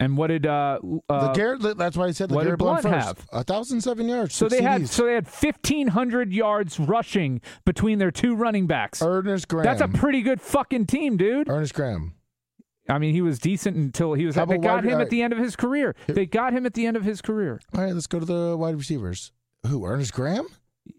[0.00, 2.94] and what did uh, uh LeGarrette, that's why I said what did LeGarrette Blunt Blunt
[2.96, 3.06] first.
[3.06, 3.26] have?
[3.32, 4.34] A thousand seven yards.
[4.34, 9.02] so they had so they had fifteen hundred yards rushing between their two running backs.
[9.02, 9.64] Earnest Graham.
[9.64, 11.48] That's a pretty good fucking team, dude.
[11.48, 12.14] Earnest Graham.
[12.88, 14.34] I mean, he was decent until he was.
[14.34, 15.96] How They got wide- him at the end of his career.
[16.06, 17.60] They got him at the end of his career.
[17.74, 19.32] All right, let's go to the wide receivers.
[19.66, 19.86] Who?
[19.86, 20.46] Earnest Graham?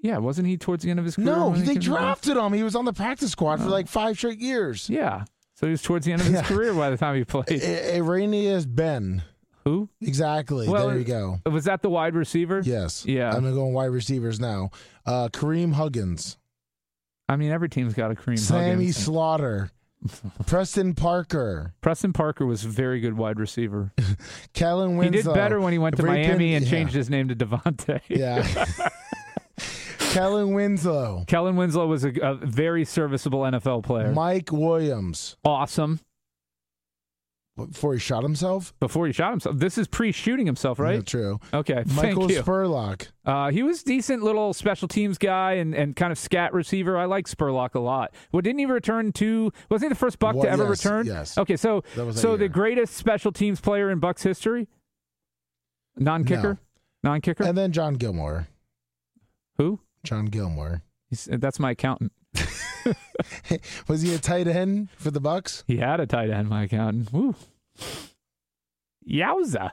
[0.02, 1.28] Yeah, wasn't he towards the end of his career?
[1.28, 1.84] No, they came to the Bucs?
[1.84, 2.54] drafted him.
[2.54, 4.90] He was on the practice squad for like five straight years.
[4.90, 7.50] Yeah, so he was towards the end of his career by the time he played.
[7.50, 9.24] A- Arrelious Benn.
[9.64, 10.70] Who Exactly.
[10.70, 11.40] Well, there you go.
[11.50, 11.82] was that?
[11.82, 12.62] The wide receiver?
[12.64, 13.04] Yes.
[13.04, 13.30] Yeah.
[13.30, 14.70] I'm gonna go on wide receivers now.
[15.08, 16.38] Uh, Kareem Huggins,
[17.28, 18.98] I mean, every team's got a Kareem Sammy Huggins.
[18.98, 19.72] Stroughter,
[20.46, 23.92] Preston Parker, Preston Parker was a very good wide receiver.
[24.54, 25.18] Kellen Winslow.
[25.18, 26.72] He did better when he went to Miami and yeah.
[26.72, 28.02] changed his name to Devontae.
[28.08, 28.46] Yeah.
[30.16, 34.12] Kellen Winslow, Kellen Winslow was a, a very serviceable NFL player.
[34.12, 36.00] Mike Williams, awesome.
[37.58, 38.74] before he shot himself.
[38.80, 39.58] before he shot himself.
[39.58, 40.96] This is pre-shooting himself, right?
[40.96, 41.40] Yeah, true.
[41.54, 42.42] Okay, Michael thank you.
[42.44, 43.10] Spurlock.
[43.26, 46.98] Uh, he was decent little special teams guy and, and kind of scat receiver.
[46.98, 48.14] I like Spurlock a lot.
[48.32, 49.52] Well, didn't he return to?
[49.70, 51.06] Wasn't he the first Buc Well, to ever yes, return?
[51.08, 51.38] yes.
[51.38, 54.68] Okay, so That was that so the greatest special teams player in Bucs history,
[55.98, 56.58] non-kicker,
[57.04, 57.44] non-kicker.
[57.44, 58.48] And then John Gilmore.
[59.58, 59.80] Who?
[60.06, 60.82] John Gilmore.
[61.10, 62.12] He's, uh, that's my accountant.
[63.88, 65.64] Was he a tight end for the Bucks?
[65.68, 66.50] He had a tight end.
[66.50, 67.12] My accountant.
[67.14, 67.36] Woo.
[69.10, 69.72] Yowza.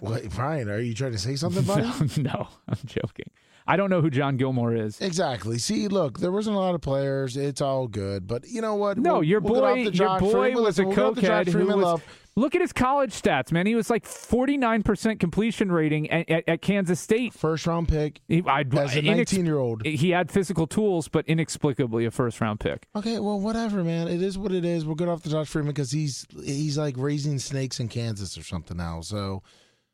[0.00, 1.82] Wait, Brian, are you trying to say something, buddy?
[2.22, 3.26] No, no, I'm joking.
[3.66, 5.00] I don't know who John Gilmore is.
[5.00, 5.56] Exactly.
[5.58, 7.36] See, look, there wasn't a lot of players.
[7.36, 8.98] It's all good, but you know what?
[8.98, 10.62] No, We'll- your we'll boy, off the your boy Freeman.
[10.64, 12.00] was a Listen, we'll the Josh cokehead who was.
[12.34, 13.66] Look at his college stats, man.
[13.66, 17.34] He was like 49% completion rating at, at, at Kansas State.
[17.34, 19.84] first round pick He, I, as a inex- 19 year old.
[19.84, 22.86] he had physical tools, but inexplicably a first round pick.
[22.96, 24.08] Okay, well, whatever, man.
[24.08, 24.86] It is what it is.
[24.86, 28.42] We'll get off the Josh Freeman because he's he's like raising snakes in Kansas or
[28.42, 29.02] something now.
[29.02, 29.42] So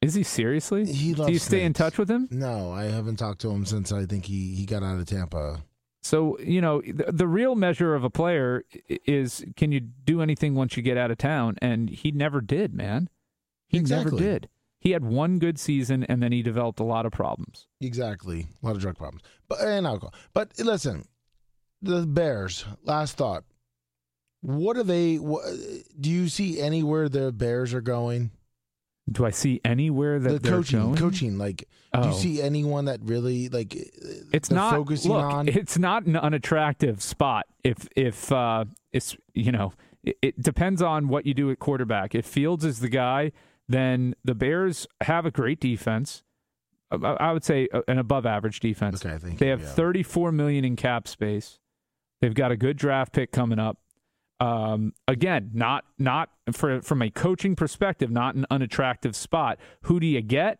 [0.00, 0.86] Is he seriously?
[0.86, 2.28] He Do you stay in touch with him?
[2.30, 5.64] no, I haven't talked to him since I think he he got out of Tampa.
[6.08, 10.54] So, you know, the, the real measure of a player is can you do anything
[10.54, 11.56] once you get out of town?
[11.60, 13.10] And he never did, man.
[13.66, 14.48] He never did.
[14.80, 17.66] He had one good season and then he developed a lot of problems.
[17.82, 20.14] Exactly, a lot of drug problems, but and alcohol.
[20.32, 21.06] But listen,
[21.82, 22.64] the Bears.
[22.84, 23.44] Last thought.
[24.40, 25.16] What are they?
[25.16, 25.44] What,
[26.00, 28.30] do you see anywhere the Bears are going?
[29.10, 30.96] Do I see anywhere that the they're coaching, going?
[30.96, 31.38] coaching.
[31.38, 32.06] Like, do Oh.
[32.08, 33.74] you see anyone that really like?
[34.32, 35.48] it's not focusing look, on.
[35.48, 39.72] it's not an unattractive spot if if uh it's you know
[40.04, 43.32] it, it depends on what you do at quarterback if fields is the guy
[43.68, 46.22] then the bears have a great defense
[46.90, 49.66] I, I would say uh, an above average defense Okay, I think they have yeah.
[49.68, 51.58] 34 million in cap space
[52.20, 53.78] they've got a good draft pick coming up
[54.40, 59.58] um, again, not not for, from a coaching perspective, not an unattractive spot.
[59.82, 60.58] Who do you get?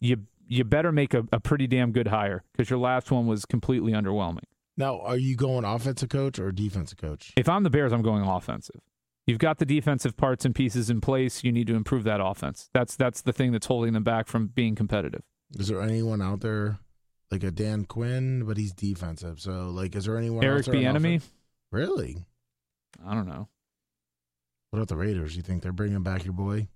[0.00, 3.44] You you better make a, a pretty damn good hire because your last one was
[3.44, 4.44] completely underwhelming.
[4.76, 7.32] Now, are you going offensive coach or defensive coach?
[7.36, 8.80] If I'm the Bears, I'm going offensive.
[9.26, 11.42] You've got the defensive parts and pieces in place.
[11.42, 12.68] You need to improve that offense.
[12.72, 15.22] That's that's the thing that's holding them back from being competitive.
[15.58, 16.78] Is there anyone out there
[17.30, 19.40] like a Dan Quinn, but he's defensive?
[19.40, 20.44] So, like, is there anyone?
[20.44, 21.22] Eric else there on Bieniemy.
[21.72, 22.24] Really?
[23.04, 23.48] I don't know.
[24.70, 25.36] What about the Raiders?
[25.36, 26.68] You think they're bringing back your boy?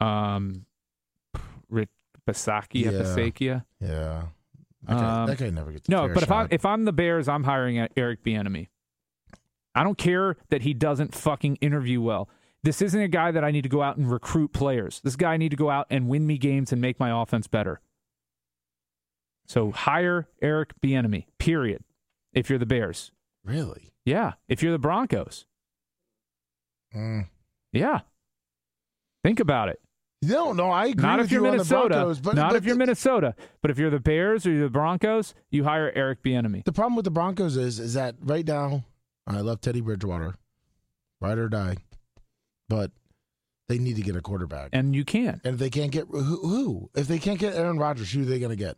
[0.00, 0.64] Um,
[1.68, 1.88] Rick
[2.28, 2.90] Bisaccia, Yeah.
[2.90, 3.64] Bisaccia.
[3.80, 4.24] Yeah.
[4.84, 5.88] That guy, Um, that guy never gets.
[5.88, 8.68] No, but if I'm if I'm the Bears, I'm hiring Eric Bieniemy.
[9.74, 12.28] I don't care that he doesn't fucking interview well.
[12.62, 15.00] This isn't a guy that I need to go out and recruit players.
[15.02, 17.46] This guy I need to go out and win me games and make my offense
[17.46, 17.80] better.
[19.46, 21.26] So hire Eric Bieniemy.
[21.38, 21.84] Period.
[22.32, 23.12] If you're the Bears,
[23.50, 24.32] really, yeah.
[24.48, 25.46] If you're the Broncos,
[26.94, 27.26] mm.
[27.72, 28.00] yeah.
[29.22, 29.80] Think about it.
[30.22, 31.76] no, no, I agree Not with if you're you Minnesota.
[31.76, 33.34] on the Broncos, but not but if you're the, Minnesota.
[33.60, 36.64] But if you're the Bears or you're the Broncos, you hire Eric Bieniemy.
[36.64, 38.84] The problem with the Broncos is is that right now,
[39.26, 40.34] I love Teddy Bridgewater,
[41.20, 41.76] ride or die,
[42.68, 42.92] but
[43.68, 44.70] they need to get a quarterback.
[44.72, 45.40] And you can't.
[45.44, 46.90] And if they can't get who, who?
[46.94, 48.76] If they can't get Aaron Rodgers, who are they going to get?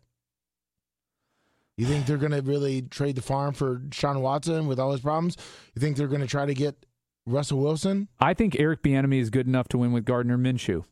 [1.77, 5.01] You think they're going to really trade the farm for Sean Watson with all his
[5.01, 5.37] problems?
[5.73, 6.85] You think they're going to try to get
[7.25, 8.09] Russell Wilson?
[8.19, 10.83] I think Eric Bieniemy is good enough to win with Gardner Minshew.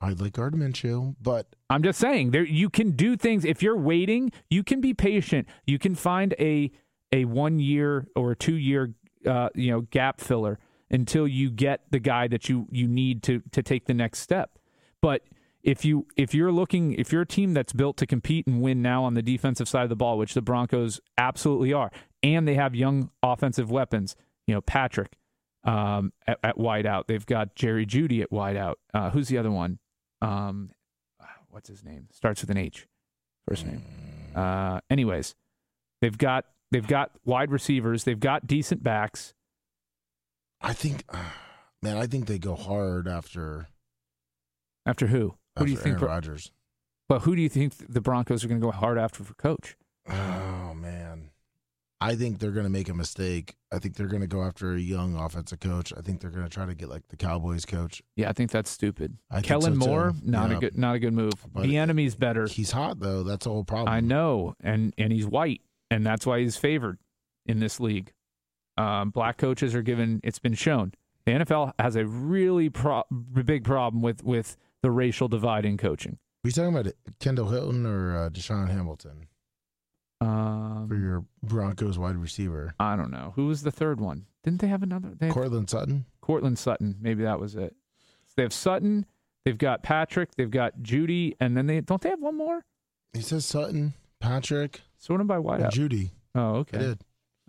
[0.00, 3.76] I like Gardner Minshew, but I'm just saying there you can do things if you're
[3.76, 5.48] waiting, you can be patient.
[5.66, 6.70] You can find a
[7.10, 8.94] a 1 year or a 2 year
[9.26, 10.58] uh, you know gap filler
[10.90, 14.58] until you get the guy that you you need to to take the next step.
[15.02, 15.22] But
[15.62, 18.82] if you if you're looking if you're a team that's built to compete and win
[18.82, 21.90] now on the defensive side of the ball, which the Broncos absolutely are,
[22.22, 24.16] and they have young offensive weapons,
[24.46, 25.16] you know Patrick
[25.64, 28.74] um, at, at wideout, they've got Jerry Jeudy at wideout.
[28.94, 29.78] Uh, who's the other one?
[30.22, 30.70] Um,
[31.50, 32.08] what's his name?
[32.12, 32.86] Starts with an H.
[33.46, 33.82] First name.
[34.34, 35.34] Uh, anyways,
[36.00, 38.04] they've got they've got wide receivers.
[38.04, 39.34] They've got decent backs.
[40.60, 41.04] I think,
[41.82, 43.68] man, I think they go hard after
[44.86, 45.34] After who?
[45.58, 45.96] Who do you think?
[45.98, 46.50] Aaron Rodgers.
[47.08, 49.76] Well, who do you think the Broncos are going to go hard after for coach?
[50.08, 51.30] Oh man,
[52.00, 53.56] I think they're going to make a mistake.
[53.72, 55.92] I think they're going to go after a young offensive coach.
[55.96, 58.02] I think they're going to try to get like the Cowboys coach.
[58.16, 59.16] Yeah, I think that's stupid.
[59.30, 59.86] I think Kellen so.
[59.86, 60.56] Moore, not Yeah.
[60.56, 61.32] a good, not a good move.
[61.52, 62.46] But Bieniemy's better.
[62.46, 63.22] He's hot though.
[63.22, 63.88] That's the whole problem.
[63.92, 66.98] I know, and and he's white, and that's why he's favored
[67.46, 68.12] in this league.
[68.76, 70.20] Um, black coaches are given.
[70.22, 70.92] It's been shown
[71.26, 73.04] the NFL has a really pro-
[73.44, 76.18] big problem with with the racial divide in coaching.
[76.44, 79.26] We talking about Kendall Hinton or uh, Deshaun Hamilton?
[80.20, 82.74] Um, for your Broncos wide receiver?
[82.80, 83.32] I don't know.
[83.36, 84.26] Who was the third one?
[84.44, 85.10] Didn't they have another?
[85.18, 86.06] They Courtland Sutton.
[86.20, 86.96] Courtland Sutton.
[87.00, 87.74] Maybe that was it.
[88.36, 89.06] They have Sutton.
[89.44, 90.34] They've got Patrick.
[90.36, 92.64] They've got Jeudy, and then they don't they have one more?
[93.12, 95.70] He says Sutton, Patrick, Sort of by wideout.
[95.70, 96.10] Jeudy.
[96.34, 96.78] Oh, I okay.
[96.78, 97.00] did.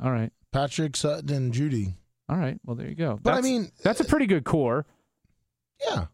[0.03, 0.31] All right.
[0.51, 1.93] Patrick Sutton and Jeudy.
[2.29, 2.59] All right.
[2.65, 3.19] Well, there you go.
[3.21, 4.85] But I mean, that's a pretty good core.
[5.83, 6.05] yeah.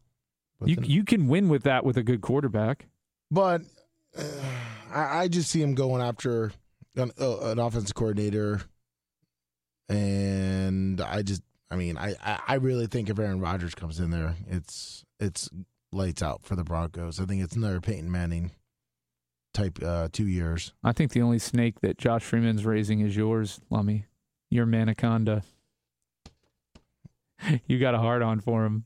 [0.66, 2.88] You you can win with that with a good quarterback.
[3.32, 3.62] but
[4.18, 4.24] uh,
[4.92, 6.52] I, I just see him going after
[6.96, 8.62] an, uh, an offensive coordinator,
[9.90, 14.12] and I just, I mean, I, I, I really think if Aaron Rodgers comes in
[14.12, 15.50] there, it's it's
[15.92, 17.20] lights out for the Broncos.
[17.20, 18.52] I think it's another Peyton Manning
[19.54, 20.74] type uh, two years.
[20.84, 24.06] I think the only snake that Josh Freeman's raising is yours, Lummy.
[24.50, 25.44] Your Manaconda.
[27.68, 28.84] you got a hard on for him.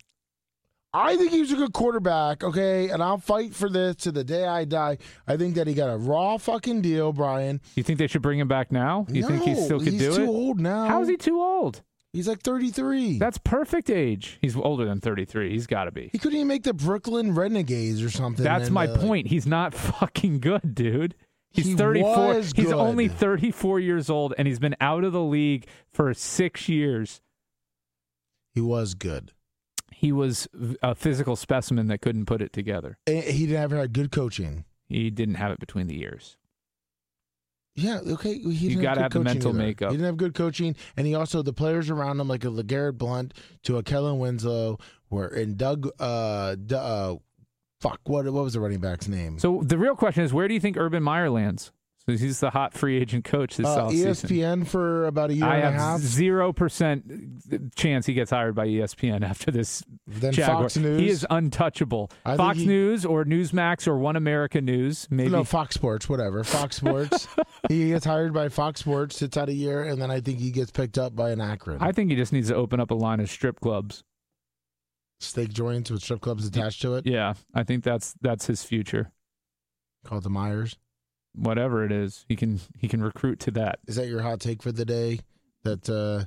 [0.93, 4.23] I think he was a good quarterback, okay, and I'll fight for this to the
[4.23, 4.97] day I die.
[5.27, 7.61] I think that he got a raw fucking deal, Brian.
[7.75, 9.05] You think they should bring him back now?
[9.07, 10.87] You think he No, still could he's too old now.
[10.87, 11.83] How is he too old?
[12.11, 13.19] He's like 33.
[13.19, 14.39] That's perfect age.
[14.41, 15.51] He's older than 33.
[15.51, 16.09] He's got to be.
[16.11, 18.43] he couldn't even make the Brooklyn Renegades or something.
[18.43, 19.27] That's and, my uh, point.
[19.27, 21.13] He's not fucking good, dude.
[21.51, 22.27] He's He 34.
[22.27, 26.69] was He's only 34 years old and he's been out of the league for 6
[26.69, 27.21] years.
[28.55, 29.33] He was good.
[29.99, 30.47] He was
[30.81, 32.97] a physical specimen that couldn't put it together.
[33.05, 34.63] And He never had good coaching.
[34.87, 36.37] He didn't have it between the ears.
[37.75, 38.33] Yeah, okay.
[38.37, 39.59] He You didn't gotta have, have the coaching mental either.
[39.59, 39.91] makeup.
[39.91, 42.97] He didn't have good coaching, and he also the players around him, like a Legarrette
[42.97, 44.77] Blunt to a Kellen Winslow,
[45.09, 45.89] were and Doug.
[45.99, 47.15] Uh, D- uh,
[47.81, 49.37] fuck, what what was the running back's name?
[49.37, 51.73] So the real question is where do you think Urban Meyer lands?
[52.17, 53.87] So he's the hot free agent coach this uh.
[53.89, 55.99] ESPN for about a year I and a half.
[55.99, 59.83] zero percent chance he gets hired by ESPN after this.
[60.07, 60.63] Then Jaguar.
[60.63, 60.99] Fox News.
[60.99, 62.09] He is untouchable.
[62.25, 65.29] I Fox he- News or Newsmax or One America News, maybe.
[65.29, 66.43] No, Fox Sports, whatever.
[66.43, 67.27] Fox Sports.
[67.67, 70.49] he gets hired by Fox Sports, sits out a year, and then I think he
[70.49, 71.77] gets picked up by an Akron.
[71.79, 74.03] I think he just needs to open up a line of strip clubs.
[75.19, 79.11] Steak joints with strip clubs attached to it, Yeah, I think that's that's his future.
[80.05, 80.75] called the Myers.
[81.39, 83.79] Whatever it is, he can he can recruit to that.
[83.87, 85.19] Is that your hot take for the day?
[85.63, 86.25] That uh,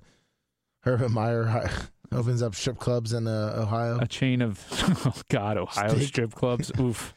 [0.81, 1.71] Herbert Meyer
[2.13, 3.99] opens up strip clubs in uh, Ohio?
[4.01, 4.65] A chain of
[5.07, 6.09] oh god, Ohio Steak.
[6.09, 6.73] strip clubs.
[6.81, 7.15] Oof.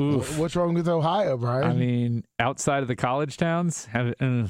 [0.00, 0.38] oof.
[0.38, 1.64] What's wrong with Ohio, Brian?
[1.64, 4.46] I mean, outside of the college towns, have, uh,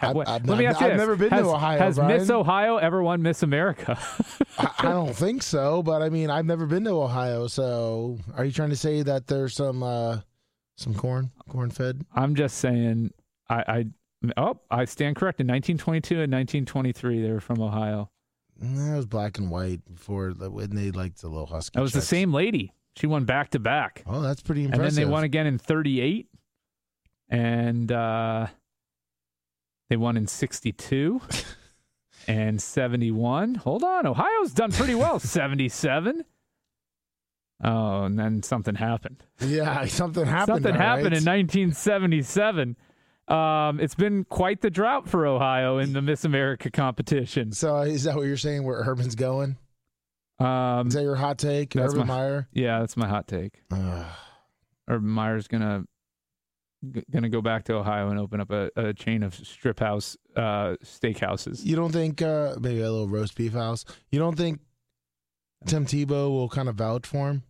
[0.00, 0.98] I, what- I've, let me ask you I've this.
[0.98, 1.78] never been has, to Ohio.
[1.78, 2.18] Has Brian.
[2.18, 3.98] Miss Ohio ever won Miss America?
[4.58, 7.46] I, I don't think so, but I mean, I've never been to Ohio.
[7.46, 10.20] So, are you trying to say that there's some uh,
[10.76, 12.04] some corn, corn fed?
[12.14, 13.12] I'm just saying.
[13.48, 13.86] I,
[14.26, 15.46] I oh, I stand corrected.
[15.48, 18.10] 1922 and 1923, they were from Ohio.
[18.58, 21.76] That was black and white before the, when they liked the little husky.
[21.76, 22.72] That was the same lady.
[22.96, 24.86] She won back to back, Oh, that's pretty impressive.
[24.86, 26.28] and then they won again in 38,
[27.28, 28.46] and uh,
[29.90, 31.20] they won in 62
[32.26, 33.56] and 71.
[33.56, 35.18] Hold on, Ohio's done pretty well.
[35.20, 36.24] 77.
[37.64, 39.24] Oh, and then something happened.
[39.40, 40.56] Yeah, something happened.
[40.56, 41.18] Something happened right.
[41.18, 42.76] in 1977.
[43.28, 47.52] Um, it's been quite the drought for Ohio in the Miss America competition.
[47.52, 48.64] So, is that what you're saying?
[48.64, 49.56] Where Urban's going?
[50.38, 52.48] Um, Is that your hot take, Urban my- Meyer?
[52.52, 53.62] yeah, that's my hot take.
[53.70, 54.06] Ugh.
[54.88, 55.84] Urban Meyer's gonna
[57.10, 60.76] gonna go back to Ohio and open up a, a chain of strip house uh,
[60.84, 61.64] steakhouses.
[61.64, 63.84] You don't think uh, maybe a little roast beef house?
[64.10, 64.60] You don't think
[65.64, 67.42] Tim Tebow will kind of vouch for him?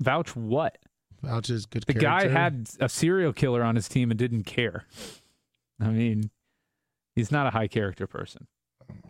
[0.00, 0.78] Vouch what?
[1.22, 1.84] Vouch is good.
[1.86, 4.84] The guy had a serial killer on his team and didn't care.
[5.80, 6.30] I mean,
[7.14, 8.46] he's not a high character person.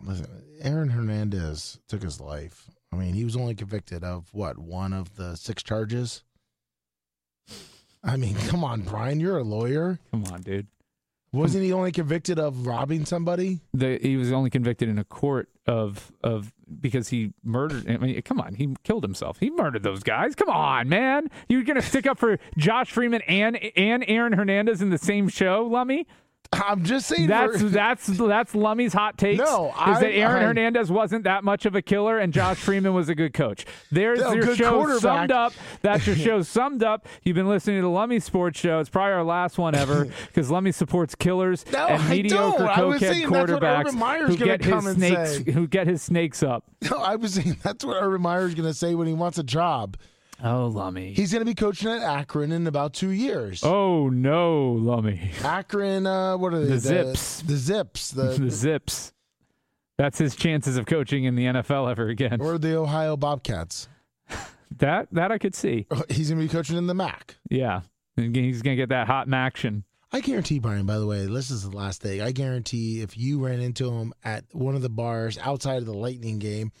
[0.03, 0.27] Listen,
[0.61, 2.69] Aaron Hernandez took his life.
[2.91, 6.23] I mean, he was only convicted of what one of the six charges.
[8.03, 9.99] I mean, come on, Brian, you're a lawyer.
[10.11, 10.67] Come on, dude.
[11.35, 13.59] Wasn't he only convicted of robbing somebody?
[13.73, 17.89] the he was only convicted in a court of of because he murdered.
[17.89, 19.39] I mean, come on, he killed himself.
[19.39, 20.35] He murdered those guys.
[20.35, 21.29] Come on, man.
[21.49, 25.65] You're gonna stick up for Josh Freeman and and Aaron Hernandez in the same show,
[25.65, 26.07] Lummy?
[26.53, 27.27] I'm just saying.
[27.27, 29.39] That's for- that's that's Lummy's hot takes.
[29.43, 32.57] No, is I- that Aaron I- Hernandez wasn't that much of a killer and Josh
[32.57, 33.65] Freeman was a good coach.
[33.91, 35.53] There's No, your show summed up.
[35.81, 37.07] That's your show summed up.
[37.23, 38.79] You've been listening to the Lummy Sports Show.
[38.79, 42.69] It's probably our last one ever because Lummy supports killers No, and mediocre don't.
[42.69, 45.51] I was cokehead saying that's what quarterbacks who get his snakes say.
[45.51, 46.63] who get his snakes up.
[46.89, 49.43] No, I was saying that's what Urban Meyer's going to say when he wants a
[49.43, 49.97] job.
[50.43, 51.13] Oh, Lummy.
[51.13, 53.63] He's going to be coaching at Akron in about two years.
[53.63, 55.31] oh no, Lummy.
[55.43, 56.71] Akron, uh, what are they?
[56.71, 57.41] The Zips.
[57.41, 58.11] The Zips.
[58.11, 59.13] The, the Zips.
[59.97, 62.41] That's his chances of coaching in the NFL ever again.
[62.41, 63.87] or the Ohio Bobcats.
[64.79, 65.85] That that I could see.
[66.09, 67.35] He's going to be coaching in the MAC.
[67.49, 67.81] Yeah.
[68.17, 69.85] He's going to get that hot in action.
[70.11, 72.19] I guarantee, Brian, by the way, this is the last thing.
[72.21, 75.93] I guarantee if you ran into him at one of the bars outside of the
[75.93, 76.73] Lightning game,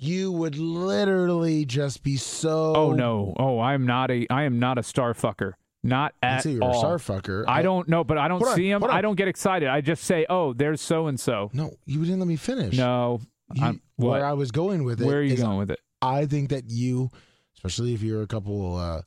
[0.00, 2.74] you would literally just be so.
[2.74, 3.34] Oh no!
[3.38, 5.52] Oh, I'm not a I am not a star fucker.
[5.84, 6.74] Not I at you're all.
[6.74, 7.44] a star fucker.
[7.46, 8.82] I don't know, but I don't Hold on, see him.
[8.84, 9.68] I don't get excited.
[9.68, 12.76] I just say, "Oh, there's so and so." No, you didn't let me finish.
[12.76, 13.20] No,
[13.54, 15.06] You- where I was going with it.
[15.06, 15.78] Where are you going with it?
[16.02, 17.10] I think that you,
[17.56, 19.02] especially if you're a couple uh,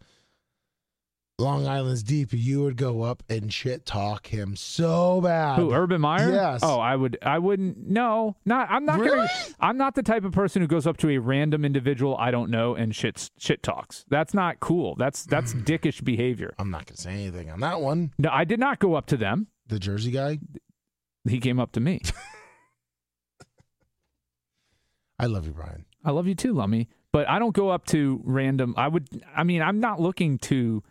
[1.42, 5.58] Long Island's deep, you would go up and shit talk him so bad.
[5.58, 6.32] Who, Urban Meyer?
[6.32, 6.60] Yes.
[6.64, 7.18] Oh, I would.
[7.24, 7.90] I wouldn't.
[7.90, 8.68] No, not.
[8.70, 9.16] I'm not Really?
[9.18, 9.30] gonna.
[9.60, 12.52] I'm not the type of person who goes up to a random individual I don't
[12.52, 14.06] know and shit shit talks.
[14.08, 14.96] That's not cool.
[14.96, 16.54] That's that's dickish behavior.
[16.60, 18.14] I'm not gonna say anything on that one.
[18.20, 19.48] No, I did not go up to them.
[19.68, 20.40] The Jersey guy.
[21.28, 22.02] He came up to me.
[25.20, 25.86] I love you, Brian.
[26.04, 26.90] I love you too, Lummy.
[27.12, 28.74] But I don't go up to random.
[28.78, 29.08] I would.
[29.36, 30.82] I mean, I'm not looking to,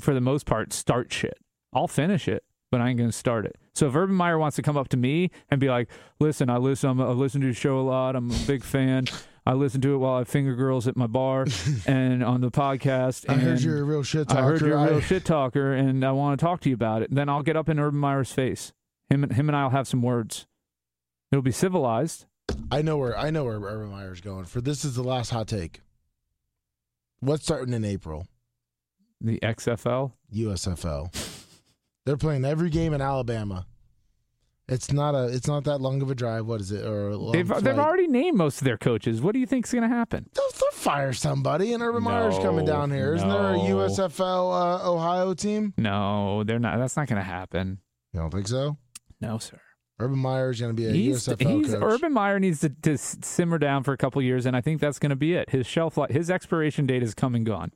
[0.00, 1.38] for the most part, start shit.
[1.72, 3.56] I'll finish it, but I ain't gonna start it.
[3.74, 5.88] So if Urban Meyer wants to come up to me and be like,
[6.20, 6.90] "Listen, I listen.
[6.90, 8.14] I'm, I listen to the show a lot.
[8.16, 9.06] I'm a big fan.
[9.46, 11.46] I listen to it while I finger girls at my bar
[11.86, 13.28] and on the podcast.
[13.28, 14.40] I heard you're a real shit talker.
[14.40, 16.74] I heard you're a real I- shit talker, and I want to talk to you
[16.74, 17.14] about it.
[17.14, 18.72] Then I'll get up in Urban Meyer's face.
[19.10, 20.46] Him and him and I'll have some words.
[21.30, 22.24] It'll be civilized.
[22.70, 24.44] I know where I know where Urban Meyer's going.
[24.44, 25.80] For this is the last hot take.
[27.20, 28.26] What's starting in April?
[29.20, 30.12] The XFL.
[30.34, 31.40] USFL.
[32.06, 33.66] They're playing every game in Alabama.
[34.66, 35.26] It's not a.
[35.28, 36.46] It's not that long of a drive.
[36.46, 36.86] What is it?
[36.86, 37.64] Or They've flight.
[37.64, 39.20] they've already named most of their coaches.
[39.20, 40.26] What do you think's going to happen?
[40.34, 43.14] They'll, they'll fire somebody, and Urban Meyer's coming No, down here.
[43.14, 43.58] Isn't there a.
[43.58, 45.74] USFL uh, Ohio team?
[45.76, 46.78] No, they're not.
[46.78, 47.78] That's not going to happen.
[48.14, 48.78] You don't think so?
[49.20, 49.60] No, sir.
[50.00, 51.82] Urban Meyer's going to be a He's, USFL he's coach.
[51.82, 54.98] Urban Meyer needs to, to simmer down for a couple years, and I think that's
[54.98, 55.50] going to be it.
[55.50, 57.70] His shelf life, his expiration date is come and gone.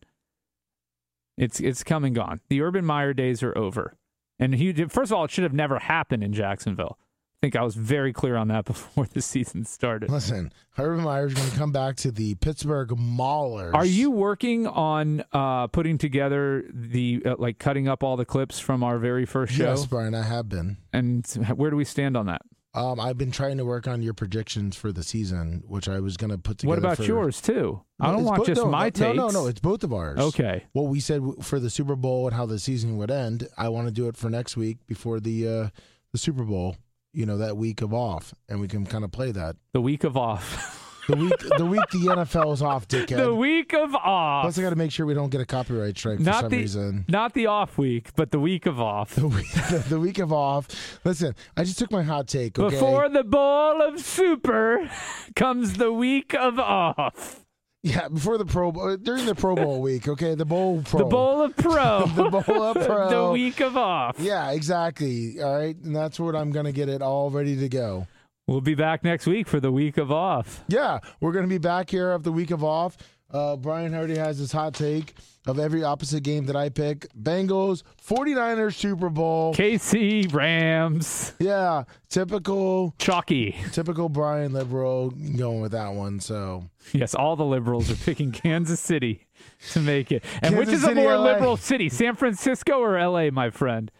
[1.38, 2.40] It's it's come and gone.
[2.48, 3.96] The Urban Meyer days are over.
[4.38, 6.98] And he did- first of all, it should have never happened in Jacksonville.
[7.00, 10.10] I think I was very clear on that before the season started.
[10.10, 13.72] Listen, Urban Meyer's going to come back to the Pittsburgh Maulers.
[13.74, 18.58] Are you working on uh, putting together the uh, like cutting up all the clips
[18.58, 19.66] from our very first show?
[19.70, 20.78] Yes, Brian, I have been.
[20.92, 21.24] And
[21.54, 22.42] where do we stand on that?
[22.74, 26.16] Um, I've been trying to work on your predictions for the season, which I was
[26.16, 26.70] going to put together.
[26.70, 27.80] What about for- yours too?
[27.98, 29.16] I don't want bo- just no, my no, takes.
[29.16, 30.18] No, no, no, it's both of ours.
[30.18, 30.64] Okay.
[30.72, 33.88] What we said for the Super Bowl and how the season would end, I want
[33.88, 35.68] to do it for next week before the uh,
[36.12, 36.76] the Super Bowl.
[37.12, 39.56] You know that week of off, and we can kind of play that.
[39.72, 40.84] The week of off.
[41.08, 43.16] The week, the week the NFL is off, dickhead.
[43.16, 44.44] the week of off.
[44.44, 46.50] Plus, I got to make sure we don't get a copyright strike for not some
[46.50, 47.04] the reason.
[47.08, 49.14] not the off week, but the week of off.
[49.14, 50.68] The week, the, the week of off.
[51.04, 52.58] Listen, I just took my hot take.
[52.58, 52.74] Okay?
[52.74, 54.90] Before the bowl of super
[55.34, 57.42] comes the week of off.
[57.82, 60.08] yeah, before the Pro Bowl, uh, during the Pro Bowl week.
[60.08, 60.98] Okay, the bowl pro.
[60.98, 62.04] The bowl of pro.
[62.16, 63.08] The bowl of pro.
[63.08, 64.16] the week of off.
[64.18, 65.40] Yeah, exactly.
[65.40, 68.06] All right, and that's what I'm gonna get it all ready to go.
[68.48, 70.64] We'll be back next week for the week of off.
[70.68, 72.96] Yeah, we're going to be back here of the week of off.
[73.30, 75.12] Uh, Brian Hardy has his hot take
[75.46, 77.06] of every opposite game that I pick.
[77.14, 79.52] Bengals, 49ers Super Bowl.
[79.54, 81.34] KC Rams.
[81.38, 83.54] Yeah, typical Chalky.
[83.72, 86.18] typical Brian liberal going with that one.
[86.18, 86.64] So,
[86.94, 89.26] Yes, all the liberals are picking Kansas City
[89.72, 90.24] to make it.
[90.40, 91.32] And which Kansas is a more LA.
[91.32, 93.90] liberal city, San Francisco or LA, my friend?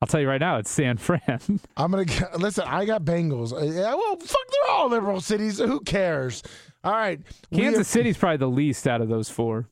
[0.00, 1.40] I'll tell you right now, it's San Fran.
[1.76, 3.52] I'm going to listen, I got Bengals.
[3.52, 5.58] Uh, Yeah, well, fuck, they're all liberal cities.
[5.58, 6.42] Who cares?
[6.84, 7.20] All right.
[7.52, 9.68] Kansas have- City's probably the least out of those four.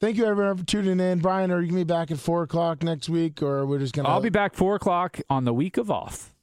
[0.00, 1.20] Thank you, everyone, for tuning in.
[1.20, 4.10] Brian, are you to be back at 4 o'clock next week, or we're just to.
[4.10, 6.34] I'll be back four o'clock on the week of off.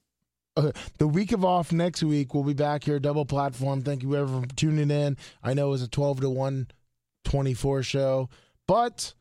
[0.56, 3.81] Uh, the week of off next week, we'll be back here, double platform.
[3.81, 5.18] Thank you everyone for tuning in.
[5.43, 6.68] I know it was a 12 to 1
[7.26, 8.30] 24 show,
[8.65, 9.14] but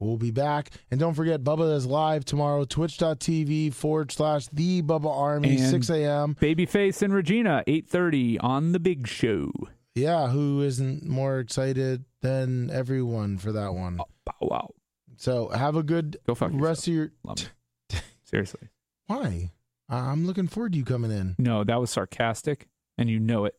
[0.00, 0.70] we'll be back.
[0.90, 5.90] And don't forget, Bubba is live tomorrow, twitch.tv forward slash the Bubba Army, And- 6
[5.90, 6.34] a.m.
[6.40, 9.50] Babyface and Regina, eight thirty on the Big Show.
[9.94, 13.98] Yeah, who isn't more excited than everyone for that one?
[14.00, 14.70] Oh, bow wow.
[15.16, 17.10] So have a good Go fuck rest of your.
[18.24, 18.68] Seriously.
[19.06, 19.50] Why?
[19.88, 21.34] I'm looking forward to you coming in.
[21.38, 22.68] No, that was sarcastic,
[22.98, 23.54] and you know it.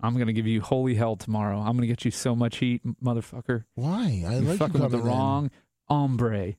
[0.00, 1.58] I'm gonna give you holy hell tomorrow.
[1.58, 3.64] I'm gonna get you so much heat, motherfucker.
[3.74, 4.24] Why?
[4.26, 5.50] I You're like you fucking with the wrong
[5.84, 6.54] hombre.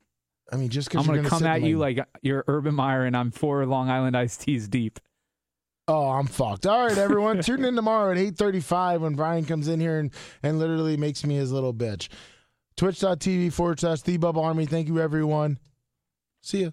[0.51, 3.31] I mean, just I'm gonna, come at you like uh, you're Urban Meyer, and I'm
[3.31, 4.99] four Long Island iced teas deep.
[5.89, 6.65] Oh, I'm fucked.
[6.65, 7.41] All right, everyone.
[7.43, 10.11] Tune in tomorrow at 8.35 when Brian comes in here and,
[10.43, 12.09] and literally makes me his little bitch.
[12.75, 14.65] Twitch.tv forward slash The Bubba Army.
[14.65, 15.59] Thank you, everyone.
[16.41, 16.69] See ya.